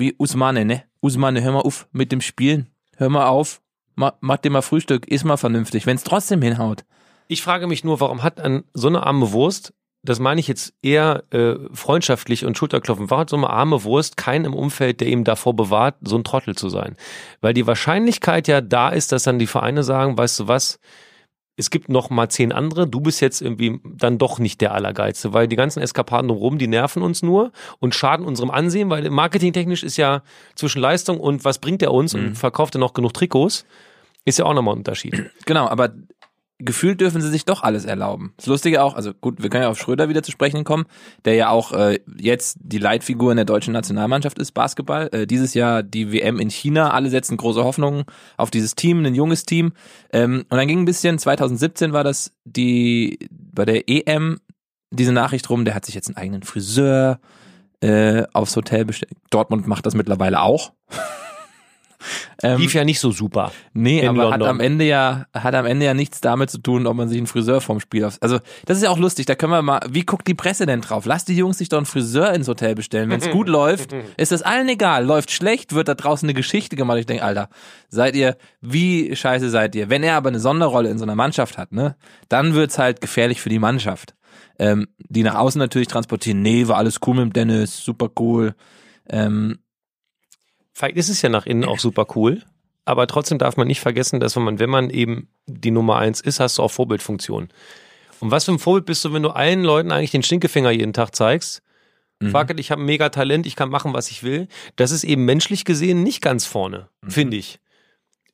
wie 0.00 0.16
Usmane, 0.18 0.64
ne? 0.64 0.82
Usmane, 1.00 1.42
hör 1.42 1.52
mal 1.52 1.60
auf 1.60 1.86
mit 1.92 2.10
dem 2.10 2.20
Spielen. 2.20 2.66
Hör 2.96 3.08
mal 3.08 3.26
auf. 3.26 3.60
Mach, 3.94 4.14
mach 4.20 4.38
dir 4.38 4.50
mal 4.50 4.62
Frühstück, 4.62 5.06
iss 5.08 5.24
mal 5.24 5.36
vernünftig, 5.36 5.86
wenn 5.86 5.96
es 5.96 6.04
trotzdem 6.04 6.42
hinhaut. 6.42 6.84
Ich 7.28 7.42
frage 7.42 7.66
mich 7.66 7.84
nur, 7.84 8.00
warum 8.00 8.22
hat 8.22 8.40
an 8.40 8.64
so 8.74 8.88
eine 8.88 9.06
arme 9.06 9.30
Wurst, 9.32 9.72
das 10.02 10.18
meine 10.18 10.40
ich 10.40 10.48
jetzt 10.48 10.72
eher 10.82 11.24
äh, 11.30 11.56
freundschaftlich 11.72 12.44
und 12.44 12.56
Schulterklopfen, 12.56 13.10
warum 13.10 13.20
hat 13.20 13.30
so 13.30 13.36
eine 13.36 13.50
arme 13.50 13.84
Wurst 13.84 14.16
keinen 14.16 14.46
im 14.46 14.54
Umfeld, 14.54 15.00
der 15.00 15.08
ihm 15.08 15.24
davor 15.24 15.54
bewahrt, 15.54 15.96
so 16.02 16.16
ein 16.16 16.24
Trottel 16.24 16.56
zu 16.56 16.70
sein? 16.70 16.96
Weil 17.40 17.54
die 17.54 17.66
Wahrscheinlichkeit 17.66 18.48
ja 18.48 18.60
da 18.60 18.88
ist, 18.88 19.12
dass 19.12 19.24
dann 19.24 19.38
die 19.38 19.46
Vereine 19.46 19.82
sagen, 19.82 20.16
weißt 20.16 20.40
du 20.40 20.48
was, 20.48 20.80
es 21.60 21.70
gibt 21.70 21.88
noch 21.90 22.10
mal 22.10 22.28
zehn 22.28 22.52
andere, 22.52 22.88
du 22.88 23.00
bist 23.00 23.20
jetzt 23.20 23.42
irgendwie 23.42 23.80
dann 23.84 24.18
doch 24.18 24.38
nicht 24.38 24.60
der 24.60 24.72
Allergeilste, 24.72 25.32
weil 25.32 25.46
die 25.46 25.56
ganzen 25.56 25.80
Eskapaden 25.80 26.28
drumherum, 26.28 26.58
die 26.58 26.66
nerven 26.66 27.02
uns 27.02 27.22
nur 27.22 27.52
und 27.78 27.94
schaden 27.94 28.26
unserem 28.26 28.50
Ansehen, 28.50 28.90
weil 28.90 29.08
marketingtechnisch 29.10 29.82
ist 29.82 29.96
ja 29.96 30.22
zwischen 30.54 30.80
Leistung 30.80 31.20
und 31.20 31.44
was 31.44 31.58
bringt 31.58 31.82
er 31.82 31.92
uns 31.92 32.14
und 32.14 32.34
verkauft 32.34 32.74
er 32.74 32.78
noch 32.78 32.94
genug 32.94 33.12
Trikots, 33.12 33.66
ist 34.24 34.38
ja 34.38 34.46
auch 34.46 34.54
nochmal 34.54 34.74
ein 34.74 34.78
Unterschied. 34.78 35.30
Genau, 35.44 35.68
aber 35.68 35.90
gefühlt 36.60 37.00
dürfen 37.00 37.20
sie 37.20 37.30
sich 37.30 37.44
doch 37.44 37.62
alles 37.62 37.84
erlauben. 37.84 38.32
Das 38.36 38.46
Lustige 38.46 38.82
auch, 38.82 38.94
also 38.94 39.12
gut, 39.14 39.42
wir 39.42 39.50
können 39.50 39.64
ja 39.64 39.70
auf 39.70 39.78
Schröder 39.78 40.08
wieder 40.08 40.22
zu 40.22 40.30
sprechen 40.30 40.64
kommen, 40.64 40.84
der 41.24 41.34
ja 41.34 41.48
auch 41.48 41.72
äh, 41.72 41.98
jetzt 42.18 42.58
die 42.60 42.78
Leitfigur 42.78 43.32
in 43.32 43.36
der 43.36 43.44
deutschen 43.44 43.72
Nationalmannschaft 43.72 44.38
ist, 44.38 44.52
Basketball. 44.52 45.08
Äh, 45.12 45.26
dieses 45.26 45.54
Jahr 45.54 45.82
die 45.82 46.12
WM 46.12 46.38
in 46.38 46.50
China, 46.50 46.90
alle 46.90 47.10
setzen 47.10 47.36
große 47.36 47.64
Hoffnungen 47.64 48.04
auf 48.36 48.50
dieses 48.50 48.74
Team, 48.74 49.04
ein 49.04 49.14
junges 49.14 49.44
Team. 49.44 49.72
Ähm, 50.12 50.44
und 50.48 50.56
dann 50.56 50.68
ging 50.68 50.80
ein 50.80 50.84
bisschen, 50.84 51.18
2017 51.18 51.92
war 51.92 52.04
das 52.04 52.32
die 52.44 53.18
bei 53.30 53.64
der 53.64 53.88
EM 53.88 54.38
diese 54.90 55.12
Nachricht 55.12 55.48
rum, 55.50 55.64
der 55.64 55.74
hat 55.74 55.86
sich 55.86 55.94
jetzt 55.94 56.08
einen 56.08 56.16
eigenen 56.16 56.42
Friseur 56.42 57.20
äh, 57.80 58.24
aufs 58.32 58.56
Hotel 58.56 58.84
bestellt. 58.84 59.12
Dortmund 59.30 59.66
macht 59.66 59.86
das 59.86 59.94
mittlerweile 59.94 60.40
auch. 60.40 60.72
ähm, 62.42 62.60
Lief 62.60 62.74
ja 62.74 62.84
nicht 62.84 63.00
so 63.00 63.10
super. 63.10 63.52
Nee, 63.72 64.06
aber 64.06 64.24
hat 64.24 64.40
London. 64.40 64.48
am 64.48 64.60
Ende 64.60 64.84
ja 64.84 65.26
hat 65.34 65.54
am 65.54 65.66
Ende 65.66 65.86
ja 65.86 65.94
nichts 65.94 66.20
damit 66.20 66.50
zu 66.50 66.58
tun, 66.58 66.86
ob 66.86 66.96
man 66.96 67.08
sich 67.08 67.18
einen 67.18 67.26
Friseur 67.26 67.60
vom 67.60 67.80
Spiel 67.80 68.04
auf. 68.04 68.18
Also 68.20 68.38
das 68.66 68.78
ist 68.78 68.84
ja 68.84 68.90
auch 68.90 68.98
lustig. 68.98 69.26
Da 69.26 69.34
können 69.34 69.52
wir 69.52 69.62
mal. 69.62 69.80
Wie 69.88 70.04
guckt 70.04 70.26
die 70.26 70.34
Presse 70.34 70.66
denn 70.66 70.80
drauf? 70.80 71.04
Lass 71.06 71.24
die 71.24 71.36
Jungs 71.36 71.58
sich 71.58 71.68
doch 71.68 71.78
einen 71.78 71.86
Friseur 71.86 72.32
ins 72.32 72.48
Hotel 72.48 72.74
bestellen. 72.74 73.10
Wenn 73.10 73.20
es 73.20 73.30
gut 73.30 73.48
läuft, 73.50 73.94
ist 74.16 74.32
das 74.32 74.42
allen 74.42 74.68
egal. 74.68 75.04
Läuft 75.04 75.30
schlecht, 75.30 75.74
wird 75.74 75.88
da 75.88 75.94
draußen 75.94 76.26
eine 76.26 76.34
Geschichte 76.34 76.76
gemacht. 76.76 76.98
Ich 76.98 77.06
denke, 77.06 77.24
Alter, 77.24 77.48
seid 77.88 78.16
ihr 78.16 78.36
wie 78.60 79.14
scheiße 79.14 79.50
seid 79.50 79.74
ihr? 79.74 79.90
Wenn 79.90 80.02
er 80.02 80.16
aber 80.16 80.28
eine 80.28 80.40
Sonderrolle 80.40 80.90
in 80.90 80.98
so 80.98 81.04
einer 81.04 81.14
Mannschaft 81.16 81.58
hat, 81.58 81.72
ne, 81.72 81.96
dann 82.28 82.54
wird's 82.54 82.78
halt 82.78 83.00
gefährlich 83.00 83.40
für 83.40 83.48
die 83.48 83.58
Mannschaft. 83.58 84.14
Ähm, 84.58 84.88
die 85.08 85.22
nach 85.22 85.34
außen 85.34 85.58
natürlich 85.58 85.88
transportieren. 85.88 86.42
Nee, 86.42 86.68
war 86.68 86.76
alles 86.76 86.98
cool 87.06 87.14
mit 87.14 87.24
dem 87.24 87.32
Dennis, 87.32 87.82
super 87.82 88.10
cool. 88.18 88.54
Ähm, 89.08 89.58
Vielleicht 90.72 90.96
ist 90.96 91.08
es 91.08 91.22
ja 91.22 91.28
nach 91.28 91.46
innen 91.46 91.64
auch 91.64 91.78
super 91.78 92.06
cool, 92.14 92.42
aber 92.84 93.06
trotzdem 93.06 93.38
darf 93.38 93.56
man 93.56 93.66
nicht 93.66 93.80
vergessen, 93.80 94.20
dass 94.20 94.36
wenn 94.36 94.42
man, 94.44 94.58
wenn 94.58 94.70
man 94.70 94.90
eben 94.90 95.28
die 95.46 95.70
Nummer 95.70 95.96
eins 95.96 96.20
ist, 96.20 96.40
hast 96.40 96.58
du 96.58 96.62
auch 96.62 96.70
Vorbildfunktion. 96.70 97.48
Und 98.20 98.30
was 98.30 98.44
für 98.44 98.52
ein 98.52 98.58
Vorbild 98.58 98.86
bist 98.86 99.04
du, 99.04 99.12
wenn 99.12 99.22
du 99.22 99.30
allen 99.30 99.62
Leuten 99.64 99.92
eigentlich 99.92 100.10
den 100.10 100.22
Stinkefinger 100.22 100.70
jeden 100.70 100.92
Tag 100.92 101.14
zeigst? 101.14 101.62
Mhm. 102.20 102.30
Fuck 102.30 102.50
it, 102.50 102.60
ich 102.60 102.70
habe 102.70 102.82
ein 102.82 102.86
mega 102.86 103.08
Talent, 103.08 103.46
ich 103.46 103.56
kann 103.56 103.70
machen, 103.70 103.94
was 103.94 104.10
ich 104.10 104.22
will. 104.22 104.46
Das 104.76 104.90
ist 104.90 105.04
eben 105.04 105.24
menschlich 105.24 105.64
gesehen 105.64 106.02
nicht 106.02 106.20
ganz 106.22 106.46
vorne, 106.46 106.88
Mhm. 107.02 107.10
finde 107.10 107.36
ich. 107.36 107.60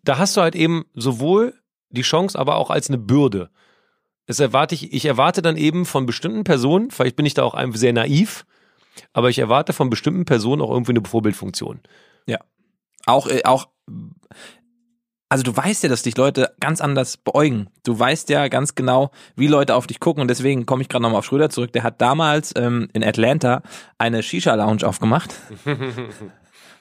Da 0.03 0.19
hast 0.19 0.37
du 0.37 0.41
halt 0.41 0.55
eben 0.57 0.85
sowohl 0.95 1.55
die 1.91 2.03
Chance, 2.03 2.39
aber 2.39 2.57
auch 2.57 2.71
als 2.71 2.89
eine 2.89 2.99
Bürde. 2.99 3.51
Das 4.27 4.41
erwarte 4.41 4.75
ich, 4.75 4.93
ich 4.93 5.05
erwarte 5.05 5.41
dann 5.41 5.57
eben 5.57 5.87
von 5.87 6.05
bestimmten 6.05 6.43
Personen, 6.45 6.91
vielleicht 6.91 7.15
bin 7.17 7.27
ich 7.27 7.35
da 7.35 7.45
auch 7.45 7.57
sehr 7.75 7.93
naiv, 7.93 8.45
aber 9.13 9.31
ich 9.31 9.39
erwarte 9.39 9.73
von 9.73 9.89
bestimmten 9.89 10.25
Personen 10.25 10.63
auch 10.63 10.71
irgendwie 10.71 10.93
eine 10.93 11.05
Vorbildfunktion. 11.05 11.81
Auch, 13.07 13.27
äh, 13.29 13.43
auch, 13.45 13.69
also 15.29 15.43
du 15.43 15.57
weißt 15.57 15.83
ja, 15.83 15.89
dass 15.89 16.03
dich 16.03 16.17
Leute 16.17 16.53
ganz 16.61 16.81
anders 16.81 17.17
beäugen. 17.17 17.69
Du 17.85 17.99
weißt 17.99 18.29
ja 18.29 18.47
ganz 18.49 18.75
genau, 18.75 19.11
wie 19.35 19.49
Leute 19.49 19.75
auf 19.75 19.87
dich 19.87 19.99
gucken 19.99 20.21
und 20.21 20.29
deswegen 20.29 20.67
komme 20.67 20.83
ich 20.83 20.89
gerade 20.89 21.03
nochmal 21.03 21.19
auf 21.19 21.25
Schröder 21.25 21.51
zurück. 21.51 21.73
Der 21.73 21.83
hat 21.83 22.01
damals 22.01 22.53
ähm, 22.57 22.89
in 22.93 23.03
Atlanta 23.03 23.63
eine 23.99 24.23
Shisha-Lounge 24.23 24.87
aufgemacht. 24.87 25.35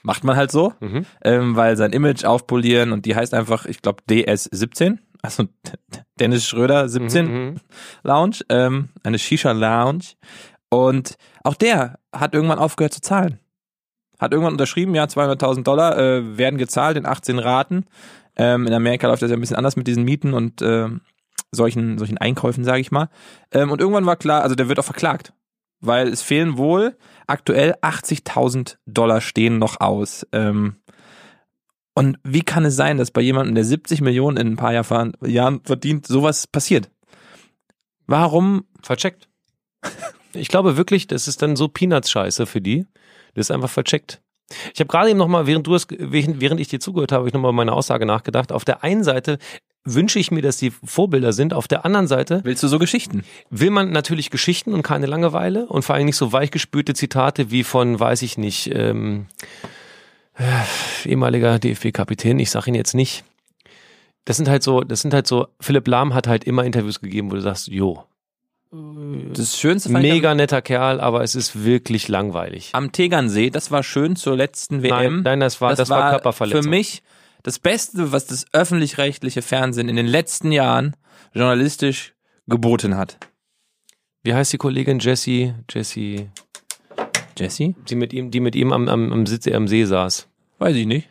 Macht 0.04 0.24
man 0.24 0.36
halt 0.36 0.52
so, 0.52 0.74
Mhm. 0.80 1.06
ähm, 1.24 1.56
weil 1.56 1.76
sein 1.78 1.92
Image 1.92 2.26
aufpolieren 2.26 2.92
und 2.92 3.06
die 3.08 3.16
heißt 3.16 3.34
einfach, 3.34 3.66
ich 3.66 3.82
glaube, 3.82 4.04
DS17, 4.08 5.00
also 5.24 5.46
Dennis 6.20 6.46
Schröder 6.48 6.88
17 6.88 7.26
Mhm. 7.26 7.56
Lounge, 8.04 8.38
ähm, 8.50 8.90
eine 9.04 9.18
Shisha-Lounge. 9.18 10.14
Und 10.70 11.16
auch 11.44 11.56
der 11.56 11.98
hat 12.14 12.36
irgendwann 12.36 12.60
aufgehört 12.60 12.94
zu 12.94 13.02
zahlen. 13.02 13.40
Hat 14.20 14.32
irgendwann 14.32 14.54
unterschrieben, 14.54 14.96
ja, 14.96 15.06
200.000 15.06 15.64
Dollar 15.64 15.98
äh, 15.98 16.38
werden 16.38 16.58
gezahlt 16.58 16.98
in 16.98 17.06
18 17.06 17.40
Raten. 17.40 17.86
Ähm, 18.38 18.68
in 18.68 18.74
Amerika 18.74 19.08
läuft 19.08 19.22
das 19.22 19.30
ja 19.30 19.38
ein 19.38 19.42
bisschen 19.42 19.58
anders 19.58 19.76
mit 19.76 19.88
diesen 19.88 20.04
Mieten 20.04 20.34
und 20.34 20.62
ähm, 20.62 21.02
solchen, 21.52 21.98
solchen 21.98 22.18
Einkäufen, 22.18 22.64
sage 22.64 22.82
ich 22.82 22.92
mal. 22.92 23.10
Ähm, 23.52 23.72
und 23.72 23.80
irgendwann 23.82 24.06
war 24.06 24.16
klar, 24.18 24.44
also 24.44 24.56
der 24.56 24.68
wird 24.70 24.80
auch 24.80 24.86
verklagt. 24.86 25.34
weil 25.82 26.08
es 26.08 26.22
fehlen 26.22 26.58
wohl 26.58 26.98
aktuell 27.28 27.76
80.000 27.82 28.78
Dollar 28.86 29.22
stehen 29.22 29.58
noch 29.58 29.80
aus. 29.80 30.26
Ähm, 30.32 30.78
und 31.94 32.18
wie 32.24 32.42
kann 32.42 32.66
es 32.66 32.76
sein, 32.76 32.98
dass 32.98 33.12
bei 33.12 33.22
jemandem, 33.22 33.56
der 33.56 33.64
70 33.64 34.02
Millionen 34.02 34.38
in 34.38 34.48
ein 34.48 34.58
paar 34.58 34.74
Jahr 34.74 34.86
Jahren 35.26 35.62
verdient, 35.64 36.08
sowas 36.08 36.48
passiert? 36.48 36.92
Warum? 38.06 38.66
Vercheckt. 38.82 39.30
Ich 40.34 40.50
glaube 40.50 40.76
wirklich, 40.76 41.08
das 41.08 41.30
ist 41.30 41.42
dann 41.42 41.56
so 41.56 41.70
Peanuts-Scheiße 41.70 42.46
für 42.46 42.60
die. 42.60 42.86
Das 43.36 43.48
ist 43.48 43.52
einfach 43.52 43.70
vercheckt. 43.70 44.22
Ich 44.74 44.80
habe 44.80 44.88
gerade 44.88 45.10
eben 45.10 45.20
nochmal, 45.20 45.48
während 45.48 45.66
du 45.66 45.76
es, 45.76 45.88
während 45.90 46.60
ich 46.60 46.68
dir 46.68 46.80
zugehört 46.80 47.12
habe, 47.12 47.22
habe 47.22 47.30
ich 47.30 47.34
nochmal 47.34 47.54
meine 47.54 47.74
Aussage 47.74 48.06
nachgedacht. 48.06 48.52
Auf 48.52 48.66
der 48.66 48.84
einen 48.84 49.04
Seite 49.04 49.40
wünsche 49.86 50.20
ich 50.20 50.32
mir, 50.32 50.42
dass 50.42 50.58
die 50.58 50.72
Vorbilder 50.72 51.34
sind. 51.34 51.54
Auf 51.54 51.68
der 51.68 51.86
anderen 51.86 52.08
Seite. 52.08 52.42
Willst 52.44 52.64
du 52.64 52.68
so 52.68 52.80
Geschichten? 52.80 53.24
Will 53.50 53.70
man 53.70 53.92
natürlich 53.92 54.30
Geschichten 54.30 54.74
und 54.74 54.84
keine 54.84 55.06
Langeweile 55.06 55.68
und 55.68 55.84
vor 55.84 55.96
allem 55.96 56.06
nicht 56.06 56.18
so 56.18 56.32
weichgespülte 56.32 56.94
Zitate 56.94 57.52
wie 57.52 57.64
von, 57.64 58.00
weiß 58.00 58.22
ich 58.24 58.38
nicht, 58.38 58.72
ähm, 58.74 59.28
äh, 60.38 61.08
ehemaliger 61.10 61.60
DFB-Kapitän, 61.60 62.40
ich 62.40 62.52
sag 62.52 62.68
ihn 62.68 62.76
jetzt 62.76 62.94
nicht. 62.94 63.24
Das 64.26 64.38
sind 64.38 64.50
halt 64.50 64.64
so, 64.64 64.82
das 64.82 65.02
sind 65.02 65.14
halt 65.14 65.28
so, 65.28 65.48
Philipp 65.60 65.88
Lahm 65.88 66.14
hat 66.14 66.28
halt 66.28 66.44
immer 66.44 66.66
Interviews 66.66 67.00
gegeben, 67.00 67.32
wo 67.32 67.36
du 67.36 67.42
sagst, 67.42 67.68
jo. 67.68 68.04
Das 69.34 69.58
Schönste 69.58 69.90
fand 69.90 70.04
Mega 70.04 70.32
am, 70.32 70.38
netter 70.38 70.62
Kerl, 70.62 71.00
aber 71.00 71.24
es 71.24 71.36
ist 71.36 71.64
wirklich 71.64 72.08
langweilig. 72.08 72.70
Am 72.74 72.92
Tegernsee, 72.92 73.50
das 73.50 73.72
war 73.72 73.84
schön 73.84 74.16
zur 74.16 74.36
letzten 74.36 74.82
WM. 74.84 75.16
Nein, 75.16 75.22
nein 75.24 75.40
das 75.40 75.62
war, 75.62 75.72
das, 75.72 75.80
das 75.80 75.90
war, 75.90 76.00
war 76.00 76.10
Körperverletzung. 76.12 76.64
Für 76.64 76.70
mich 76.70 77.04
das 77.44 77.60
Beste, 77.60 78.12
was 78.12 78.26
das 78.26 78.46
öffentlich-rechtliche 78.54 79.42
Fernsehen 79.42 79.90
in 79.90 79.96
den 79.96 80.08
letzten 80.08 80.52
Jahren 80.52 80.96
journalistisch 81.34 82.14
geboten 82.48 82.98
hat. 82.98 83.18
Wie 84.24 84.34
heißt 84.34 84.54
die 84.54 84.58
Kollegin 84.58 85.00
Jessie? 85.00 85.54
Jessie. 85.70 86.30
Jessie? 87.38 87.76
Die 87.90 87.96
mit 87.96 88.14
ihm, 88.14 88.32
die 88.32 88.40
mit 88.40 88.56
ihm 88.56 88.74
am, 88.74 88.88
am, 88.88 89.12
am 89.12 89.26
Sitz 89.26 89.48
am 89.48 89.68
See 89.68 89.86
saß. 89.86 90.28
Weiß 90.58 90.76
ich 90.76 90.88
nicht. 90.88 91.08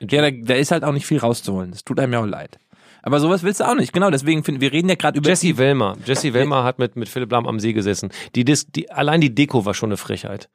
Ja, 0.00 0.22
da, 0.22 0.30
da 0.30 0.54
ist 0.54 0.70
halt 0.70 0.84
auch 0.84 0.92
nicht 0.92 1.06
viel 1.06 1.18
rauszuholen. 1.18 1.72
Das 1.72 1.84
tut 1.84 1.98
einem 1.98 2.12
ja 2.12 2.20
auch 2.20 2.26
leid. 2.26 2.58
Aber 3.02 3.20
sowas 3.20 3.42
willst 3.42 3.60
du 3.60 3.64
auch 3.64 3.74
nicht. 3.74 3.92
Genau, 3.92 4.10
deswegen 4.10 4.44
finden 4.44 4.60
wir 4.60 4.72
reden 4.72 4.88
ja 4.88 4.94
gerade 4.94 5.18
über 5.18 5.28
Jesse 5.28 5.56
Wellmer. 5.56 5.96
Jesse 6.04 6.32
Wellmer 6.34 6.64
hat 6.64 6.78
mit 6.78 6.96
mit 6.96 7.08
Philipp 7.08 7.32
Lahm 7.32 7.46
am 7.46 7.60
See 7.60 7.72
gesessen. 7.72 8.10
Die, 8.34 8.44
Dis, 8.44 8.66
die 8.66 8.90
allein 8.90 9.20
die 9.20 9.34
Deko 9.34 9.64
war 9.64 9.74
schon 9.74 9.90
eine 9.90 9.96
Frechheit 9.96 10.48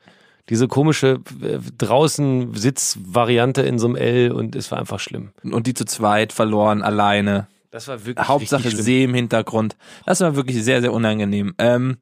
diese 0.50 0.68
komische 0.68 1.22
äh, 1.42 1.58
draußen 1.78 2.54
Sitzvariante 2.54 3.62
in 3.64 3.80
so 3.80 3.88
einem 3.88 3.96
L 3.96 4.32
und 4.32 4.56
es 4.56 4.72
war 4.72 4.80
einfach 4.80 5.00
schlimm. 5.00 5.32
Und 5.44 5.68
die 5.68 5.74
zu 5.74 5.86
zweit 5.86 6.34
verloren, 6.34 6.82
alleine. 6.82 7.48
Das 7.72 7.88
war 7.88 8.06
wirklich 8.06 8.28
Hauptsache 8.28 8.70
See 8.70 9.04
im 9.04 9.14
Hintergrund. 9.14 9.76
Das 10.06 10.22
war 10.22 10.36
wirklich 10.36 10.64
sehr, 10.64 10.82
sehr 10.82 10.94
unangenehm. 10.94 11.56
Ähm, 11.58 11.98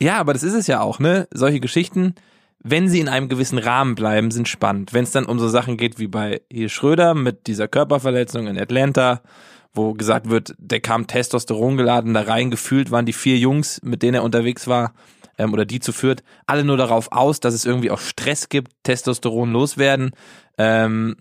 ja, 0.00 0.18
aber 0.18 0.32
das 0.32 0.42
ist 0.42 0.54
es 0.54 0.66
ja 0.66 0.80
auch, 0.80 0.98
ne? 0.98 1.28
Solche 1.30 1.60
Geschichten, 1.60 2.14
wenn 2.62 2.88
sie 2.88 3.00
in 3.00 3.08
einem 3.08 3.28
gewissen 3.28 3.58
Rahmen 3.58 3.94
bleiben, 3.94 4.30
sind 4.30 4.48
spannend. 4.48 4.92
Wenn 4.92 5.04
es 5.04 5.10
dann 5.10 5.26
um 5.26 5.38
so 5.38 5.48
Sachen 5.48 5.76
geht 5.76 5.98
wie 5.98 6.06
bei 6.06 6.42
hier 6.50 6.68
Schröder 6.68 7.14
mit 7.14 7.46
dieser 7.46 7.66
Körperverletzung 7.66 8.46
in 8.46 8.58
Atlanta, 8.58 9.22
wo 9.74 9.94
gesagt 9.94 10.28
wird, 10.28 10.54
der 10.58 10.80
kam 10.80 11.06
Testosteron 11.06 11.76
geladen 11.76 12.14
da 12.14 12.22
rein, 12.22 12.50
gefühlt 12.50 12.90
waren 12.90 13.06
die 13.06 13.12
vier 13.12 13.36
Jungs, 13.36 13.80
mit 13.82 14.02
denen 14.02 14.14
er 14.14 14.22
unterwegs 14.22 14.68
war, 14.68 14.94
ähm, 15.38 15.52
oder 15.52 15.64
die 15.64 15.80
zu 15.80 15.92
führt, 15.92 16.22
alle 16.46 16.64
nur 16.64 16.76
darauf 16.76 17.10
aus, 17.10 17.40
dass 17.40 17.54
es 17.54 17.64
irgendwie 17.64 17.90
auch 17.90 18.00
Stress 18.00 18.48
gibt, 18.48 18.72
Testosteron 18.84 19.50
loswerden. 19.50 20.12
Ähm, 20.56 21.16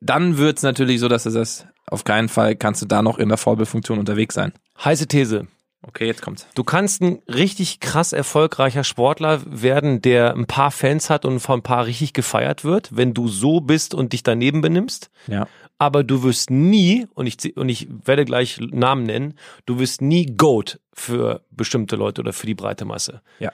dann 0.00 0.38
wird's 0.38 0.62
natürlich 0.62 1.00
so, 1.00 1.08
dass 1.08 1.26
es 1.26 1.34
das 1.34 1.66
auf 1.88 2.02
keinen 2.02 2.28
Fall 2.28 2.56
kannst 2.56 2.82
du 2.82 2.86
da 2.86 3.02
noch 3.02 3.18
in 3.18 3.28
der 3.28 3.38
Vorbildfunktion 3.38 3.98
unterwegs 3.98 4.34
sein. 4.34 4.52
Heiße 4.84 5.06
These. 5.06 5.46
Okay, 5.88 6.06
jetzt 6.06 6.20
kommt's. 6.20 6.48
Du 6.54 6.64
kannst 6.64 7.00
ein 7.00 7.22
richtig 7.28 7.80
krass 7.80 8.12
erfolgreicher 8.12 8.82
Sportler 8.82 9.40
werden, 9.46 10.02
der 10.02 10.34
ein 10.34 10.46
paar 10.46 10.70
Fans 10.72 11.10
hat 11.10 11.24
und 11.24 11.38
von 11.38 11.60
ein 11.60 11.62
paar 11.62 11.86
richtig 11.86 12.12
gefeiert 12.12 12.64
wird, 12.64 12.96
wenn 12.96 13.14
du 13.14 13.28
so 13.28 13.60
bist 13.60 13.94
und 13.94 14.12
dich 14.12 14.22
daneben 14.22 14.60
benimmst. 14.60 15.10
Ja. 15.28 15.46
Aber 15.78 16.02
du 16.02 16.22
wirst 16.22 16.50
nie, 16.50 17.06
und 17.14 17.26
ich, 17.26 17.56
und 17.56 17.68
ich 17.68 17.86
werde 18.04 18.24
gleich 18.24 18.58
Namen 18.60 19.04
nennen, 19.04 19.34
du 19.66 19.78
wirst 19.78 20.00
nie 20.00 20.26
GOAT 20.26 20.80
für 20.92 21.44
bestimmte 21.50 21.96
Leute 21.96 22.22
oder 22.22 22.32
für 22.32 22.46
die 22.46 22.54
breite 22.54 22.84
Masse. 22.84 23.20
Ja. 23.38 23.52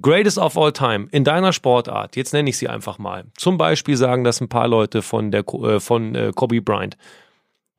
Greatest 0.00 0.36
of 0.36 0.58
all 0.58 0.72
time 0.72 1.08
in 1.10 1.24
deiner 1.24 1.54
Sportart, 1.54 2.16
jetzt 2.16 2.34
nenne 2.34 2.50
ich 2.50 2.58
sie 2.58 2.68
einfach 2.68 2.98
mal. 2.98 3.24
Zum 3.36 3.56
Beispiel 3.56 3.96
sagen 3.96 4.24
das 4.24 4.42
ein 4.42 4.48
paar 4.48 4.68
Leute 4.68 5.00
von 5.00 5.30
der 5.30 5.46
äh, 5.48 5.80
von 5.80 6.14
äh, 6.14 6.32
Kobe 6.34 6.60
Bryant. 6.60 6.98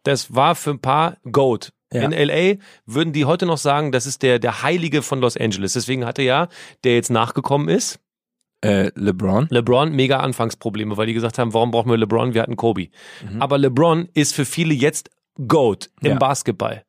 Das 0.02 0.34
war 0.34 0.56
für 0.56 0.72
ein 0.72 0.80
paar 0.80 1.18
GOAT. 1.32 1.74
Ja. 1.94 2.04
In 2.04 2.12
LA 2.12 2.56
würden 2.86 3.14
die 3.14 3.26
heute 3.26 3.46
noch 3.46 3.58
sagen, 3.58 3.92
das 3.92 4.06
ist 4.06 4.22
der, 4.22 4.40
der 4.40 4.62
Heilige 4.62 5.02
von 5.02 5.22
Los 5.22 5.38
Angeles. 5.38 5.74
Deswegen 5.74 6.06
hatte 6.06 6.22
ja, 6.22 6.50
der 6.84 6.96
jetzt 6.96 7.10
nachgekommen 7.10 7.70
ist, 7.70 8.00
äh, 8.62 8.92
LeBron. 8.96 9.48
LeBron 9.52 9.92
mega 9.92 10.20
Anfangsprobleme, 10.20 10.98
weil 10.98 11.08
die 11.08 11.14
gesagt 11.14 11.38
haben, 11.38 11.54
warum 11.54 11.72
brauchen 11.72 11.90
wir 11.90 11.98
LeBron? 11.98 12.34
Wir 12.34 12.42
hatten 12.42 12.56
Kobe. 12.56 12.88
Mhm. 13.30 13.42
Aber 13.42 13.58
LeBron 13.58 14.10
ist 14.14 14.34
für 14.34 14.46
viele 14.46 14.74
jetzt 14.74 15.12
GOAT 15.48 15.90
im 16.02 16.14
ja. 16.14 16.18
Basketball. 16.18 16.84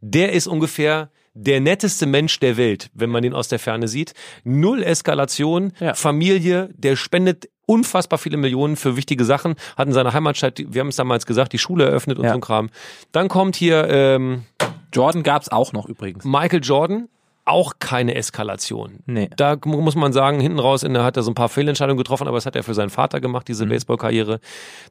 Der 0.00 0.32
ist 0.32 0.46
ungefähr 0.46 1.10
der 1.32 1.60
netteste 1.60 2.06
Mensch 2.06 2.38
der 2.40 2.56
Welt, 2.56 2.90
wenn 2.94 3.10
man 3.10 3.22
den 3.22 3.32
aus 3.32 3.48
der 3.48 3.58
Ferne 3.58 3.88
sieht. 3.88 4.12
Null 4.44 4.82
Eskalation, 4.82 5.72
ja. 5.80 5.94
Familie, 5.94 6.68
der 6.76 6.94
spendet 6.94 7.48
unfassbar 7.66 8.18
viele 8.18 8.36
Millionen 8.36 8.76
für 8.76 8.96
wichtige 8.96 9.24
Sachen, 9.24 9.54
hat 9.76 9.86
in 9.86 9.92
seiner 9.92 10.12
Heimatstadt, 10.12 10.62
wir 10.66 10.80
haben 10.80 10.88
es 10.88 10.96
damals 10.96 11.26
gesagt, 11.26 11.52
die 11.52 11.58
Schule 11.58 11.84
eröffnet 11.84 12.18
und 12.18 12.24
ja. 12.24 12.30
so 12.30 12.36
ein 12.36 12.40
Kram. 12.40 12.70
Dann 13.12 13.28
kommt 13.28 13.56
hier 13.56 13.88
ähm, 13.88 14.44
Jordan 14.92 15.22
gab's 15.22 15.48
auch 15.48 15.72
noch 15.72 15.86
übrigens. 15.86 16.24
Michael 16.24 16.60
Jordan, 16.62 17.08
auch 17.44 17.74
keine 17.78 18.14
Eskalation. 18.14 19.00
Nee. 19.06 19.28
Da 19.36 19.56
muss 19.64 19.96
man 19.96 20.12
sagen, 20.12 20.40
hinten 20.40 20.58
raus 20.58 20.82
in 20.82 20.94
der 20.94 21.04
hat 21.04 21.16
er 21.16 21.22
so 21.22 21.30
ein 21.30 21.34
paar 21.34 21.48
Fehlentscheidungen 21.48 21.98
getroffen, 21.98 22.28
aber 22.28 22.36
das 22.36 22.46
hat 22.46 22.56
er 22.56 22.62
für 22.62 22.74
seinen 22.74 22.90
Vater 22.90 23.20
gemacht, 23.20 23.48
diese 23.48 23.66
mhm. 23.66 23.70
Baseballkarriere. 23.70 24.40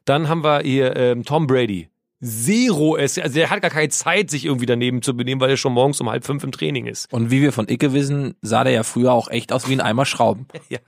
Dann 0.04 0.28
haben 0.28 0.44
wir 0.44 0.60
hier 0.60 0.94
ähm, 0.96 1.24
Tom 1.24 1.46
Brady. 1.46 1.88
Zero 2.22 2.96
es, 2.96 3.18
also 3.18 3.34
der 3.34 3.50
hat 3.50 3.60
gar 3.60 3.70
keine 3.70 3.88
Zeit, 3.88 4.30
sich 4.30 4.46
irgendwie 4.46 4.66
daneben 4.66 5.02
zu 5.02 5.16
benehmen, 5.16 5.40
weil 5.40 5.50
er 5.50 5.56
schon 5.56 5.72
morgens 5.72 6.00
um 6.00 6.08
halb 6.08 6.24
fünf 6.24 6.42
im 6.44 6.52
Training 6.52 6.86
ist. 6.86 7.12
Und 7.12 7.30
wie 7.30 7.42
wir 7.42 7.52
von 7.52 7.68
Icke 7.68 7.92
wissen, 7.92 8.34
sah 8.40 8.64
der 8.64 8.72
ja 8.72 8.82
früher 8.82 9.12
auch 9.12 9.28
echt 9.28 9.52
aus 9.52 9.68
wie 9.68 9.74
ein 9.74 9.80
Eimer 9.80 10.06
Schrauben. 10.06 10.46
ja. 10.68 10.78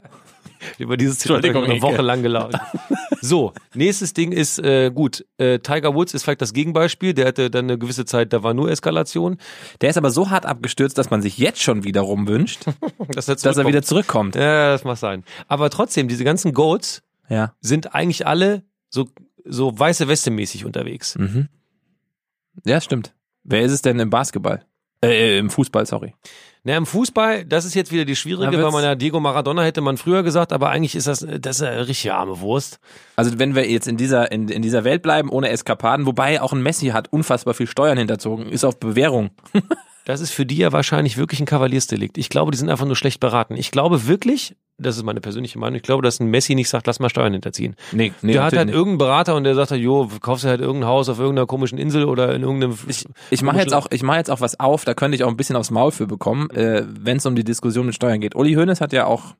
Über 0.78 0.96
dieses 0.96 1.18
Zitat 1.18 1.44
eine 1.44 1.82
Woche 1.82 2.02
lang 2.02 2.22
gelaufen. 2.22 2.58
so, 3.20 3.52
nächstes 3.74 4.14
Ding 4.14 4.32
ist, 4.32 4.58
äh, 4.58 4.90
gut, 4.90 5.24
äh, 5.38 5.58
Tiger 5.58 5.94
Woods 5.94 6.14
ist 6.14 6.24
vielleicht 6.24 6.42
das 6.42 6.52
Gegenbeispiel. 6.52 7.14
Der 7.14 7.26
hatte 7.26 7.50
dann 7.50 7.66
eine 7.66 7.78
gewisse 7.78 8.04
Zeit, 8.04 8.32
da 8.32 8.42
war 8.42 8.54
nur 8.54 8.70
Eskalation. 8.70 9.38
Der 9.80 9.90
ist 9.90 9.96
aber 9.96 10.10
so 10.10 10.30
hart 10.30 10.46
abgestürzt, 10.46 10.98
dass 10.98 11.10
man 11.10 11.22
sich 11.22 11.38
jetzt 11.38 11.62
schon 11.62 11.84
wiederum 11.84 12.28
wünscht, 12.28 12.64
dass, 13.08 13.28
er 13.28 13.36
dass 13.36 13.56
er 13.56 13.66
wieder 13.66 13.82
zurückkommt. 13.82 14.34
Ja, 14.34 14.70
das 14.70 14.84
mag 14.84 14.96
sein. 14.96 15.24
Aber 15.48 15.70
trotzdem, 15.70 16.08
diese 16.08 16.24
ganzen 16.24 16.52
Goats 16.52 17.02
ja. 17.28 17.54
sind 17.60 17.94
eigentlich 17.94 18.26
alle 18.26 18.62
so, 18.88 19.06
so 19.44 19.78
weiße 19.78 20.08
Weste 20.08 20.30
mäßig 20.30 20.64
unterwegs. 20.64 21.16
Mhm. 21.16 21.48
Ja, 22.64 22.80
stimmt. 22.80 23.14
Wer 23.44 23.62
ist 23.62 23.72
es 23.72 23.82
denn 23.82 23.98
im 24.00 24.10
Basketball? 24.10 24.64
Äh, 25.04 25.38
im 25.38 25.50
Fußball, 25.50 25.86
sorry. 25.86 26.14
Na, 26.64 26.76
im 26.76 26.86
Fußball, 26.86 27.44
das 27.44 27.64
ist 27.64 27.74
jetzt 27.74 27.92
wieder 27.92 28.04
die 28.04 28.16
schwierige, 28.16 28.60
weil 28.60 28.72
man 28.72 28.82
ja 28.82 28.96
Diego 28.96 29.20
Maradona 29.20 29.62
hätte 29.62 29.80
man 29.82 29.96
früher 29.96 30.24
gesagt, 30.24 30.52
aber 30.52 30.70
eigentlich 30.70 30.96
ist 30.96 31.06
das, 31.06 31.24
das 31.40 31.56
ist 31.56 31.62
eine 31.62 31.86
richtig 31.86 32.12
arme 32.12 32.40
Wurst. 32.40 32.80
Also 33.14 33.38
wenn 33.38 33.54
wir 33.54 33.70
jetzt 33.70 33.86
in 33.86 33.96
dieser, 33.96 34.32
in, 34.32 34.48
in 34.48 34.62
dieser 34.62 34.82
Welt 34.82 35.02
bleiben, 35.02 35.30
ohne 35.30 35.48
Eskapaden, 35.50 36.06
wobei 36.06 36.42
auch 36.42 36.52
ein 36.52 36.62
Messi 36.62 36.88
hat 36.88 37.12
unfassbar 37.12 37.54
viel 37.54 37.68
Steuern 37.68 37.98
hinterzogen, 37.98 38.48
ist 38.48 38.64
auf 38.64 38.80
Bewährung. 38.80 39.30
das 40.06 40.20
ist 40.20 40.30
für 40.30 40.46
die 40.46 40.58
ja 40.58 40.70
wahrscheinlich 40.70 41.16
wirklich 41.16 41.40
ein 41.40 41.46
Kavaliersdelikt. 41.46 42.16
Ich 42.16 42.28
glaube, 42.28 42.52
die 42.52 42.58
sind 42.58 42.70
einfach 42.70 42.86
nur 42.86 42.94
schlecht 42.94 43.18
beraten. 43.18 43.56
Ich 43.56 43.72
glaube 43.72 44.06
wirklich, 44.06 44.54
das 44.78 44.96
ist 44.96 45.02
meine 45.02 45.20
persönliche 45.20 45.58
Meinung, 45.58 45.74
ich 45.74 45.82
glaube, 45.82 46.04
dass 46.04 46.20
ein 46.20 46.28
Messi 46.28 46.54
nicht 46.54 46.68
sagt, 46.68 46.86
lass 46.86 47.00
mal 47.00 47.10
Steuern 47.10 47.32
hinterziehen. 47.32 47.74
Nee, 47.90 48.12
nee, 48.22 48.32
der 48.32 48.44
hat 48.44 48.52
halt 48.52 48.66
nicht. 48.66 48.74
irgendeinen 48.76 48.98
Berater 48.98 49.34
und 49.34 49.42
der 49.42 49.56
sagt 49.56 49.72
halt, 49.72 49.82
jo, 49.82 50.08
kaufst 50.20 50.44
du 50.44 50.48
halt 50.48 50.60
irgendein 50.60 50.88
Haus 50.88 51.08
auf 51.08 51.18
irgendeiner 51.18 51.48
komischen 51.48 51.76
Insel 51.76 52.04
oder 52.04 52.32
in 52.36 52.42
irgendeinem. 52.42 52.78
Ich, 52.86 53.04
ich 53.30 53.42
mache 53.42 53.58
jetzt 53.58 53.74
auch, 53.74 53.88
ich 53.90 54.04
mache 54.04 54.18
jetzt 54.18 54.30
auch 54.30 54.40
was 54.40 54.60
auf, 54.60 54.84
da 54.84 54.94
könnte 54.94 55.16
ich 55.16 55.24
auch 55.24 55.28
ein 55.28 55.36
bisschen 55.36 55.56
aufs 55.56 55.72
Maul 55.72 55.90
für 55.90 56.06
bekommen, 56.06 56.50
äh, 56.50 56.84
wenn 56.86 57.16
es 57.16 57.26
um 57.26 57.34
die 57.34 57.42
Diskussion 57.42 57.86
mit 57.86 57.96
Steuern 57.96 58.20
geht. 58.20 58.36
Uli 58.36 58.54
Hoeneß 58.54 58.80
hat 58.80 58.92
ja 58.92 59.06
auch 59.06 59.34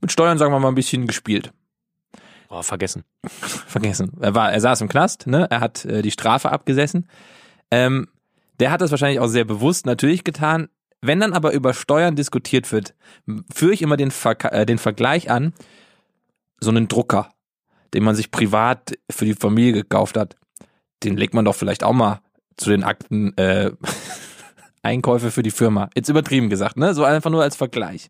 mit 0.00 0.12
Steuern, 0.12 0.38
sagen 0.38 0.50
wir 0.50 0.60
mal, 0.60 0.68
ein 0.68 0.74
bisschen 0.74 1.06
gespielt. 1.06 1.52
Oh, 2.48 2.62
vergessen. 2.62 3.04
vergessen. 3.26 4.12
Er 4.18 4.34
war, 4.34 4.50
er 4.50 4.62
saß 4.62 4.80
im 4.80 4.88
Knast, 4.88 5.26
ne? 5.26 5.46
Er 5.50 5.60
hat 5.60 5.84
äh, 5.84 6.00
die 6.00 6.10
Strafe 6.10 6.50
abgesessen. 6.50 7.06
Ähm, 7.70 8.08
der 8.60 8.70
hat 8.70 8.80
das 8.80 8.90
wahrscheinlich 8.90 9.20
auch 9.20 9.28
sehr 9.28 9.44
bewusst 9.44 9.86
natürlich 9.86 10.24
getan. 10.24 10.68
Wenn 11.00 11.20
dann 11.20 11.32
aber 11.32 11.52
über 11.52 11.74
Steuern 11.74 12.16
diskutiert 12.16 12.72
wird, 12.72 12.94
führe 13.52 13.72
ich 13.72 13.82
immer 13.82 13.96
den, 13.96 14.10
Ver 14.10 14.36
äh, 14.52 14.66
den 14.66 14.78
Vergleich 14.78 15.30
an, 15.30 15.52
so 16.58 16.70
einen 16.70 16.88
Drucker, 16.88 17.30
den 17.94 18.02
man 18.02 18.14
sich 18.14 18.30
privat 18.30 18.94
für 19.10 19.24
die 19.24 19.34
Familie 19.34 19.72
gekauft 19.72 20.16
hat, 20.16 20.36
den 21.04 21.16
legt 21.16 21.34
man 21.34 21.44
doch 21.44 21.54
vielleicht 21.54 21.84
auch 21.84 21.92
mal 21.92 22.20
zu 22.56 22.70
den 22.70 22.82
Akten 22.82 23.36
äh, 23.36 23.70
Einkäufe 24.82 25.30
für 25.30 25.42
die 25.42 25.50
Firma. 25.50 25.90
Jetzt 25.94 26.08
übertrieben 26.08 26.48
gesagt, 26.48 26.76
ne? 26.76 26.94
So 26.94 27.04
einfach 27.04 27.30
nur 27.30 27.42
als 27.42 27.56
Vergleich. 27.56 28.08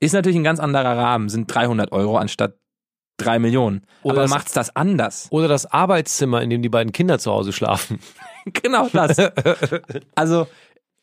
Ist 0.00 0.14
natürlich 0.14 0.36
ein 0.36 0.44
ganz 0.44 0.60
anderer 0.60 0.96
Rahmen, 0.96 1.28
sind 1.28 1.52
300 1.52 1.92
Euro 1.92 2.16
anstatt 2.16 2.56
drei 3.18 3.38
Millionen. 3.38 3.82
Oder 4.02 4.22
Aber 4.22 4.28
macht's 4.28 4.52
das 4.52 4.74
anders? 4.74 5.28
Oder 5.30 5.48
das 5.48 5.66
Arbeitszimmer, 5.66 6.42
in 6.42 6.50
dem 6.50 6.62
die 6.62 6.68
beiden 6.68 6.92
Kinder 6.92 7.18
zu 7.18 7.30
Hause 7.30 7.52
schlafen. 7.52 8.00
genau 8.62 8.88
das. 8.92 9.16
Also 10.14 10.46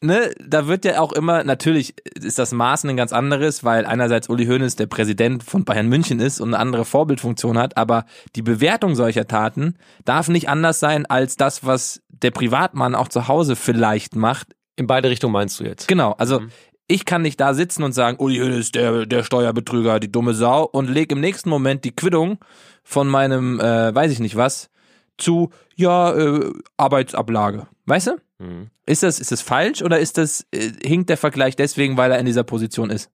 ne, 0.02 0.32
da 0.40 0.68
wird 0.68 0.86
ja 0.86 1.00
auch 1.00 1.12
immer, 1.14 1.44
natürlich 1.44 1.96
ist 2.16 2.40
das 2.40 2.52
Maß 2.52 2.86
ein 2.86 2.98
ganz 2.98 3.14
anderes, 3.14 3.64
weil 3.64 3.86
einerseits 3.86 4.30
Uli 4.30 4.46
Hoeneß 4.46 4.76
der 4.76 4.88
Präsident 4.88 5.44
von 5.44 5.66
Bayern 5.66 5.88
München 5.88 6.20
ist 6.20 6.40
und 6.40 6.50
eine 6.50 6.60
andere 6.60 6.86
Vorbildfunktion 6.86 7.58
hat, 7.58 7.78
aber 7.78 8.06
die 8.36 8.42
Bewertung 8.42 8.96
solcher 8.96 9.28
Taten 9.28 9.76
darf 10.06 10.30
nicht 10.30 10.50
anders 10.50 10.80
sein 10.80 11.06
als 11.06 11.36
das, 11.36 11.66
was 11.66 12.02
der 12.10 12.32
Privatmann 12.32 12.96
auch 12.96 13.08
zu 13.08 13.28
Hause 13.28 13.56
vielleicht 13.56 14.16
macht. 14.16 14.56
In 14.76 14.88
beide 14.88 15.10
Richtungen 15.10 15.34
meinst 15.34 15.60
du 15.60 15.66
jetzt? 15.66 15.88
Genau, 15.88 16.14
also 16.14 16.42
ich 16.88 17.06
kann 17.06 17.22
nicht 17.22 17.40
da 17.40 17.54
sitzen 17.54 17.84
und 17.84 17.92
sagen, 17.92 18.18
Uli 18.18 18.40
Hoeneß, 18.40 18.72
der, 18.72 19.06
der 19.06 19.24
Steuerbetrüger, 19.24 20.00
die 20.00 20.12
dumme 20.12 20.34
Sau 20.34 20.64
und 20.64 20.90
leg 20.90 21.12
im 21.12 21.20
nächsten 21.20 21.50
Moment 21.50 21.84
die 21.84 21.96
Quittung 21.96 22.40
von 22.84 23.08
meinem, 23.08 23.60
äh, 23.60 23.94
weiß 23.94 24.12
ich 24.12 24.20
nicht 24.20 24.36
was, 24.36 24.70
zu, 25.18 25.52
ja, 25.80 26.14
äh, 26.14 26.52
Arbeitsablage. 26.78 27.68
Weißt 27.86 28.08
du? 28.08 28.18
Mhm. 28.40 28.70
Ist 28.86 29.04
das, 29.04 29.20
ist 29.20 29.32
das 29.32 29.42
falsch 29.42 29.82
oder 29.82 30.00
ist 30.00 30.18
das, 30.18 30.46
äh, 30.52 30.72
hinkt 30.86 31.10
der 31.10 31.18
Vergleich 31.18 31.56
deswegen, 31.56 31.96
weil 31.96 32.12
er 32.12 32.20
in 32.20 32.26
dieser 32.26 32.44
Position 32.44 32.90
ist? 32.90 33.10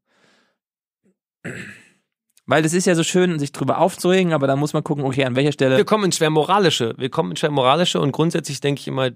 Weil 2.47 2.65
es 2.65 2.73
ist 2.73 2.85
ja 2.85 2.95
so 2.95 3.03
schön, 3.03 3.37
sich 3.39 3.51
drüber 3.51 3.79
aufzuregen, 3.79 4.33
aber 4.33 4.47
da 4.47 4.55
muss 4.55 4.73
man 4.73 4.83
gucken, 4.83 5.03
okay, 5.03 5.25
an 5.25 5.35
welcher 5.35 5.51
Stelle. 5.51 5.77
Wir 5.77 5.85
kommen 5.85 6.05
in 6.05 6.11
schwer 6.11 6.29
moralische. 6.31 6.95
Wir 6.97 7.09
kommen 7.09 7.31
in 7.31 7.37
schwer 7.37 7.51
moralische 7.51 7.99
und 7.99 8.11
grundsätzlich 8.11 8.61
denke 8.61 8.81
ich 8.81 8.87
immer, 8.87 9.11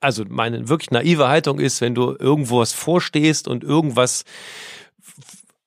also 0.00 0.24
meine 0.28 0.68
wirklich 0.68 0.90
naive 0.90 1.28
Haltung 1.28 1.60
ist, 1.60 1.80
wenn 1.80 1.94
du 1.94 2.16
irgendwo 2.18 2.58
was 2.58 2.72
vorstehst 2.72 3.46
und 3.46 3.62
irgendwas 3.62 4.24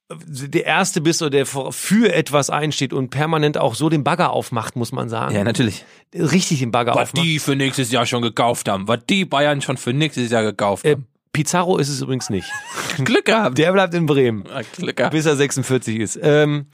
der 0.09 0.65
Erste 0.65 1.01
bist 1.01 1.21
oder 1.21 1.31
der 1.31 1.45
für 1.45 2.13
etwas 2.13 2.49
einsteht 2.49 2.93
und 2.93 3.09
permanent 3.09 3.57
auch 3.57 3.75
so 3.75 3.89
den 3.89 4.03
Bagger 4.05 4.31
aufmacht, 4.31 4.75
muss 4.77 4.91
man 4.93 5.09
sagen. 5.09 5.35
Ja, 5.35 5.43
natürlich. 5.43 5.83
Richtig 6.15 6.59
den 6.59 6.71
Bagger 6.71 6.95
Was 6.95 7.09
aufmacht. 7.09 7.25
die 7.25 7.39
für 7.39 7.55
nächstes 7.57 7.91
Jahr 7.91 8.05
schon 8.05 8.21
gekauft 8.21 8.69
haben, 8.69 8.87
was 8.87 8.99
die 9.09 9.25
Bayern 9.25 9.61
schon 9.61 9.75
für 9.77 9.91
nächstes 9.93 10.31
Jahr 10.31 10.43
gekauft 10.43 10.85
Äh, 10.85 10.91
haben. 10.93 11.07
Pizarro 11.33 11.77
ist 11.77 11.89
es 11.89 12.01
übrigens 12.01 12.29
nicht. 12.29 12.49
Glück 13.03 13.25
gehabt. 13.25 13.57
Der 13.57 13.71
bleibt 13.73 13.93
in 13.93 14.05
Bremen. 14.05 14.45
Ja, 14.47 14.61
Glück 14.73 14.95
gehabt. 14.95 15.11
bis 15.13 15.25
er 15.25 15.35
46 15.35 15.97
ist. 15.99 16.19
Ähm, 16.21 16.67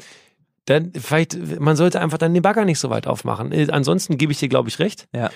dann 0.65 0.93
vielleicht, 0.93 1.59
man 1.59 1.75
sollte 1.75 1.99
einfach 1.99 2.17
dann 2.19 2.33
den 2.33 2.43
Bagger 2.43 2.63
nicht 2.65 2.79
so 2.79 2.89
weit 2.89 3.07
aufmachen. 3.07 3.51
Äh, 3.51 3.67
ansonsten 3.71 4.17
gebe 4.17 4.31
ich 4.31 4.39
dir, 4.39 4.47
glaube 4.47 4.69
ich, 4.69 4.77
recht. 4.79 5.07
Ja. 5.13 5.31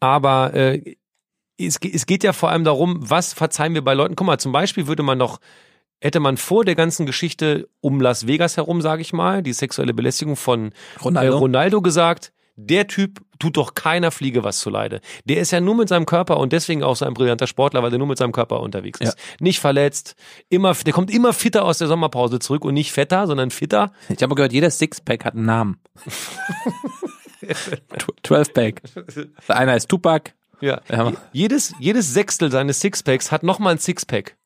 Aber 0.00 0.54
äh, 0.54 0.96
es, 1.58 1.76
es 1.80 2.06
geht 2.06 2.24
ja 2.24 2.32
vor 2.32 2.50
allem 2.50 2.64
darum, 2.64 2.98
was 3.00 3.32
verzeihen 3.34 3.74
wir 3.74 3.82
bei 3.84 3.94
Leuten. 3.94 4.16
Guck 4.16 4.26
mal, 4.26 4.38
zum 4.38 4.50
Beispiel 4.50 4.86
würde 4.88 5.02
man 5.04 5.18
noch, 5.18 5.38
hätte 6.04 6.20
man 6.20 6.36
vor 6.36 6.66
der 6.66 6.74
ganzen 6.74 7.06
Geschichte 7.06 7.66
um 7.80 7.98
Las 7.98 8.26
Vegas 8.26 8.58
herum, 8.58 8.82
sage 8.82 9.00
ich 9.00 9.14
mal, 9.14 9.42
die 9.42 9.54
sexuelle 9.54 9.94
Belästigung 9.94 10.36
von 10.36 10.72
Ronaldo. 11.02 11.32
Äh, 11.32 11.38
Ronaldo 11.38 11.80
gesagt, 11.80 12.32
der 12.56 12.86
Typ 12.86 13.22
tut 13.38 13.56
doch 13.56 13.72
keiner 13.72 14.10
Fliege 14.10 14.44
was 14.44 14.58
zuleide. 14.58 15.00
Der 15.24 15.38
ist 15.38 15.50
ja 15.50 15.60
nur 15.60 15.74
mit 15.74 15.88
seinem 15.88 16.04
Körper 16.04 16.36
und 16.36 16.52
deswegen 16.52 16.82
auch 16.82 16.94
so 16.94 17.06
ein 17.06 17.14
brillanter 17.14 17.46
Sportler, 17.46 17.82
weil 17.82 17.90
er 17.90 17.98
nur 17.98 18.06
mit 18.06 18.18
seinem 18.18 18.32
Körper 18.32 18.60
unterwegs 18.60 19.00
ist. 19.00 19.16
Nicht 19.40 19.60
verletzt, 19.60 20.14
immer, 20.50 20.74
der 20.74 20.92
kommt 20.92 21.10
immer 21.10 21.32
fitter 21.32 21.64
aus 21.64 21.78
der 21.78 21.88
Sommerpause 21.88 22.38
zurück 22.38 22.66
und 22.66 22.74
nicht 22.74 22.92
fetter, 22.92 23.26
sondern 23.26 23.50
fitter. 23.50 23.90
Ich 24.10 24.22
habe 24.22 24.34
gehört, 24.34 24.52
jeder 24.52 24.70
Sixpack 24.70 25.24
hat 25.24 25.34
einen 25.34 25.46
Namen. 25.46 25.80
12-Pack. 28.22 28.82
Einer 29.48 29.74
ist 29.74 29.88
Tupac. 29.88 30.32
Ja. 30.60 30.82
Ja. 30.90 31.12
Jedes, 31.32 31.74
jedes 31.80 32.12
Sechstel 32.12 32.50
seines 32.50 32.80
Sixpacks 32.80 33.32
hat 33.32 33.42
nochmal 33.42 33.72
ein 33.72 33.78
Sixpack. 33.78 34.36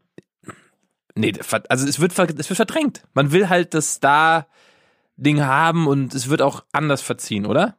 nee, 1.14 1.32
also 1.68 1.88
es 1.88 1.98
wird, 1.98 2.12
es 2.12 2.48
wird 2.50 2.56
verdrängt. 2.56 3.04
Man 3.14 3.32
will 3.32 3.48
halt 3.48 3.72
das 3.72 3.94
Star-Ding 3.94 5.42
haben 5.42 5.86
und 5.86 6.14
es 6.14 6.28
wird 6.28 6.42
auch 6.42 6.62
anders 6.72 7.00
verziehen, 7.00 7.46
oder? 7.46 7.76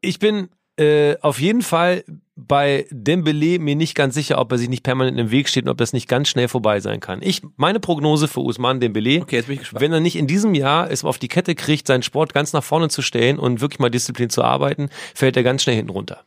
Ich 0.00 0.20
bin 0.20 0.48
äh, 0.78 1.16
auf 1.20 1.40
jeden 1.40 1.62
Fall 1.62 2.04
bei 2.36 2.86
Dembele 2.90 3.58
mir 3.58 3.76
nicht 3.76 3.94
ganz 3.94 4.14
sicher, 4.14 4.38
ob 4.38 4.50
er 4.50 4.58
sich 4.58 4.68
nicht 4.68 4.82
permanent 4.82 5.18
im 5.18 5.30
Weg 5.30 5.48
steht 5.48 5.64
und 5.64 5.70
ob 5.70 5.78
das 5.78 5.92
nicht 5.92 6.08
ganz 6.08 6.28
schnell 6.28 6.48
vorbei 6.48 6.80
sein 6.80 6.98
kann. 7.00 7.20
Ich, 7.22 7.42
meine 7.56 7.78
Prognose 7.78 8.26
für 8.26 8.40
Usman 8.40 8.80
Dembele, 8.80 9.22
Okay, 9.22 9.36
jetzt 9.36 9.46
bin 9.46 9.54
ich 9.54 9.60
gespannt. 9.60 9.80
wenn 9.82 9.92
er 9.92 10.00
nicht 10.00 10.16
in 10.16 10.26
diesem 10.26 10.54
Jahr 10.54 10.90
es 10.90 11.04
auf 11.04 11.18
die 11.18 11.28
Kette 11.28 11.54
kriegt, 11.54 11.86
seinen 11.86 12.02
Sport 12.02 12.34
ganz 12.34 12.52
nach 12.52 12.64
vorne 12.64 12.88
zu 12.88 13.02
stellen 13.02 13.38
und 13.38 13.60
wirklich 13.60 13.78
mal 13.78 13.90
Disziplin 13.90 14.30
zu 14.30 14.42
arbeiten, 14.42 14.88
fällt 15.14 15.36
er 15.36 15.44
ganz 15.44 15.62
schnell 15.62 15.76
hinten 15.76 15.92
runter. 15.92 16.24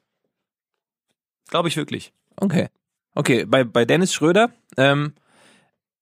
Glaube 1.50 1.68
ich 1.68 1.76
wirklich. 1.76 2.14
Okay. 2.38 2.68
Okay, 3.14 3.46
bei, 3.46 3.64
bei 3.64 3.84
Dennis 3.84 4.14
Schröder, 4.14 4.52
ähm, 4.78 5.14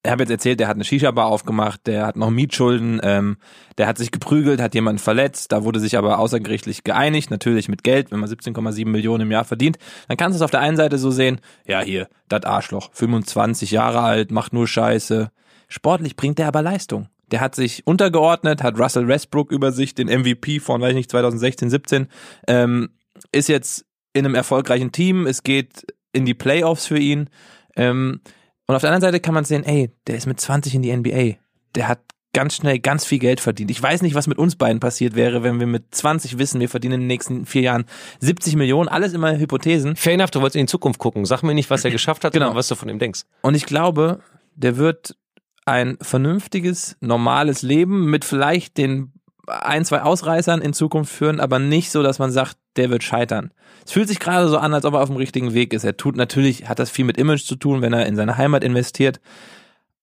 ich 0.06 0.12
habe 0.12 0.22
jetzt 0.22 0.30
erzählt, 0.30 0.60
der 0.60 0.68
hat 0.68 0.76
eine 0.76 0.84
Shisha-Bar 0.84 1.26
aufgemacht, 1.26 1.86
der 1.86 2.06
hat 2.06 2.16
noch 2.16 2.30
Mietschulden, 2.30 3.00
ähm, 3.02 3.38
der 3.76 3.88
hat 3.88 3.98
sich 3.98 4.12
geprügelt, 4.12 4.60
hat 4.60 4.74
jemanden 4.74 5.00
verletzt, 5.00 5.50
da 5.52 5.64
wurde 5.64 5.80
sich 5.80 5.98
aber 5.98 6.18
außergerichtlich 6.20 6.84
geeinigt, 6.84 7.30
natürlich 7.30 7.68
mit 7.68 7.82
Geld, 7.82 8.12
wenn 8.12 8.20
man 8.20 8.30
17,7 8.30 8.86
Millionen 8.86 9.22
im 9.22 9.32
Jahr 9.32 9.44
verdient, 9.44 9.78
dann 10.08 10.16
kannst 10.16 10.34
du 10.34 10.38
es 10.38 10.42
auf 10.42 10.50
der 10.50 10.60
einen 10.60 10.76
Seite 10.76 10.98
so 10.98 11.10
sehen, 11.10 11.40
ja 11.66 11.80
hier, 11.80 12.08
das 12.28 12.44
Arschloch, 12.44 12.90
25 12.92 13.72
Jahre 13.72 14.00
alt, 14.00 14.30
macht 14.30 14.52
nur 14.52 14.68
Scheiße. 14.68 15.30
Sportlich 15.68 16.14
bringt 16.14 16.38
der 16.38 16.46
aber 16.46 16.62
Leistung. 16.62 17.08
Der 17.32 17.40
hat 17.40 17.56
sich 17.56 17.84
untergeordnet, 17.84 18.62
hat 18.62 18.78
Russell 18.78 19.08
Westbrook 19.08 19.50
über 19.50 19.72
sich, 19.72 19.94
den 19.94 20.06
MVP 20.06 20.60
von, 20.60 20.80
weiß 20.80 20.90
ich 20.90 20.96
nicht, 20.96 21.10
2016, 21.10 21.70
17, 21.70 22.06
ähm, 22.46 22.90
ist 23.32 23.48
jetzt 23.48 23.84
in 24.12 24.24
einem 24.24 24.36
erfolgreichen 24.36 24.92
Team, 24.92 25.26
es 25.26 25.42
geht 25.42 25.84
in 26.12 26.24
die 26.24 26.34
Playoffs 26.34 26.86
für 26.86 26.98
ihn. 26.98 27.28
Ähm, 27.74 28.20
und 28.66 28.74
auf 28.74 28.80
der 28.82 28.90
anderen 28.90 29.02
Seite 29.02 29.20
kann 29.20 29.34
man 29.34 29.44
sehen, 29.44 29.64
ey, 29.64 29.90
der 30.06 30.16
ist 30.16 30.26
mit 30.26 30.40
20 30.40 30.74
in 30.74 30.82
die 30.82 30.94
NBA. 30.96 31.36
Der 31.74 31.88
hat 31.88 32.00
ganz 32.32 32.56
schnell 32.56 32.78
ganz 32.80 33.06
viel 33.06 33.18
Geld 33.18 33.40
verdient. 33.40 33.70
Ich 33.70 33.82
weiß 33.82 34.02
nicht, 34.02 34.14
was 34.14 34.26
mit 34.26 34.36
uns 34.36 34.56
beiden 34.56 34.78
passiert 34.78 35.14
wäre, 35.14 35.42
wenn 35.42 35.58
wir 35.58 35.66
mit 35.66 35.94
20 35.94 36.36
wissen, 36.36 36.60
wir 36.60 36.68
verdienen 36.68 36.94
in 36.94 37.00
den 37.00 37.06
nächsten 37.06 37.46
vier 37.46 37.62
Jahren 37.62 37.86
70 38.20 38.56
Millionen. 38.56 38.88
Alles 38.90 39.14
immer 39.14 39.38
Hypothesen. 39.38 39.96
Fair 39.96 40.14
enough, 40.14 40.30
du 40.32 40.40
wolltest 40.40 40.56
in 40.56 40.66
die 40.66 40.70
Zukunft 40.70 40.98
gucken. 41.00 41.24
Sag 41.24 41.42
mir 41.42 41.54
nicht, 41.54 41.70
was 41.70 41.84
er 41.84 41.90
geschafft 41.90 42.24
hat, 42.24 42.32
Genau. 42.34 42.46
sondern 42.46 42.58
was 42.58 42.68
du 42.68 42.74
von 42.74 42.88
ihm 42.90 42.98
denkst. 42.98 43.22
Und 43.40 43.54
ich 43.54 43.64
glaube, 43.64 44.20
der 44.54 44.76
wird 44.76 45.16
ein 45.64 45.96
vernünftiges, 46.02 46.96
normales 47.00 47.62
Leben 47.62 48.10
mit 48.10 48.24
vielleicht 48.24 48.76
den 48.76 49.12
ein, 49.46 49.84
zwei 49.84 50.02
Ausreißern 50.02 50.60
in 50.60 50.72
Zukunft 50.72 51.12
führen, 51.12 51.40
aber 51.40 51.58
nicht 51.58 51.90
so, 51.90 52.02
dass 52.02 52.18
man 52.18 52.30
sagt, 52.30 52.56
der 52.76 52.90
wird 52.90 53.02
scheitern. 53.02 53.52
Es 53.84 53.92
fühlt 53.92 54.08
sich 54.08 54.18
gerade 54.18 54.48
so 54.48 54.58
an, 54.58 54.74
als 54.74 54.84
ob 54.84 54.94
er 54.94 55.00
auf 55.00 55.08
dem 55.08 55.16
richtigen 55.16 55.54
Weg 55.54 55.72
ist. 55.72 55.84
Er 55.84 55.96
tut 55.96 56.16
natürlich, 56.16 56.68
hat 56.68 56.78
das 56.78 56.90
viel 56.90 57.04
mit 57.04 57.16
Image 57.16 57.44
zu 57.44 57.56
tun, 57.56 57.82
wenn 57.82 57.92
er 57.92 58.06
in 58.06 58.16
seine 58.16 58.36
Heimat 58.36 58.64
investiert, 58.64 59.20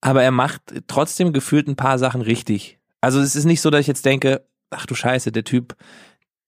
aber 0.02 0.24
er 0.24 0.32
macht 0.32 0.62
trotzdem 0.88 1.34
gefühlt 1.34 1.68
ein 1.68 1.76
paar 1.76 2.00
Sachen 2.00 2.22
richtig. 2.22 2.80
Also 3.02 3.20
es 3.20 3.36
ist 3.36 3.46
nicht 3.46 3.62
so, 3.62 3.70
dass 3.70 3.82
ich 3.82 3.88
jetzt 3.88 4.06
denke, 4.06 4.46
ach 4.70 4.86
du 4.86 4.96
Scheiße, 4.96 5.32
der 5.32 5.44
Typ, 5.44 5.76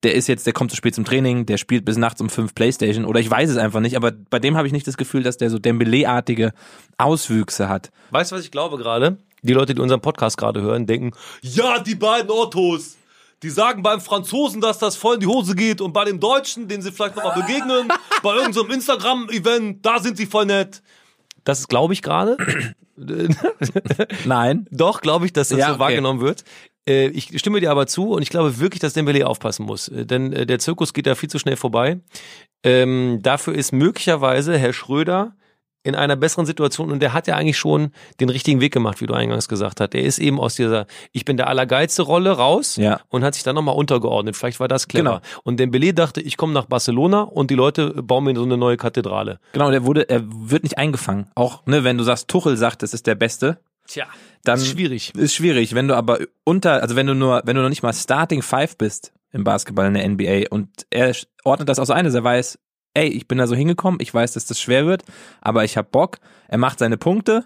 der 0.03 0.13
ist 0.13 0.27
jetzt, 0.27 0.45
der 0.45 0.53
kommt 0.53 0.71
zu 0.71 0.77
spät 0.77 0.93
zum 0.93 1.05
Training, 1.05 1.45
der 1.45 1.57
spielt 1.57 1.83
bis 1.83 1.97
nachts 1.97 2.21
um 2.21 2.29
fünf 2.29 2.53
Playstation 2.53 3.05
oder 3.05 3.19
ich 3.19 3.29
weiß 3.29 3.49
es 3.49 3.57
einfach 3.57 3.79
nicht, 3.79 3.95
aber 3.95 4.11
bei 4.11 4.39
dem 4.39 4.55
habe 4.55 4.67
ich 4.67 4.73
nicht 4.73 4.87
das 4.87 4.97
Gefühl, 4.97 5.23
dass 5.23 5.37
der 5.37 5.49
so 5.49 5.57
Dembele-artige 5.57 6.53
Auswüchse 6.97 7.69
hat. 7.69 7.91
Weißt 8.11 8.31
du, 8.31 8.35
was 8.35 8.43
ich 8.43 8.51
glaube 8.51 8.77
gerade? 8.77 9.17
Die 9.45 9.53
Leute, 9.53 9.75
die 9.75 9.81
unseren 9.81 10.01
Podcast 10.01 10.37
gerade 10.37 10.61
hören, 10.61 10.85
denken, 10.87 11.11
ja, 11.41 11.79
die 11.79 11.95
beiden 11.95 12.31
Ottos, 12.31 12.97
die 13.43 13.49
sagen 13.49 13.83
beim 13.83 14.01
Franzosen, 14.01 14.59
dass 14.61 14.79
das 14.79 14.95
voll 14.95 15.15
in 15.15 15.19
die 15.21 15.27
Hose 15.27 15.55
geht 15.55 15.81
und 15.81 15.93
bei 15.93 16.05
dem 16.05 16.19
Deutschen, 16.19 16.67
den 16.67 16.81
sie 16.81 16.91
vielleicht 16.91 17.15
nochmal 17.15 17.39
begegnen, 17.41 17.89
bei 18.23 18.35
irgendeinem 18.35 18.71
Instagram-Event, 18.71 19.85
da 19.85 19.99
sind 19.99 20.17
sie 20.17 20.25
voll 20.25 20.45
nett. 20.47 20.81
Das 21.43 21.67
glaube 21.67 21.93
ich, 21.93 22.01
gerade. 22.01 22.37
Nein. 24.25 24.67
Doch, 24.71 25.01
glaube 25.01 25.25
ich, 25.25 25.33
dass 25.33 25.49
das 25.49 25.59
Ja, 25.59 25.67
so 25.67 25.71
okay. 25.73 25.79
wahrgenommen 25.81 26.21
wird. 26.21 26.43
Äh, 26.87 27.07
Ich 27.09 27.37
stimme 27.39 27.59
dir 27.59 27.71
aber 27.71 27.87
zu 27.87 28.11
und 28.11 28.21
ich 28.21 28.29
glaube 28.29 28.59
wirklich, 28.59 28.79
dass 28.79 28.93
Dembele 28.93 29.27
aufpassen 29.27 29.65
muss, 29.65 29.87
Äh, 29.89 30.05
denn 30.05 30.33
äh, 30.33 30.45
der 30.45 30.59
Zirkus 30.59 30.93
geht 30.93 31.05
da 31.07 31.15
viel 31.15 31.29
zu 31.29 31.39
schnell 31.39 31.55
vorbei. 31.57 31.99
Ähm, 32.63 33.19
dafür 33.21 33.53
ist 33.53 33.73
möglicherweise 33.73 34.57
Herr 34.57 34.73
Schröder 34.73 35.35
in 35.85 35.95
einer 35.95 36.15
besseren 36.15 36.45
Situation 36.45 36.91
und 36.91 36.99
der 36.99 37.13
hat 37.13 37.27
ja 37.27 37.35
eigentlich 37.35 37.57
schon 37.57 37.91
den 38.19 38.29
richtigen 38.29 38.59
Weg 38.59 38.73
gemacht, 38.73 39.01
wie 39.01 39.05
du 39.07 39.13
eingangs 39.13 39.47
gesagt 39.47 39.79
hast. 39.79 39.93
Er 39.95 40.01
ist 40.03 40.17
eben 40.19 40.39
aus 40.39 40.55
dieser 40.55 40.87
Ich 41.11 41.25
bin 41.25 41.37
der 41.37 41.47
allergeilste 41.47 42.01
Rolle 42.01 42.31
raus 42.31 42.75
Ja. 42.75 42.99
und 43.09 43.23
hat 43.23 43.35
sich 43.35 43.43
dann 43.43 43.55
nochmal 43.55 43.75
untergeordnet. 43.75 44.35
Vielleicht 44.35 44.59
war 44.59 44.67
das 44.67 44.87
clever. 44.87 45.03
Genau. 45.03 45.21
Und 45.43 45.59
Dembele 45.59 45.93
dachte, 45.93 46.21
ich 46.21 46.37
komme 46.37 46.53
nach 46.53 46.65
Barcelona 46.65 47.21
und 47.21 47.51
die 47.51 47.55
Leute 47.55 48.01
bauen 48.01 48.23
mir 48.23 48.35
so 48.35 48.43
eine 48.43 48.57
neue 48.57 48.77
Kathedrale. 48.77 49.39
Genau, 49.53 49.69
der 49.71 49.85
wurde, 49.85 50.09
er 50.09 50.23
wird 50.25 50.63
nicht 50.63 50.77
eingefangen. 50.77 51.27
Auch, 51.35 51.65
ne, 51.65 51.83
wenn 51.83 51.97
du 51.97 52.03
sagst, 52.03 52.27
Tuchel 52.27 52.57
sagt, 52.57 52.81
es 52.83 52.93
ist 52.93 53.05
der 53.07 53.15
Beste, 53.15 53.59
Tja, 53.87 54.05
dann 54.43 54.57
ist 54.57 54.67
schwierig. 54.67 55.13
Ist 55.15 55.35
schwierig, 55.35 55.75
wenn 55.75 55.87
du 55.87 55.95
aber 55.95 56.17
unter, 56.43 56.81
also 56.81 56.95
wenn 56.95 57.05
du 57.05 57.13
nur, 57.13 57.43
wenn 57.45 57.55
du 57.55 57.61
noch 57.61 57.69
nicht 57.69 57.83
mal 57.83 57.93
Starting 57.93 58.41
Five 58.41 58.77
bist 58.79 59.13
im 59.31 59.43
Basketball 59.43 59.85
in 59.85 59.93
der 59.93 60.09
NBA 60.09 60.49
und 60.49 60.69
er 60.89 61.13
ordnet 61.43 61.69
das 61.69 61.77
aus 61.77 61.91
ein, 61.91 62.05
er 62.11 62.23
weiß, 62.23 62.57
ey, 62.95 63.07
ich 63.07 63.27
bin 63.27 63.37
da 63.37 63.45
so 63.47 63.55
hingekommen, 63.55 63.99
ich 64.01 64.11
weiß, 64.13 64.33
dass 64.33 64.45
das 64.45 64.59
schwer 64.59 64.85
wird, 64.87 65.03
aber 65.41 65.63
ich 65.63 65.77
hab 65.77 65.91
Bock. 65.91 66.17
Er 66.47 66.57
macht 66.57 66.79
seine 66.79 66.97
Punkte. 66.97 67.45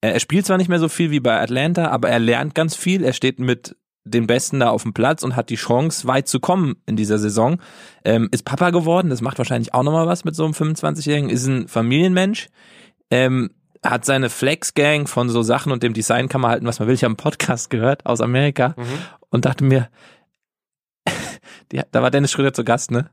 Er, 0.00 0.14
er 0.14 0.20
spielt 0.20 0.46
zwar 0.46 0.56
nicht 0.56 0.68
mehr 0.68 0.78
so 0.80 0.88
viel 0.88 1.10
wie 1.10 1.20
bei 1.20 1.38
Atlanta, 1.40 1.88
aber 1.88 2.08
er 2.08 2.18
lernt 2.18 2.54
ganz 2.54 2.74
viel. 2.74 3.04
Er 3.04 3.12
steht 3.12 3.38
mit 3.38 3.76
den 4.06 4.26
Besten 4.26 4.60
da 4.60 4.68
auf 4.70 4.82
dem 4.82 4.92
Platz 4.92 5.22
und 5.22 5.34
hat 5.34 5.48
die 5.48 5.54
Chance, 5.56 6.06
weit 6.06 6.28
zu 6.28 6.38
kommen 6.40 6.76
in 6.84 6.94
dieser 6.96 7.18
Saison. 7.18 7.58
Ähm, 8.04 8.28
ist 8.32 8.44
Papa 8.44 8.68
geworden, 8.70 9.08
das 9.10 9.22
macht 9.22 9.38
wahrscheinlich 9.38 9.72
auch 9.72 9.82
nochmal 9.82 10.06
was 10.06 10.24
mit 10.24 10.34
so 10.36 10.44
einem 10.44 10.52
25-Jährigen, 10.52 11.30
ist 11.30 11.46
ein 11.46 11.68
Familienmensch. 11.68 12.48
Ähm, 13.10 13.50
hat 13.82 14.04
seine 14.04 14.28
Flex-Gang 14.30 15.08
von 15.08 15.28
so 15.30 15.42
Sachen 15.42 15.70
und 15.72 15.82
dem 15.82 15.92
Design 15.94 16.28
kann 16.28 16.40
man 16.40 16.50
halten, 16.50 16.66
was 16.66 16.78
man 16.78 16.88
will. 16.88 16.94
Ich 16.94 17.02
habe 17.04 17.10
einen 17.12 17.16
Podcast 17.16 17.68
gehört 17.70 18.04
aus 18.06 18.20
Amerika 18.20 18.74
Mhm. 18.76 18.84
und 19.30 19.44
dachte 19.46 19.64
mir, 19.64 19.88
die, 21.72 21.80
da 21.90 22.02
war 22.02 22.10
Dennis 22.10 22.32
Schröder 22.32 22.52
zu 22.52 22.64
Gast, 22.64 22.90
ne? 22.90 23.10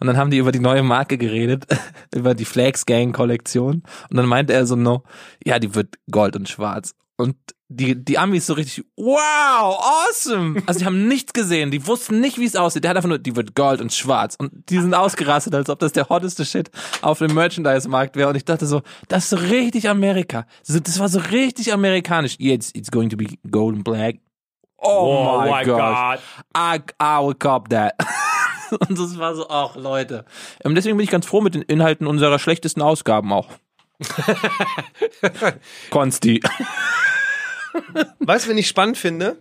Und 0.00 0.06
dann 0.06 0.16
haben 0.16 0.30
die 0.30 0.38
über 0.38 0.52
die 0.52 0.60
neue 0.60 0.82
Marke 0.82 1.18
geredet, 1.18 1.66
über 2.14 2.34
die 2.34 2.44
Flags 2.44 2.86
Gang 2.86 3.14
Kollektion. 3.14 3.82
Und 4.10 4.16
dann 4.16 4.26
meinte 4.26 4.52
er 4.52 4.66
so, 4.66 4.76
no, 4.76 5.02
ja, 5.44 5.58
die 5.58 5.74
wird 5.74 5.96
gold 6.10 6.36
und 6.36 6.48
schwarz. 6.48 6.94
Und 7.16 7.36
die, 7.70 8.02
die 8.02 8.16
Amis 8.16 8.46
so 8.46 8.54
richtig, 8.54 8.84
wow, 8.96 9.78
awesome. 10.08 10.62
Also 10.66 10.80
die 10.80 10.86
haben 10.86 11.06
nichts 11.06 11.32
gesehen, 11.32 11.70
die 11.70 11.86
wussten 11.86 12.20
nicht, 12.20 12.38
wie 12.38 12.46
es 12.46 12.56
aussieht. 12.56 12.84
Der 12.84 12.90
hat 12.90 12.96
einfach 12.96 13.08
nur, 13.08 13.18
die 13.18 13.36
wird 13.36 13.54
gold 13.54 13.80
und 13.80 13.92
schwarz. 13.92 14.36
Und 14.38 14.70
die 14.70 14.78
sind 14.78 14.94
ausgerastet, 14.94 15.54
als 15.54 15.68
ob 15.68 15.78
das 15.80 15.92
der 15.92 16.08
hotteste 16.08 16.46
Shit 16.46 16.70
auf 17.02 17.18
dem 17.18 17.34
Merchandise-Markt 17.34 18.16
wäre. 18.16 18.30
Und 18.30 18.36
ich 18.36 18.44
dachte 18.44 18.66
so, 18.66 18.82
das 19.08 19.24
ist 19.24 19.30
so 19.30 19.36
richtig 19.36 19.88
Amerika. 19.88 20.46
Das 20.66 20.98
war 20.98 21.08
so 21.08 21.18
richtig 21.18 21.72
amerikanisch. 21.72 22.38
Yeah, 22.40 22.54
it's, 22.54 22.70
it's 22.74 22.90
going 22.90 23.10
to 23.10 23.16
be 23.16 23.26
gold 23.50 23.74
and 23.74 23.84
black. 23.84 24.16
Oh, 24.78 25.40
my, 25.40 25.64
gosh. 25.64 26.20
I, 26.54 26.80
I 27.00 27.20
will 27.20 27.34
cop 27.34 27.68
that. 27.70 27.96
Und 28.88 28.98
das 28.98 29.18
war 29.18 29.34
so, 29.34 29.48
ach 29.48 29.76
Leute. 29.76 30.24
Ähm, 30.64 30.74
deswegen 30.74 30.96
bin 30.96 31.04
ich 31.04 31.10
ganz 31.10 31.26
froh 31.26 31.40
mit 31.40 31.54
den 31.54 31.62
Inhalten 31.62 32.06
unserer 32.06 32.38
schlechtesten 32.38 32.82
Ausgaben 32.82 33.32
auch. 33.32 33.48
Konsti. 35.90 36.40
Weißt 38.20 38.46
du, 38.46 38.50
wen 38.50 38.58
ich 38.58 38.68
spannend 38.68 38.96
finde? 38.96 39.38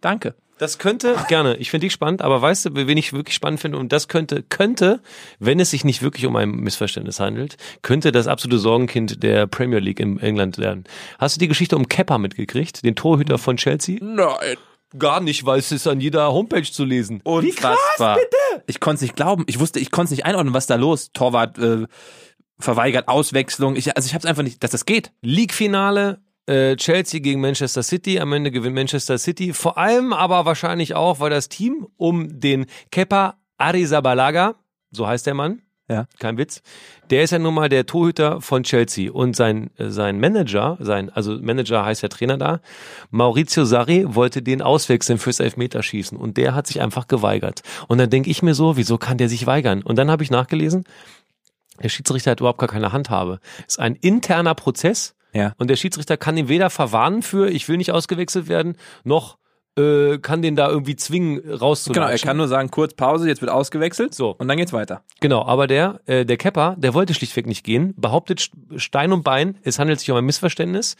Danke. 0.00 0.34
Das 0.58 0.78
könnte, 0.78 1.16
gerne, 1.26 1.56
ich 1.56 1.70
finde 1.70 1.86
dich 1.86 1.92
spannend, 1.92 2.22
aber 2.22 2.40
weißt 2.40 2.66
du, 2.66 2.70
wen 2.74 2.96
ich 2.96 3.12
wirklich 3.12 3.34
spannend 3.34 3.58
finde, 3.58 3.76
und 3.76 3.92
das 3.92 4.06
könnte, 4.06 4.44
könnte, 4.44 5.00
wenn 5.40 5.58
es 5.58 5.70
sich 5.70 5.84
nicht 5.84 6.00
wirklich 6.00 6.26
um 6.26 6.36
ein 6.36 6.50
Missverständnis 6.50 7.18
handelt, 7.18 7.56
könnte 7.82 8.12
das 8.12 8.28
absolute 8.28 8.60
Sorgenkind 8.60 9.22
der 9.24 9.48
Premier 9.48 9.80
League 9.80 9.98
in 9.98 10.20
England 10.20 10.58
werden. 10.58 10.84
Hast 11.18 11.34
du 11.34 11.40
die 11.40 11.48
Geschichte 11.48 11.76
um 11.76 11.88
Kepper 11.88 12.18
mitgekriegt, 12.18 12.84
den 12.84 12.94
Torhüter 12.94 13.38
von 13.38 13.56
Chelsea? 13.56 13.98
Nein. 14.00 14.56
Gar 14.98 15.20
nicht, 15.20 15.44
weil 15.44 15.58
es 15.58 15.72
ist 15.72 15.86
an 15.86 16.00
jeder 16.00 16.32
Homepage 16.32 16.62
zu 16.62 16.84
lesen. 16.84 17.20
Wie 17.24 17.50
krass, 17.50 17.78
bitte? 17.98 18.64
Ich 18.66 18.80
konnte 18.80 18.96
es 18.96 19.02
nicht 19.02 19.16
glauben. 19.16 19.44
Ich 19.46 19.58
wusste, 19.58 19.80
ich 19.80 19.90
konnte 19.90 20.06
es 20.06 20.10
nicht 20.12 20.24
einordnen, 20.24 20.54
was 20.54 20.66
da 20.66 20.76
los. 20.76 21.10
Torwart 21.12 21.58
äh, 21.58 21.86
verweigert 22.58 23.08
Auswechslung. 23.08 23.76
Ich, 23.76 23.96
also 23.96 24.06
ich 24.06 24.14
habe 24.14 24.20
es 24.20 24.26
einfach 24.26 24.42
nicht, 24.42 24.62
dass 24.62 24.70
das 24.70 24.86
geht. 24.86 25.12
League-Finale, 25.22 26.20
äh, 26.46 26.76
Chelsea 26.76 27.20
gegen 27.20 27.40
Manchester 27.40 27.82
City. 27.82 28.20
Am 28.20 28.32
Ende 28.32 28.50
gewinnt 28.50 28.74
Manchester 28.74 29.18
City. 29.18 29.52
Vor 29.52 29.78
allem 29.78 30.12
aber 30.12 30.44
wahrscheinlich 30.44 30.94
auch, 30.94 31.20
weil 31.20 31.30
das 31.30 31.48
Team 31.48 31.86
um 31.96 32.40
den 32.40 32.66
Kepa 32.90 33.38
Arrizabalaga, 33.58 34.56
so 34.90 35.06
heißt 35.06 35.26
der 35.26 35.34
Mann, 35.34 35.62
Ja. 35.86 36.06
kein 36.18 36.38
Witz, 36.38 36.62
der 37.10 37.24
ist 37.24 37.32
ja 37.32 37.38
nun 37.38 37.52
mal 37.52 37.68
der 37.68 37.84
Torhüter 37.84 38.40
von 38.40 38.62
Chelsea 38.62 39.12
und 39.12 39.36
sein, 39.36 39.70
äh, 39.76 39.90
sein 39.90 40.18
Manager, 40.18 40.78
sein, 40.80 41.10
also 41.10 41.38
Manager 41.38 41.84
heißt 41.84 42.02
ja 42.02 42.08
Trainer 42.08 42.38
da, 42.38 42.60
Maurizio 43.10 43.66
Sarri 43.66 44.06
wollte 44.14 44.40
den 44.40 44.62
auswechseln 44.62 45.18
fürs 45.18 45.40
Elfmeterschießen 45.40 46.16
und 46.16 46.38
der 46.38 46.54
hat 46.54 46.66
sich 46.66 46.80
einfach 46.80 47.06
geweigert. 47.06 47.60
Und 47.86 47.98
dann 47.98 48.08
denke 48.08 48.30
ich 48.30 48.42
mir 48.42 48.54
so, 48.54 48.78
wieso 48.78 48.96
kann 48.96 49.18
der 49.18 49.28
sich 49.28 49.46
weigern? 49.46 49.82
Und 49.82 49.96
dann 49.96 50.10
habe 50.10 50.22
ich 50.22 50.30
nachgelesen, 50.30 50.84
der 51.82 51.90
Schiedsrichter 51.90 52.30
hat 52.30 52.40
überhaupt 52.40 52.60
gar 52.60 52.68
keine 52.68 52.92
Handhabe. 52.92 53.40
Ist 53.66 53.78
ein 53.78 53.94
interner 53.96 54.54
Prozess 54.54 55.14
Ja. 55.34 55.52
und 55.58 55.68
der 55.68 55.76
Schiedsrichter 55.76 56.16
kann 56.16 56.36
ihn 56.38 56.48
weder 56.48 56.70
verwarnen 56.70 57.20
für, 57.20 57.50
ich 57.50 57.68
will 57.68 57.76
nicht 57.76 57.92
ausgewechselt 57.92 58.48
werden, 58.48 58.76
noch 59.02 59.36
äh, 59.76 60.18
kann 60.18 60.42
den 60.42 60.56
da 60.56 60.68
irgendwie 60.68 60.96
zwingen, 60.96 61.36
Genau, 61.42 61.54
er 61.54 61.60
rauszulatschen. 61.60 62.26
kann 62.26 62.36
nur 62.36 62.48
sagen, 62.48 62.70
kurz 62.70 62.94
Pause, 62.94 63.26
jetzt 63.28 63.40
wird 63.40 63.50
ausgewechselt. 63.50 64.14
So. 64.14 64.30
Und 64.38 64.48
dann 64.48 64.56
geht's 64.56 64.72
weiter. 64.72 65.02
Genau, 65.20 65.44
aber 65.44 65.66
der, 65.66 66.00
äh, 66.06 66.24
der 66.24 66.36
Kepper, 66.36 66.76
der 66.78 66.94
wollte 66.94 67.14
schlichtweg 67.14 67.46
nicht 67.46 67.64
gehen, 67.64 67.94
behauptet 67.96 68.40
St- 68.40 68.78
Stein 68.78 69.12
und 69.12 69.24
Bein, 69.24 69.58
es 69.62 69.78
handelt 69.78 69.98
sich 70.00 70.10
um 70.10 70.16
ein 70.16 70.24
Missverständnis. 70.24 70.96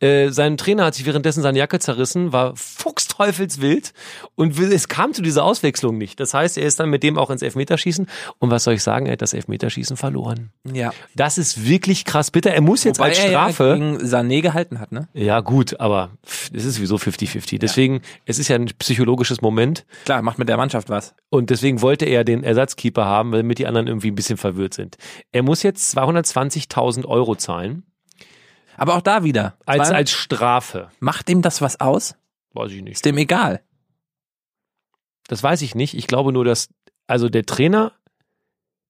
Äh, 0.00 0.30
sein 0.30 0.56
Trainer 0.56 0.84
hat 0.86 0.94
sich 0.94 1.06
währenddessen 1.06 1.42
seine 1.42 1.58
Jacke 1.58 1.78
zerrissen, 1.78 2.32
war 2.32 2.54
fuchsteufelswild 2.56 3.92
und 4.34 4.58
will, 4.58 4.72
es 4.72 4.88
kam 4.88 5.12
zu 5.14 5.22
dieser 5.22 5.44
Auswechslung 5.44 5.96
nicht. 5.98 6.18
Das 6.20 6.34
heißt, 6.34 6.58
er 6.58 6.66
ist 6.66 6.80
dann 6.80 6.90
mit 6.90 7.02
dem 7.02 7.18
auch 7.18 7.30
ins 7.30 7.42
Elfmeterschießen 7.42 8.06
und 8.38 8.50
was 8.50 8.64
soll 8.64 8.74
ich 8.74 8.82
sagen, 8.82 9.06
er 9.06 9.12
hat 9.12 9.22
das 9.22 9.32
Elfmeterschießen 9.34 9.96
verloren. 9.96 10.50
Ja. 10.72 10.92
Das 11.14 11.38
ist 11.38 11.64
wirklich 11.66 12.04
krass 12.04 12.30
bitter. 12.30 12.52
Er 12.52 12.60
muss 12.60 12.84
jetzt 12.84 12.98
Wobei 12.98 13.10
als 13.10 13.18
er 13.18 13.30
ja 13.30 13.50
Strafe... 13.52 13.74
gegen 13.74 13.96
Sané 13.98 14.42
gehalten 14.42 14.80
hat, 14.80 14.92
ne? 14.92 15.08
Ja, 15.14 15.40
gut, 15.40 15.78
aber 15.80 16.10
es 16.52 16.64
ist 16.64 16.76
sowieso 16.76 16.96
50-50. 16.96 17.58
Deswegen, 17.58 18.00
es 18.24 18.38
ist 18.38 18.48
ja 18.48 18.56
ein 18.56 18.66
psychologisches 18.78 19.40
Moment. 19.40 19.86
Klar, 20.04 20.22
macht 20.22 20.38
mit 20.38 20.48
der 20.48 20.56
Mannschaft 20.56 20.88
was. 20.88 21.14
Und 21.30 21.50
deswegen 21.50 21.82
wollte 21.82 22.04
er 22.04 22.24
den 22.24 22.44
Ersatzkeeper 22.44 23.04
haben, 23.04 23.32
damit 23.32 23.58
die 23.58 23.66
anderen 23.66 23.86
irgendwie 23.86 24.10
ein 24.10 24.14
bisschen 24.14 24.36
verwirrt 24.36 24.74
sind. 24.74 24.96
Er 25.32 25.42
muss 25.42 25.62
jetzt 25.62 25.96
220.000 25.96 27.06
Euro 27.06 27.36
zahlen. 27.36 27.84
Aber 28.76 28.94
auch 28.94 29.02
da 29.02 29.24
wieder. 29.24 29.56
Als, 29.66 29.90
als 29.90 30.10
Strafe. 30.10 30.90
macht 31.00 31.28
ihm 31.28 31.42
das 31.42 31.60
was 31.60 31.80
aus? 31.80 32.14
Weiß 32.52 32.70
ich 32.72 32.82
nicht. 32.82 32.94
Ist 32.94 33.04
dem 33.04 33.18
egal. 33.18 33.62
Das 35.26 35.42
weiß 35.42 35.62
ich 35.62 35.74
nicht. 35.74 35.94
Ich 35.94 36.06
glaube 36.06 36.32
nur, 36.32 36.44
dass, 36.44 36.68
also 37.06 37.28
der 37.28 37.44
Trainer, 37.44 37.92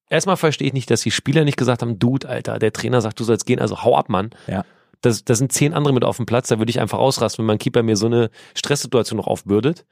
erstmal 0.08 0.36
verstehe 0.36 0.68
ich 0.68 0.74
nicht, 0.74 0.90
dass 0.90 1.00
die 1.00 1.10
Spieler 1.10 1.44
nicht 1.44 1.56
gesagt 1.56 1.82
haben, 1.82 1.98
Dude, 1.98 2.28
Alter, 2.28 2.58
der 2.58 2.72
Trainer 2.72 3.00
sagt, 3.00 3.18
du 3.18 3.24
sollst 3.24 3.46
gehen, 3.46 3.60
also 3.60 3.82
hau 3.82 3.96
ab, 3.96 4.08
Mann. 4.08 4.30
Ja. 4.46 4.64
Das, 5.00 5.24
das 5.24 5.38
sind 5.38 5.52
zehn 5.52 5.74
andere 5.74 5.94
mit 5.94 6.04
auf 6.04 6.16
dem 6.16 6.26
Platz, 6.26 6.48
da 6.48 6.58
würde 6.58 6.70
ich 6.70 6.80
einfach 6.80 6.98
ausrasten, 6.98 7.42
wenn 7.42 7.46
mein 7.46 7.58
Keeper 7.58 7.82
mir 7.82 7.96
so 7.96 8.06
eine 8.06 8.30
Stresssituation 8.56 9.16
noch 9.16 9.26
aufbürdet. 9.28 9.84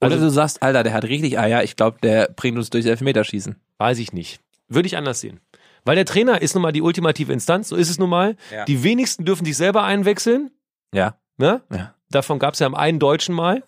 Oder 0.00 0.12
Also- 0.12 0.26
du 0.26 0.30
sagst, 0.30 0.62
Alter, 0.62 0.82
der 0.82 0.92
hat 0.92 1.04
richtig 1.04 1.38
Eier, 1.38 1.62
ich 1.62 1.76
glaube, 1.76 1.98
der 2.02 2.28
bringt 2.34 2.58
uns 2.58 2.68
durch 2.70 2.84
Elfmeterschießen. 2.86 3.56
Weiß 3.78 3.98
ich 3.98 4.12
nicht. 4.12 4.40
Würde 4.68 4.86
ich 4.86 4.96
anders 4.96 5.20
sehen. 5.20 5.40
Weil 5.84 5.96
der 5.96 6.04
Trainer 6.04 6.42
ist 6.42 6.54
nun 6.54 6.62
mal 6.62 6.72
die 6.72 6.82
ultimative 6.82 7.32
Instanz, 7.32 7.68
so 7.68 7.76
ist 7.76 7.90
es 7.90 7.98
nun 7.98 8.10
mal. 8.10 8.36
Ja. 8.52 8.64
Die 8.66 8.82
wenigsten 8.84 9.24
dürfen 9.24 9.44
sich 9.44 9.56
selber 9.56 9.82
einwechseln. 9.84 10.50
Ja. 10.94 11.16
Ne? 11.38 11.62
Ja. 11.72 11.94
Davon 12.10 12.38
gab 12.38 12.54
es 12.54 12.60
ja 12.60 12.66
am 12.66 12.74
einen 12.74 12.98
Deutschen 12.98 13.34
mal. 13.34 13.64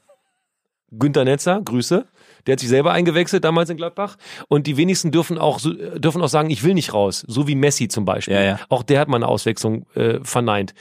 Günter 0.90 1.24
Netzer, 1.24 1.60
Grüße. 1.62 2.06
Der 2.46 2.52
hat 2.52 2.60
sich 2.60 2.68
selber 2.68 2.92
eingewechselt 2.92 3.44
damals 3.44 3.70
in 3.70 3.76
Gladbach. 3.76 4.16
Und 4.48 4.66
die 4.66 4.76
wenigsten 4.76 5.10
dürfen 5.10 5.38
auch, 5.38 5.64
äh, 5.64 5.98
dürfen 5.98 6.22
auch 6.22 6.28
sagen, 6.28 6.50
ich 6.50 6.62
will 6.62 6.74
nicht 6.74 6.92
raus. 6.92 7.24
So 7.26 7.46
wie 7.48 7.54
Messi 7.54 7.88
zum 7.88 8.04
Beispiel. 8.04 8.34
Ja, 8.34 8.42
ja. 8.42 8.60
Auch 8.68 8.82
der 8.82 9.00
hat 9.00 9.08
mal 9.08 9.16
eine 9.16 9.28
Auswechslung 9.28 9.86
äh, 9.94 10.18
verneint. 10.22 10.74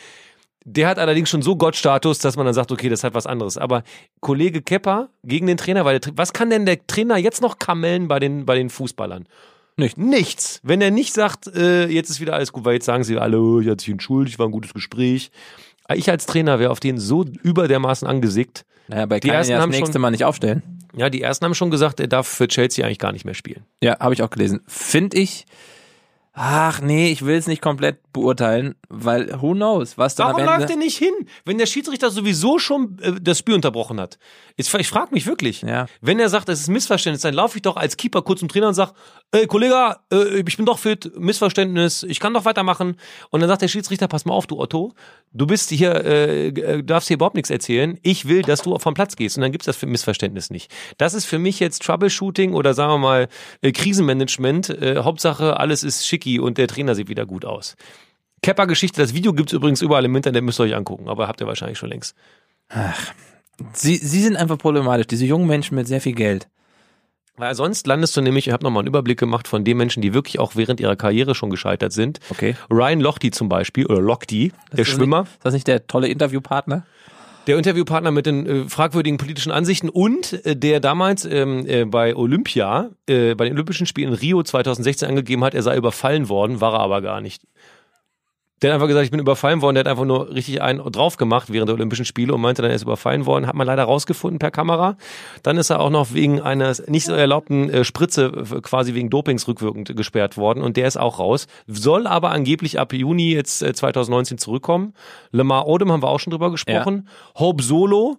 Der 0.66 0.88
hat 0.88 0.97
allerdings 0.97 1.30
schon 1.30 1.41
so 1.41 1.57
Gottstatus, 1.57 2.20
dass 2.20 2.38
man 2.38 2.45
dann 2.45 2.55
sagt, 2.55 2.72
okay, 2.72 2.88
das 2.88 3.03
hat 3.03 3.14
was 3.14 3.26
anderes. 3.28 3.57
Aber 3.57 3.84
Kollege 4.22 4.61
Kepper 4.61 5.09
gegen 5.24 5.45
den 5.47 5.57
Trainer, 5.57 5.84
weil 5.84 5.99
der, 5.99 6.14
was 6.16 6.32
kann 6.32 6.49
denn 6.49 6.66
der 6.66 6.86
Trainer 6.88 7.18
jetzt 7.18 7.41
noch 7.41 7.59
kamellen 7.59 8.07
bei 8.07 8.20
den, 8.20 8.45
bei 8.45 8.55
den 8.55 8.70
Fußballern? 8.70 9.28
Nicht. 9.76 9.97
Nichts. 9.97 10.59
Wenn 10.64 10.82
er 10.82 10.91
nicht 10.91 11.14
sagt, 11.14 11.47
äh, 11.47 11.88
jetzt 11.88 12.09
ist 12.09 12.22
wieder 12.22 12.34
alles 12.36 12.53
gut, 12.53 12.64
weil 12.64 12.76
jetzt 12.76 12.86
sagen 12.86 13.03
sie, 13.03 13.18
hallo, 13.18 13.59
ich 13.59 13.68
hatte 13.68 13.84
sich 13.84 13.91
entschuldigt, 13.91 14.39
war 14.39 14.47
ein 14.47 14.51
gutes 14.51 14.74
Gespräch. 14.74 15.32
Ich 15.93 16.09
als 16.09 16.26
Trainer 16.28 16.59
wäre 16.59 16.72
auf 16.72 16.80
den 16.80 16.97
so 16.97 17.26
über 17.41 17.68
dermaßen 17.68 18.07
angesickt. 18.07 18.66
Naja, 18.88 19.05
bei 19.05 19.20
kann 19.20 19.32
ja 19.32 19.57
das 19.57 19.68
nächste 19.68 19.93
schon- 19.93 20.01
Mal 20.01 20.11
nicht 20.11 20.24
aufstellen. 20.24 20.61
Ja, 20.96 21.10
die 21.10 21.22
ersten 21.22 21.46
haben 21.46 21.56
schon 21.56 21.72
gesagt, 21.72 22.00
er 22.00 22.08
darf 22.08 22.28
für 22.28 22.48
Chelsea 22.48 22.86
eigentlich 22.86 23.00
gar 23.00 23.12
nicht 23.12 23.26
mehr 23.26 23.34
spielen. 23.34 23.66
Ja, 23.82 24.00
habe 24.00 24.14
ich 24.14 24.22
auch 24.22 24.30
gelesen. 24.30 24.62
Finde 24.68 25.18
ich. 25.18 25.46
Ach 26.36 26.82
nee, 26.82 27.12
ich 27.12 27.24
will 27.24 27.36
es 27.36 27.46
nicht 27.46 27.62
komplett 27.62 28.12
beurteilen, 28.12 28.74
weil 28.89 29.39
who 29.39 29.52
knows, 29.54 30.00
was 30.00 30.16
dann 30.16 30.30
Warum 30.30 30.41
am 30.41 30.46
läuft 30.48 30.62
Ende. 30.62 30.74
er 30.74 30.78
nicht 30.78 30.98
hin, 30.98 31.14
wenn 31.46 31.60
der 31.60 31.68
Schiedsrichter 31.68 32.10
sowieso 32.10 32.58
schon 32.58 32.98
äh, 33.04 33.14
das 33.22 33.38
Spiel 33.38 33.54
unterbrochen 33.54 34.00
hat? 34.00 34.18
Jetzt, 34.58 34.74
ich 34.74 34.88
frage 34.88 35.14
mich 35.14 35.28
wirklich. 35.28 35.62
Ja. 35.62 35.86
Wenn 36.02 36.20
er 36.20 36.30
sagt, 36.30 36.50
es 36.50 36.62
ist 36.62 36.70
Missverständnis, 36.70 37.22
dann 37.22 37.36
laufe 37.36 37.58
ich 37.58 37.62
doch 37.62 37.76
als 37.76 37.98
Keeper 37.98 38.24
kurz 38.24 38.39
zum 38.39 38.50
Trainer 38.50 38.68
und 38.68 38.74
sage, 38.74 38.94
ey 39.34 39.48
Kollege, 39.48 39.98
äh, 40.12 40.44
ich 40.48 40.58
bin 40.58 40.66
doch 40.66 40.80
fit, 40.80 41.12
Missverständnis, 41.18 42.04
ich 42.04 42.20
kann 42.20 42.34
doch 42.34 42.46
weitermachen. 42.46 42.96
Und 43.32 43.40
dann 43.42 43.50
sagt 43.50 43.64
der 43.64 43.68
Schiedsrichter, 43.68 44.08
pass 44.08 44.26
mal 44.26 44.34
auf, 44.34 44.48
du 44.48 44.60
Otto, 44.60 44.94
du 45.34 45.48
bist 45.48 45.72
hier, 45.72 45.94
äh, 46.06 46.48
äh, 46.48 46.84
darfst 46.84 47.08
hier 47.08 47.16
überhaupt 47.16 47.36
nichts 47.36 47.50
erzählen. 47.50 48.00
Ich 48.04 48.28
will, 48.28 48.44
dass 48.44 48.62
du 48.62 48.78
vom 48.78 48.94
Platz 48.94 49.16
gehst. 49.16 49.38
Und 49.38 49.42
dann 49.42 49.52
gibt's 49.52 49.66
das 49.66 49.76
für 49.76 49.88
Missverständnis 49.88 50.50
nicht. 50.50 50.72
Das 50.98 51.14
ist 51.14 51.26
für 51.26 51.40
mich 51.40 51.60
jetzt 51.60 51.84
Troubleshooting 51.84 52.54
oder 52.54 52.74
sagen 52.74 52.94
wir 52.94 52.98
mal 53.00 53.28
äh, 53.62 53.72
Krisenmanagement. 53.72 54.70
Äh, 54.70 54.98
Hauptsache, 55.00 55.60
alles 55.60 55.84
ist 55.84 56.08
schicki 56.08 56.40
und 56.40 56.58
der 56.58 56.68
Trainer 56.68 56.96
sieht 56.96 57.10
wieder 57.10 57.26
gut 57.26 57.44
aus. 57.44 57.76
Kepper-Geschichte, 58.44 59.02
das 59.02 59.14
Video 59.14 59.34
gibt's 59.34 59.54
übrigens 59.54 59.82
überall 59.82 60.06
im 60.06 60.16
Internet, 60.16 60.44
müsst 60.44 60.60
ihr 60.60 60.64
euch 60.64 60.76
angucken, 60.76 61.10
aber 61.10 61.28
habt 61.28 61.42
ihr 61.42 61.48
wahrscheinlich 61.48 61.78
schon 61.78 61.90
längst. 61.90 62.16
Sie, 63.74 63.96
sie 63.96 64.22
sind 64.22 64.36
einfach 64.36 64.58
problematisch, 64.58 65.08
diese 65.08 65.26
jungen 65.26 65.48
Menschen 65.48 65.76
mit 65.76 65.88
sehr 65.88 66.02
viel 66.02 66.14
Geld. 66.14 66.50
Weil 67.38 67.56
sonst 67.56 67.88
landest 67.88 68.16
du 68.16 68.22
nämlich, 68.22 68.48
ich 68.48 68.54
habe 68.54 68.64
nochmal 68.64 68.82
einen 68.82 68.88
Überblick 68.88 69.20
gemacht 69.20 69.48
von 69.48 69.64
den 69.64 69.78
Menschen, 69.78 70.02
die 70.02 70.14
wirklich 70.14 70.40
auch 70.40 70.56
während 70.56 70.80
ihrer 70.80 70.96
Karriere 70.96 71.34
schon 71.34 71.50
gescheitert 71.50 71.92
sind. 71.92 72.20
Okay. 72.30 72.56
Ryan 72.70 73.00
Lochte 73.00 73.32
zum 73.32 73.50
Beispiel, 73.50 73.88
oder 73.88 74.02
Lochte, 74.02 74.52
der 74.72 74.80
Ist 74.80 74.90
Schwimmer, 74.90 75.22
Nicht, 75.22 75.32
ist 75.34 75.46
das 75.46 75.54
nicht 75.54 75.68
der 75.68 75.88
tolle 75.88 76.08
Interviewpartner? 76.08 76.86
der 77.48 77.58
Interviewpartner 77.58 78.12
mit 78.12 78.26
den 78.26 78.46
äh, 78.46 78.70
fragwürdigen 78.70 79.18
politischen 79.18 79.52
Ansichten 79.52 79.90
und 79.90 80.46
äh, 80.46 80.56
der 80.56 80.80
damals 80.80 81.26
ähm, 81.26 81.66
äh, 81.68 81.86
bei 81.86 82.16
Olympia, 82.16 82.92
äh, 83.08 83.36
bei 83.36 83.46
den 83.46 83.54
Olympischen 83.54 83.86
Spielen 83.86 84.10
in 84.10 84.16
Rio 84.16 84.44
2016 84.44 85.10
angegeben 85.10 85.44
hat, 85.44 85.54
er 85.54 85.64
sei 85.64 85.76
überfallen 85.76 86.30
worden, 86.30 86.62
war 86.62 86.74
er 86.74 86.80
aber 86.80 87.02
gar 87.02 87.22
nicht. 87.22 87.44
Der 88.64 88.72
hat 88.72 88.76
einfach 88.76 88.88
gesagt, 88.88 89.05
ich 89.05 89.11
bin 89.11 89.20
überfallen 89.20 89.61
worden, 89.61 89.76
der 89.76 89.82
hat 89.82 89.88
einfach 89.89 90.05
nur 90.05 90.34
richtig 90.34 90.61
einen 90.61 90.80
drauf 90.91 91.18
gemacht 91.18 91.51
während 91.51 91.68
der 91.70 91.76
Olympischen 91.76 92.05
Spiele 92.05 92.34
und 92.34 92.41
meinte 92.41 92.61
dann, 92.61 92.72
er 92.72 92.76
ist 92.76 92.84
überfallen 92.84 93.26
worden, 93.26 93.45
hat 93.45 93.55
man 93.55 93.68
leider 93.68 93.84
rausgefunden 93.84 94.39
per 94.39 94.51
Kamera. 94.51 94.95
Dann 95.43 95.57
ist 95.57 95.70
er 95.70 95.82
auch 95.82 95.89
noch 95.89 96.14
wegen 96.14 96.39
einer 96.41 96.74
nicht 96.88 97.05
so 97.05 97.14
erlaubten 97.14 97.70
äh, 97.70 97.84
Spritze 97.84 98.26
äh, 98.26 98.61
quasi 98.61 98.93
wegen 98.93 99.09
Dopings 99.09 99.47
rückwirkend 99.47 99.95
gesperrt 99.95 100.38
worden 100.38 100.64
und 100.64 100.78
der 100.78 100.88
ist 100.88 100.97
auch 100.97 101.20
raus. 101.20 101.47
Soll 101.68 102.07
aber 102.07 102.32
angeblich 102.32 102.80
ab 102.80 102.93
Juni 102.93 103.34
jetzt 103.34 103.61
äh, 103.61 103.74
2019 103.74 104.38
zurückkommen. 104.38 104.93
Lamar 105.32 105.68
Odom 105.68 105.91
haben 105.91 106.01
wir 106.01 106.07
auch 106.09 106.20
schon 106.20 106.32
drüber 106.32 106.49
gesprochen. 106.49 107.09
Hope 107.38 107.61
Solo, 107.61 108.18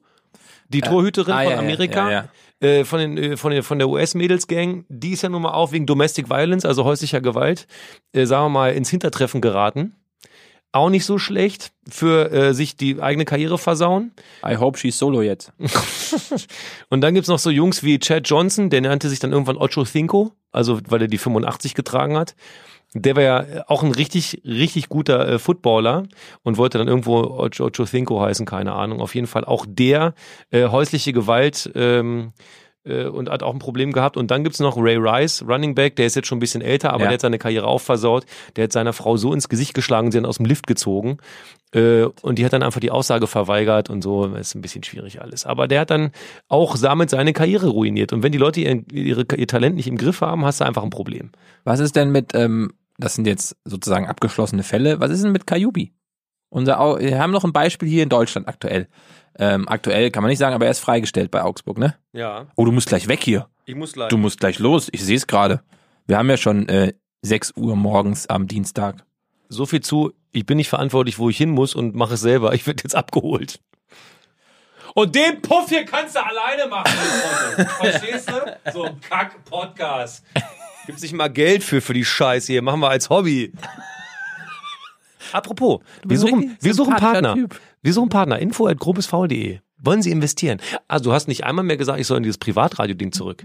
die 0.68 0.82
Torhüterin 0.82 1.32
Ah, 1.32 1.38
von 1.38 1.44
ja, 1.44 1.50
ja, 1.52 1.58
Amerika. 1.58 2.10
ja, 2.10 2.24
Äh, 2.60 2.84
von, 2.84 2.98
den, 2.98 3.16
äh, 3.18 3.36
von, 3.36 3.50
den, 3.50 3.62
von 3.62 3.78
der 3.78 3.88
US-Mädels-Gang, 3.88 4.84
die 4.88 5.10
ist 5.12 5.22
ja 5.22 5.28
nun 5.28 5.42
mal 5.42 5.52
auch 5.52 5.72
wegen 5.72 5.86
Domestic 5.86 6.28
Violence, 6.30 6.64
also 6.64 6.84
häuslicher 6.84 7.20
Gewalt, 7.20 7.66
äh, 8.12 8.26
sagen 8.26 8.44
wir 8.44 8.50
mal, 8.50 8.72
ins 8.72 8.90
Hintertreffen 8.90 9.40
geraten. 9.40 9.94
Auch 10.74 10.90
nicht 10.90 11.04
so 11.04 11.18
schlecht 11.18 11.70
für 11.88 12.32
äh, 12.32 12.52
sich 12.52 12.76
die 12.76 13.00
eigene 13.00 13.24
Karriere 13.24 13.58
versauen. 13.58 14.10
I 14.44 14.56
hope 14.56 14.76
she's 14.76 14.98
solo 14.98 15.22
jetzt. 15.22 15.52
Und 16.90 17.00
dann 17.00 17.14
gibt's 17.14 17.28
noch 17.28 17.38
so 17.38 17.50
Jungs 17.50 17.84
wie 17.84 18.00
Chad 18.00 18.28
Johnson, 18.28 18.70
der 18.70 18.80
nannte 18.80 19.08
sich 19.08 19.20
dann 19.20 19.30
irgendwann 19.30 19.56
Ocho 19.56 19.84
Cinco, 19.84 20.32
also 20.50 20.80
weil 20.88 21.02
er 21.02 21.06
die 21.06 21.18
85 21.18 21.74
getragen 21.74 22.16
hat. 22.16 22.34
Der 22.92 23.14
war 23.14 23.22
ja 23.22 23.64
auch 23.68 23.84
ein 23.84 23.92
richtig, 23.92 24.42
richtig 24.44 24.88
guter 24.88 25.28
äh, 25.28 25.38
Footballer 25.38 26.08
und 26.42 26.56
wollte 26.56 26.78
dann 26.78 26.88
irgendwo 26.88 27.18
Ocho, 27.20 27.66
Ocho 27.66 27.84
Cinco 27.84 28.20
heißen, 28.20 28.44
keine 28.44 28.72
Ahnung. 28.72 29.00
Auf 29.00 29.14
jeden 29.14 29.28
Fall 29.28 29.44
auch 29.44 29.66
der 29.68 30.14
äh, 30.50 30.66
häusliche 30.66 31.12
Gewalt 31.12 31.70
ähm, 31.76 32.32
äh, 32.84 33.04
und 33.06 33.30
hat 33.30 33.42
auch 33.42 33.52
ein 33.52 33.58
Problem 33.58 33.92
gehabt. 33.92 34.16
Und 34.16 34.30
dann 34.30 34.44
gibt's 34.44 34.60
noch 34.60 34.76
Ray 34.76 34.96
Rice, 34.96 35.44
Running 35.48 35.74
Back, 35.74 35.96
der 35.96 36.06
ist 36.06 36.16
jetzt 36.16 36.28
schon 36.28 36.36
ein 36.38 36.40
bisschen 36.40 36.62
älter, 36.62 36.92
aber 36.92 37.04
Ja. 37.04 37.08
der 37.08 37.14
hat 37.14 37.20
seine 37.22 37.38
Karriere 37.38 37.66
auch 37.66 37.80
versaut. 37.80 38.24
Der 38.56 38.64
hat 38.64 38.72
seiner 38.72 38.92
Frau 38.92 39.16
so 39.16 39.32
ins 39.32 39.48
Gesicht 39.48 39.74
geschlagen, 39.74 40.10
sie 40.12 40.18
hat 40.18 40.24
aus 40.26 40.36
dem 40.36 40.46
Lift 40.46 40.66
gezogen. 40.66 41.18
Äh, 41.74 42.04
und 42.22 42.38
die 42.38 42.44
hat 42.44 42.52
dann 42.52 42.62
einfach 42.62 42.80
die 42.80 42.90
Aussage 42.90 43.26
verweigert 43.26 43.90
und 43.90 44.02
so. 44.02 44.26
Das 44.28 44.48
ist 44.48 44.54
ein 44.54 44.62
bisschen 44.62 44.84
schwierig 44.84 45.20
alles. 45.20 45.44
Aber 45.46 45.66
der 45.66 45.80
hat 45.80 45.90
dann 45.90 46.10
auch 46.48 46.76
damit 46.78 47.10
seine 47.10 47.32
Karriere 47.32 47.68
ruiniert. 47.68 48.12
Und 48.12 48.22
wenn 48.22 48.32
die 48.32 48.38
Leute 48.38 48.60
ihr, 48.60 48.82
ihre, 48.92 49.24
ihr 49.36 49.46
Talent 49.48 49.76
nicht 49.76 49.88
im 49.88 49.96
Griff 49.96 50.20
haben, 50.20 50.44
hast 50.44 50.60
du 50.60 50.64
einfach 50.64 50.82
ein 50.84 50.90
Problem. 50.90 51.30
Was 51.64 51.80
ist 51.80 51.96
denn 51.96 52.10
mit, 52.12 52.34
ähm, 52.34 52.72
das 52.98 53.14
sind 53.14 53.26
jetzt 53.26 53.56
sozusagen 53.64 54.06
abgeschlossene 54.06 54.62
Fälle, 54.62 55.00
was 55.00 55.10
ist 55.10 55.24
denn 55.24 55.32
mit 55.32 55.46
Kajubi? 55.48 55.92
Unser, 56.54 56.80
Au- 56.80 56.98
wir 57.00 57.18
haben 57.18 57.32
noch 57.32 57.42
ein 57.44 57.52
Beispiel 57.52 57.88
hier 57.88 58.04
in 58.04 58.08
Deutschland 58.08 58.46
aktuell. 58.46 58.86
Ähm, 59.38 59.68
aktuell 59.68 60.12
kann 60.12 60.22
man 60.22 60.30
nicht 60.30 60.38
sagen, 60.38 60.54
aber 60.54 60.66
er 60.66 60.70
ist 60.70 60.78
freigestellt 60.78 61.32
bei 61.32 61.42
Augsburg, 61.42 61.78
ne? 61.78 61.96
Ja, 62.12 62.46
Oh, 62.54 62.64
du 62.64 62.70
musst 62.70 62.86
gleich 62.88 63.08
weg 63.08 63.22
hier. 63.24 63.48
ich 63.66 63.74
muss 63.74 63.96
leider. 63.96 64.08
Du 64.10 64.16
musst 64.18 64.38
gleich 64.38 64.60
los. 64.60 64.88
Ich 64.92 65.02
sehe 65.04 65.16
es 65.16 65.26
gerade. 65.26 65.62
Wir 66.06 66.16
haben 66.16 66.30
ja 66.30 66.36
schon 66.36 66.68
äh, 66.68 66.92
6 67.22 67.54
Uhr 67.56 67.74
morgens 67.74 68.28
am 68.28 68.46
Dienstag. 68.46 69.04
So 69.48 69.66
viel 69.66 69.80
zu, 69.80 70.12
ich 70.30 70.46
bin 70.46 70.56
nicht 70.58 70.68
verantwortlich, 70.68 71.18
wo 71.18 71.28
ich 71.28 71.36
hin 71.36 71.50
muss 71.50 71.74
und 71.74 71.96
mache 71.96 72.14
es 72.14 72.20
selber. 72.20 72.54
Ich 72.54 72.66
werde 72.68 72.84
jetzt 72.84 72.94
abgeholt. 72.94 73.58
Und 74.94 75.16
den 75.16 75.42
Puff 75.42 75.68
hier 75.70 75.84
kannst 75.84 76.14
du 76.14 76.20
alleine 76.24 76.68
machen. 76.68 76.86
Freunde. 76.86 77.70
Verstehst 77.80 78.30
du? 78.30 78.70
So 78.72 78.84
ein 78.84 79.00
Kack-Podcast. 79.00 80.24
Gibt's 80.86 81.02
nicht 81.02 81.14
mal 81.14 81.28
Geld 81.30 81.64
für, 81.64 81.80
für 81.80 81.94
die 81.94 82.04
Scheiße 82.04 82.52
hier. 82.52 82.62
Machen 82.62 82.78
wir 82.80 82.90
als 82.90 83.10
Hobby. 83.10 83.52
Apropos, 85.34 85.80
wir 86.04 86.16
suchen, 86.16 86.56
wir 86.60 86.74
suchen 86.74 86.94
Partner. 86.94 87.34
Typ. 87.34 87.60
Wir 87.82 87.92
suchen 87.92 88.08
Partner. 88.08 88.38
Info 88.38 88.68
at 88.68 88.78
grobesv.de. 88.78 89.58
Wollen 89.78 90.00
Sie 90.00 90.12
investieren? 90.12 90.60
Also, 90.86 91.06
du 91.10 91.12
hast 91.12 91.26
nicht 91.26 91.42
einmal 91.42 91.64
mehr 91.64 91.76
gesagt, 91.76 91.98
ich 91.98 92.06
soll 92.06 92.18
in 92.18 92.22
dieses 92.22 92.38
Privatradio-Ding 92.38 93.10
zurück. 93.10 93.44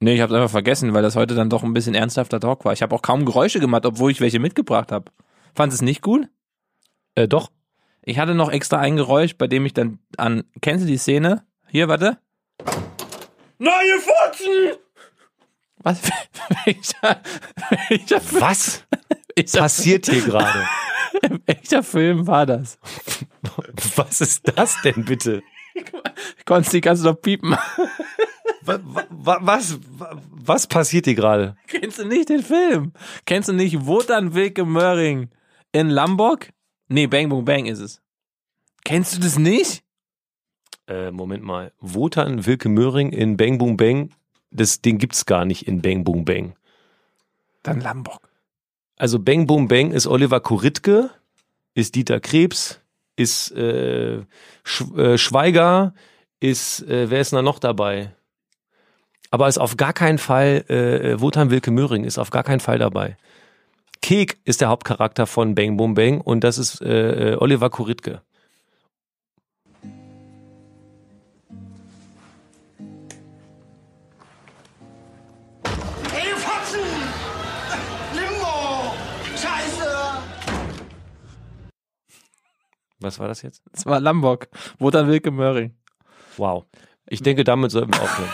Nee, 0.00 0.16
ich 0.16 0.20
habe 0.20 0.36
einfach 0.36 0.50
vergessen, 0.50 0.92
weil 0.92 1.02
das 1.02 1.16
heute 1.16 1.34
dann 1.34 1.48
doch 1.48 1.62
ein 1.62 1.72
bisschen 1.72 1.94
ernsthafter 1.94 2.40
Talk 2.40 2.66
war. 2.66 2.74
Ich 2.74 2.82
habe 2.82 2.94
auch 2.94 3.00
kaum 3.00 3.24
Geräusche 3.24 3.58
gemacht, 3.58 3.86
obwohl 3.86 4.10
ich 4.10 4.20
welche 4.20 4.38
mitgebracht 4.38 4.92
habe. 4.92 5.10
Fandest 5.54 5.80
es 5.80 5.84
nicht 5.86 6.02
gut? 6.02 6.28
Äh, 7.14 7.26
doch. 7.26 7.50
Ich 8.02 8.18
hatte 8.18 8.34
noch 8.34 8.52
extra 8.52 8.78
ein 8.78 8.96
Geräusch, 8.96 9.38
bei 9.38 9.46
dem 9.46 9.64
ich 9.64 9.72
dann 9.72 10.00
an. 10.18 10.44
Kennst 10.60 10.84
du 10.84 10.86
die 10.86 10.98
Szene? 10.98 11.44
Hier, 11.68 11.88
warte. 11.88 12.18
Neue 13.58 13.98
Furzen! 13.98 14.76
Was? 15.78 16.02
welcher, 16.66 17.22
welcher, 17.88 18.20
Was 18.40 18.84
passiert 19.52 20.06
hier 20.06 20.22
gerade? 20.22 20.66
welcher 21.46 21.82
Film 21.82 22.26
war 22.26 22.46
das? 22.46 22.78
Was 23.96 24.20
ist 24.20 24.42
das 24.56 24.76
denn 24.82 25.04
bitte? 25.04 25.42
Konsti, 26.44 26.80
kannst 26.80 27.04
du 27.04 27.08
noch 27.08 27.20
piepen? 27.20 27.56
Wa- 28.62 28.80
wa- 29.10 29.38
Was, 29.40 29.78
wa- 29.98 30.20
was 30.30 30.66
passiert 30.66 31.04
hier 31.06 31.14
gerade? 31.14 31.56
Kennst 31.66 31.98
du 31.98 32.04
nicht 32.06 32.28
den 32.28 32.42
Film? 32.42 32.92
Kennst 33.26 33.48
du 33.48 33.52
nicht 33.52 33.86
Wotan 33.86 34.34
Wilke 34.34 34.64
Möhring 34.64 35.30
in 35.72 35.88
Lamborg? 35.88 36.50
Nee, 36.88 37.06
Bang 37.06 37.28
Boom 37.28 37.44
Bang 37.44 37.66
ist 37.66 37.80
es. 37.80 38.00
Kennst 38.84 39.16
du 39.16 39.20
das 39.20 39.38
nicht? 39.38 39.82
Äh, 40.86 41.10
Moment 41.10 41.42
mal. 41.42 41.72
Wotan 41.80 42.44
Wilke 42.46 42.68
Möhring 42.68 43.10
in 43.12 43.36
Bang 43.36 43.58
Boom 43.58 43.76
Bang, 43.76 44.10
das, 44.50 44.80
den 44.82 44.98
gibt's 44.98 45.24
gar 45.26 45.44
nicht 45.44 45.66
in 45.66 45.80
Bang 45.82 46.04
Boom 46.04 46.24
Bang. 46.24 46.54
Dann 47.62 47.80
Lamborg. 47.80 48.20
Also 48.96 49.18
Bang 49.18 49.46
Boom 49.46 49.68
Bang 49.68 49.90
ist 49.90 50.06
Oliver 50.06 50.40
Kuritke, 50.40 51.10
ist 51.74 51.94
Dieter 51.94 52.20
Krebs, 52.20 52.80
ist 53.16 53.50
äh, 53.52 54.22
Sch 54.62 54.84
äh, 54.96 55.18
Schweiger, 55.18 55.94
ist, 56.40 56.82
äh, 56.82 57.10
wer 57.10 57.20
ist 57.20 57.32
da 57.32 57.42
noch 57.42 57.58
dabei? 57.58 58.14
Aber 59.30 59.48
ist 59.48 59.58
auf 59.58 59.76
gar 59.76 59.92
keinen 59.92 60.18
Fall, 60.18 60.64
äh, 60.68 61.12
äh, 61.12 61.20
Wotan 61.20 61.50
Wilke 61.50 61.70
Möhring 61.70 62.04
ist 62.04 62.18
auf 62.18 62.30
gar 62.30 62.44
keinen 62.44 62.60
Fall 62.60 62.78
dabei. 62.78 63.16
Kek 64.00 64.38
ist 64.44 64.60
der 64.60 64.68
Hauptcharakter 64.68 65.26
von 65.26 65.54
Bang 65.54 65.76
Boom 65.76 65.94
Bang 65.94 66.20
und 66.20 66.44
das 66.44 66.58
ist 66.58 66.80
äh, 66.82 67.32
äh, 67.32 67.36
Oliver 67.36 67.70
Kuritke. 67.70 68.22
Was 83.04 83.18
war 83.18 83.28
das 83.28 83.42
jetzt? 83.42 83.62
Das 83.70 83.86
war 83.86 84.00
Lamborg. 84.00 84.48
Wotan 84.78 85.08
Wilke 85.08 85.30
Möhring. 85.30 85.74
Wow. 86.38 86.64
Ich 87.06 87.22
denke, 87.22 87.44
damit 87.44 87.70
sollten 87.70 87.92
wir 87.92 88.02
aufhören. 88.02 88.30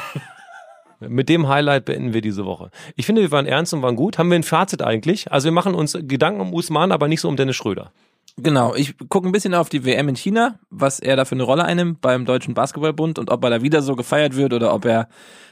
Mit 1.01 1.29
dem 1.29 1.49
Highlight 1.49 1.87
beenden 1.87 2.13
wir 2.13 2.21
diese 2.21 2.45
Woche. 2.45 2.71
Ich 2.95 3.07
finde, 3.07 3.23
wir 3.23 3.31
waren 3.33 3.47
ernst 3.47 3.75
und 3.75 3.83
waren 3.83 3.97
gut. 3.97 4.19
Haben 4.19 4.31
wir 4.31 4.39
ein 4.39 4.43
Fazit 4.43 4.83
eigentlich? 4.83 5.33
Also 5.33 5.47
wir 5.47 5.53
machen 5.53 5.75
uns 5.75 5.99
Gedanken 6.03 6.41
um 6.41 6.55
Usman, 6.55 6.93
aber 6.93 7.09
nicht 7.09 7.21
so 7.21 7.29
um 7.29 7.37
Dennis 7.37 7.57
Schröder. 7.57 7.91
Genau, 8.37 8.75
ich 8.75 8.97
gucke 9.09 9.29
ein 9.29 9.33
bisschen 9.33 9.55
auf 9.55 9.69
die 9.69 9.85
WM 9.85 10.09
in 10.09 10.15
China, 10.15 10.59
was 10.71 11.01
er 11.01 11.17
da 11.17 11.25
für 11.25 11.35
eine 11.35 11.43
Rolle 11.43 11.65
einnimmt 11.65 12.01
beim 12.01 12.27
Deutschen 12.27 12.55
Basketballbund 12.55 13.19
und 13.19 13.31
ob 13.31 13.43
er 13.43 13.51
da 13.51 13.63
wieder 13.63 13.83
so 13.83 13.97
gefeiert 13.97 14.37
wird 14.37 14.53
oder 14.53 14.73
ob 14.73 14.85
er 14.85 15.09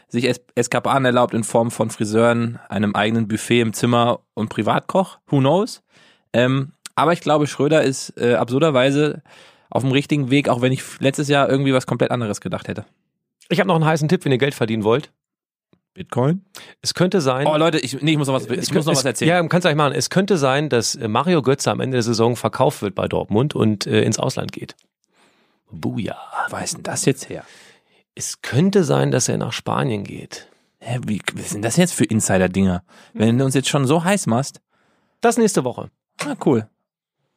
sich 0.09 0.25
es 0.25 0.41
Eskapaden 0.55 1.05
erlaubt 1.05 1.35
in 1.35 1.45
Form 1.45 1.71
von 1.71 1.91
Friseuren, 1.91 2.59
einem 2.69 2.95
eigenen 2.95 3.27
Buffet 3.27 3.61
im 3.61 3.73
Zimmer 3.73 4.21
und 4.35 4.49
Privatkoch. 4.49 5.19
Who 5.27 5.39
knows? 5.39 5.83
Ähm, 6.33 6.73
aber 6.99 7.13
ich 7.13 7.21
glaube, 7.21 7.47
Schröder 7.47 7.83
ist 7.83 8.15
äh, 8.19 8.35
absurderweise 8.35 9.23
auf 9.71 9.83
dem 9.83 9.93
richtigen 9.93 10.31
Weg, 10.31 10.49
auch 10.49 10.61
wenn 10.61 10.73
ich 10.73 10.83
letztes 11.01 11.29
Jahr 11.29 11.49
irgendwie 11.49 11.73
was 11.73 11.87
komplett 11.87 12.11
anderes 12.11 12.41
gedacht 12.41 12.69
hätte. 12.69 12.85
Ich 13.49 13.61
habe 13.61 13.69
noch 13.69 13.77
einen 13.77 13.85
heißen 13.85 14.09
Tipp, 14.09 14.25
wenn 14.25 14.33
ihr 14.33 14.39
Geld 14.39 14.55
verdienen 14.55 14.85
wollt. 14.85 15.13
Bitcoin? 15.95 16.45
Es 16.81 16.95
könnte 16.95 17.21
sein. 17.21 17.47
Oh 17.47 17.57
Leute, 17.57 17.79
ich, 17.79 18.01
nee, 18.03 18.13
ich 18.13 18.19
muss 18.19 18.29
noch 18.29 18.35
was, 18.35 18.47
ich 18.47 18.51
es 18.51 18.73
muss 18.73 18.87
noch 18.87 18.93
es, 18.93 18.99
was 18.99 19.05
erzählen. 19.05 19.29
Ja, 19.29 19.49
kannst 19.49 19.65
du 19.65 19.69
eigentlich 19.69 19.79
machen. 19.79 19.95
Es 19.95 20.11
könnte 20.11 20.39
sein, 20.39 20.69
dass 20.69 20.95
äh, 20.95 21.09
Mario 21.09 21.43
Götze 21.43 21.71
am 21.71 21.81
Ende 21.81 21.97
der 21.97 22.03
Saison 22.03 22.37
verkauft 22.37 22.83
wird 22.83 22.95
bei 22.95 23.09
Dortmund 23.09 23.55
und 23.55 23.87
äh, 23.87 24.03
ins 24.03 24.19
Ausland 24.19 24.53
geht. 24.53 24.77
Buja. 25.71 26.17
Wo 26.49 26.53
weiß 26.53 26.75
denn 26.75 26.83
das 26.83 27.05
jetzt 27.05 27.29
her? 27.29 27.45
Es 28.15 28.43
könnte 28.43 28.85
sein, 28.85 29.11
dass 29.11 29.29
er 29.29 29.39
nach 29.39 29.53
Spanien 29.53 30.05
geht. 30.05 30.49
Hä, 30.79 31.01
wie, 31.07 31.21
was 31.35 31.51
sind 31.51 31.65
das 31.65 31.77
jetzt 31.77 31.95
für 31.95 32.05
Insider-Dinger? 32.05 32.85
Wenn 33.13 33.39
du 33.39 33.45
uns 33.45 33.55
jetzt 33.55 33.69
schon 33.69 33.87
so 33.87 34.05
heiß 34.05 34.27
machst, 34.27 34.61
Das 35.21 35.37
nächste 35.37 35.65
Woche. 35.65 35.91
Ah, 36.21 36.37
cool. 36.45 36.69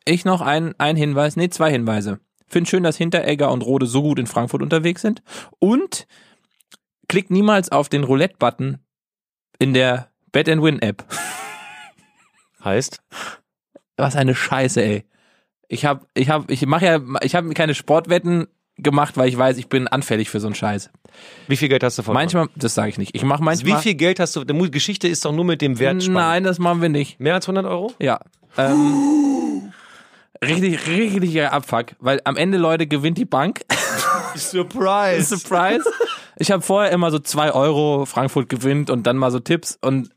Ich 0.06 0.26
noch 0.26 0.42
ein, 0.42 0.74
ein 0.80 0.96
Hinweis, 0.96 1.36
nee, 1.36 1.50
zwei 1.50 1.72
Hinweise. 1.72 2.20
Find 2.48 2.68
schön, 2.68 2.84
dass 2.84 2.98
Hinteregger 2.98 3.52
und 3.52 3.62
Rode 3.62 3.86
so 3.86 4.02
gut 4.02 4.20
in 4.20 4.28
Frankfurt 4.28 4.62
unterwegs 4.62 5.02
sind. 5.02 5.22
Und 5.60 6.06
klickt 7.08 7.32
niemals 7.32 7.72
auf 7.72 7.88
den 7.88 8.04
Roulette-Button 8.04 8.80
in 9.60 9.74
der 9.74 10.10
Bet 10.32 10.50
and 10.50 10.64
Win 10.64 10.82
App. 10.82 11.06
Heißt? 12.64 13.02
Was 13.98 14.16
eine 14.16 14.36
Scheiße, 14.36 14.82
ey. 14.84 15.06
Ich 15.68 15.86
hab, 15.86 16.08
ich 16.14 16.30
hab, 16.30 16.52
ich 16.52 16.66
mache 16.66 16.86
ja, 16.86 17.00
ich 17.22 17.36
habe 17.36 17.54
keine 17.54 17.74
Sportwetten 17.76 18.48
gemacht, 18.78 19.16
weil 19.16 19.30
ich 19.30 19.38
weiß, 19.38 19.58
ich 19.58 19.70
bin 19.70 19.88
anfällig 19.88 20.30
für 20.30 20.40
so 20.40 20.48
einen 20.48 20.56
Scheiß. 20.56 20.90
Wie 21.48 21.56
viel 21.56 21.70
Geld 21.70 21.84
hast 21.84 21.98
du 21.98 22.04
verloren? 22.04 22.24
Manchmal, 22.24 22.50
das 22.56 22.74
sage 22.76 22.90
ich 22.90 22.98
nicht. 22.98 23.16
Ich 23.16 23.24
mache 23.24 23.44
manchmal. 23.44 23.78
Wie 23.78 23.82
viel 23.82 23.96
Geld 23.96 24.20
hast 24.20 24.36
du? 24.36 24.44
Die 24.44 24.72
Geschichte 24.72 25.08
ist 25.08 25.24
doch 25.24 25.32
nur 25.32 25.46
mit 25.46 25.62
dem 25.62 25.80
Wert 25.80 26.04
spannend. 26.04 26.20
Nein, 26.20 26.44
das 26.44 26.60
machen 26.60 26.82
wir 26.82 26.90
nicht. 26.90 27.20
Mehr 27.20 27.36
als 27.36 27.48
100 27.48 27.66
Euro? 27.66 27.94
Ja. 28.00 28.20
Ähm, 28.58 29.72
richtig, 30.44 30.88
richtiger 30.88 31.54
Abfuck, 31.54 31.96
weil 32.00 32.22
am 32.24 32.38
Ende, 32.38 32.58
Leute, 32.58 32.88
gewinnt 32.88 33.18
die 33.18 33.26
Bank. 33.26 33.62
Surprise. 34.36 35.38
Surprise. 35.38 35.84
Ich 36.38 36.52
habe 36.52 36.62
vorher 36.62 36.92
immer 36.92 37.12
so 37.12 37.20
zwei 37.20 37.52
Euro 37.52 38.06
Frankfurt 38.06 38.50
gewinnt 38.50 38.90
und 38.90 39.04
dann 39.06 39.18
mal 39.18 39.32
so 39.32 39.40
Tipps 39.40 39.78
und 39.82 40.10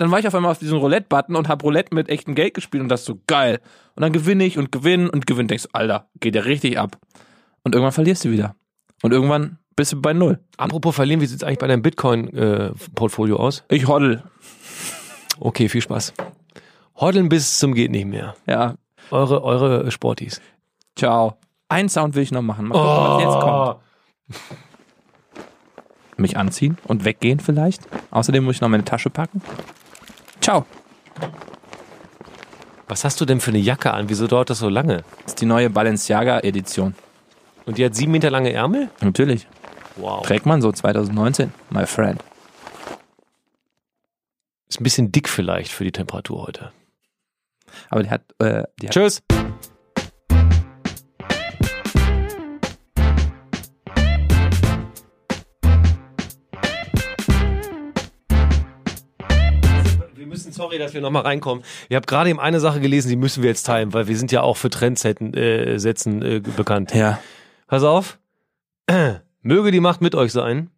dann 0.00 0.10
war 0.10 0.18
ich 0.18 0.26
auf 0.26 0.34
einmal 0.34 0.50
auf 0.50 0.58
diesem 0.58 0.78
Roulette-Button 0.78 1.36
und 1.36 1.48
habe 1.48 1.62
Roulette 1.62 1.94
mit 1.94 2.08
echtem 2.08 2.34
Geld 2.34 2.54
gespielt 2.54 2.82
und 2.82 2.88
das 2.88 3.04
so 3.04 3.20
geil. 3.26 3.60
Und 3.94 4.00
dann 4.00 4.14
gewinne 4.14 4.46
ich 4.46 4.56
und 4.56 4.72
gewinne 4.72 5.10
und 5.10 5.26
gewinne. 5.26 5.48
Denkst 5.48 5.64
du, 5.64 5.68
Alter, 5.74 6.08
geht 6.20 6.34
ja 6.34 6.40
richtig 6.40 6.78
ab. 6.78 6.96
Und 7.64 7.74
irgendwann 7.74 7.92
verlierst 7.92 8.24
du 8.24 8.30
wieder. 8.30 8.56
Und 9.02 9.12
irgendwann 9.12 9.58
bist 9.76 9.92
du 9.92 10.00
bei 10.00 10.14
Null. 10.14 10.38
Apropos 10.56 10.94
verlieren, 10.94 11.20
wie 11.20 11.26
sieht's 11.26 11.44
eigentlich 11.44 11.58
bei 11.58 11.66
deinem 11.66 11.82
Bitcoin-Portfolio 11.82 13.36
aus? 13.36 13.64
Ich 13.68 13.88
hoddel. 13.88 14.22
Okay, 15.38 15.68
viel 15.68 15.82
Spaß. 15.82 16.14
Hodeln 16.98 17.28
bis 17.28 17.58
zum 17.58 17.74
geht 17.74 17.90
nicht 17.90 18.06
mehr. 18.06 18.36
Ja, 18.46 18.76
Eure, 19.10 19.42
eure 19.42 19.90
Sportis. 19.90 20.40
ciao. 20.96 21.36
Einen 21.68 21.88
Sound 21.88 22.14
will 22.16 22.22
ich 22.24 22.32
noch 22.32 22.42
machen. 22.42 22.66
Mal 22.66 22.74
gucken, 22.74 23.26
was 23.26 23.34
jetzt 23.34 23.40
kommt. 23.42 23.76
Mich 26.16 26.36
anziehen 26.36 26.76
und 26.84 27.04
weggehen 27.04 27.38
vielleicht. 27.38 27.82
Außerdem 28.10 28.44
muss 28.44 28.56
ich 28.56 28.60
noch 28.60 28.68
meine 28.68 28.84
Tasche 28.84 29.08
packen. 29.08 29.40
Ciao. 30.40 30.66
Was 32.88 33.04
hast 33.04 33.20
du 33.20 33.24
denn 33.24 33.40
für 33.40 33.52
eine 33.52 33.60
Jacke 33.60 33.92
an? 33.92 34.08
Wieso 34.08 34.26
dauert 34.26 34.50
das 34.50 34.58
so 34.58 34.68
lange? 34.68 35.04
Das 35.22 35.26
ist 35.34 35.40
die 35.40 35.46
neue 35.46 35.70
Balenciaga-Edition. 35.70 36.94
Und 37.66 37.78
die 37.78 37.84
hat 37.84 37.94
sieben 37.94 38.10
Meter 38.10 38.30
lange 38.30 38.52
Ärmel? 38.52 38.90
Natürlich. 39.00 39.46
Wow. 39.96 40.22
Trägt 40.26 40.44
man 40.44 40.60
so 40.60 40.72
2019, 40.72 41.52
my 41.70 41.86
friend. 41.86 42.20
Ist 44.68 44.80
ein 44.80 44.84
bisschen 44.84 45.12
dick 45.12 45.28
vielleicht 45.28 45.70
für 45.70 45.84
die 45.84 45.92
Temperatur 45.92 46.46
heute. 46.48 46.72
Aber 47.88 48.02
die 48.02 48.10
hat, 48.10 48.22
äh, 48.38 48.64
die 48.80 48.86
hat 48.88 48.94
Tschüss. 48.94 49.22
Wir 60.14 60.26
müssen, 60.26 60.52
sorry, 60.52 60.78
dass 60.78 60.94
wir 60.94 61.00
nochmal 61.00 61.22
reinkommen. 61.22 61.64
Ihr 61.88 61.96
habt 61.96 62.06
gerade 62.06 62.30
eben 62.30 62.40
eine 62.40 62.60
Sache 62.60 62.80
gelesen, 62.80 63.08
die 63.08 63.16
müssen 63.16 63.42
wir 63.42 63.50
jetzt 63.50 63.64
teilen, 63.64 63.92
weil 63.92 64.06
wir 64.08 64.16
sind 64.16 64.32
ja 64.32 64.42
auch 64.42 64.56
für 64.56 64.70
Trendsetten 64.70 65.34
äh, 65.34 65.78
Sätzen 65.78 66.22
äh, 66.22 66.40
bekannt. 66.40 66.94
ja. 66.94 67.20
Pass 67.66 67.84
auf. 67.84 68.18
Möge 69.42 69.70
die 69.70 69.80
Macht 69.80 70.00
mit 70.00 70.16
euch 70.16 70.32
sein. 70.32 70.70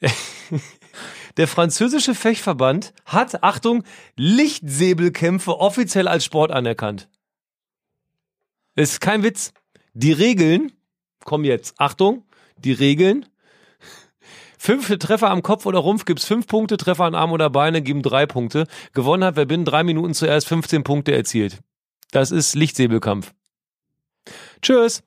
Der 1.36 1.48
französische 1.48 2.14
Fechtverband 2.14 2.94
hat, 3.04 3.42
Achtung, 3.42 3.82
Lichtsäbelkämpfe 4.16 5.58
offiziell 5.58 6.06
als 6.06 6.24
Sport 6.24 6.52
anerkannt. 6.52 7.08
Ist 8.76 9.00
kein 9.00 9.22
Witz. 9.22 9.52
Die 9.94 10.12
Regeln, 10.12 10.72
komm 11.24 11.44
jetzt, 11.44 11.74
Achtung, 11.78 12.24
die 12.56 12.72
Regeln. 12.72 13.26
Fünf 14.58 14.88
Treffer 14.98 15.30
am 15.30 15.42
Kopf 15.42 15.66
oder 15.66 15.80
Rumpf 15.80 16.04
gibt's 16.04 16.24
fünf 16.24 16.46
Punkte, 16.46 16.76
Treffer 16.76 17.04
an 17.04 17.14
Arm 17.14 17.32
oder 17.32 17.50
Beine 17.50 17.82
geben 17.82 18.02
drei 18.02 18.26
Punkte. 18.26 18.66
Gewonnen 18.92 19.24
hat, 19.24 19.36
wer 19.36 19.44
binnen 19.44 19.64
drei 19.64 19.82
Minuten 19.82 20.14
zuerst 20.14 20.48
15 20.48 20.84
Punkte 20.84 21.14
erzielt. 21.14 21.58
Das 22.12 22.30
ist 22.30 22.54
Lichtsäbelkampf. 22.54 23.34
Tschüss. 24.62 25.02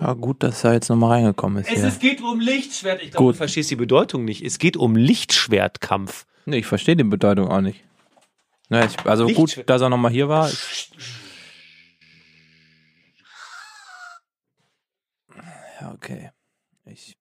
Ja, 0.00 0.14
gut, 0.14 0.42
dass 0.42 0.64
er 0.64 0.72
jetzt 0.72 0.88
nochmal 0.88 1.10
reingekommen 1.10 1.62
ist. 1.62 1.68
Es, 1.70 1.78
hier. 1.78 1.86
es 1.86 1.98
geht 1.98 2.20
um 2.22 2.40
Lichtschwert. 2.40 3.02
Ich 3.02 3.10
glaube, 3.12 3.32
du 3.32 3.36
verstehst 3.38 3.70
die 3.70 3.76
Bedeutung 3.76 4.24
nicht. 4.24 4.42
Es 4.42 4.58
geht 4.58 4.76
um 4.76 4.96
Lichtschwertkampf. 4.96 6.26
Nee, 6.44 6.58
ich 6.58 6.66
verstehe 6.66 6.96
die 6.96 7.04
Bedeutung 7.04 7.48
auch 7.48 7.60
nicht. 7.60 7.84
Ja, 8.68 8.84
ich, 8.84 8.98
also 9.06 9.26
Lichtschwer- 9.26 9.56
gut, 9.56 9.70
dass 9.70 9.80
er 9.82 9.88
nochmal 9.90 10.10
hier 10.10 10.28
war. 10.28 10.50
Ja, 15.80 15.92
okay. 15.92 16.30
Ich. 16.84 17.16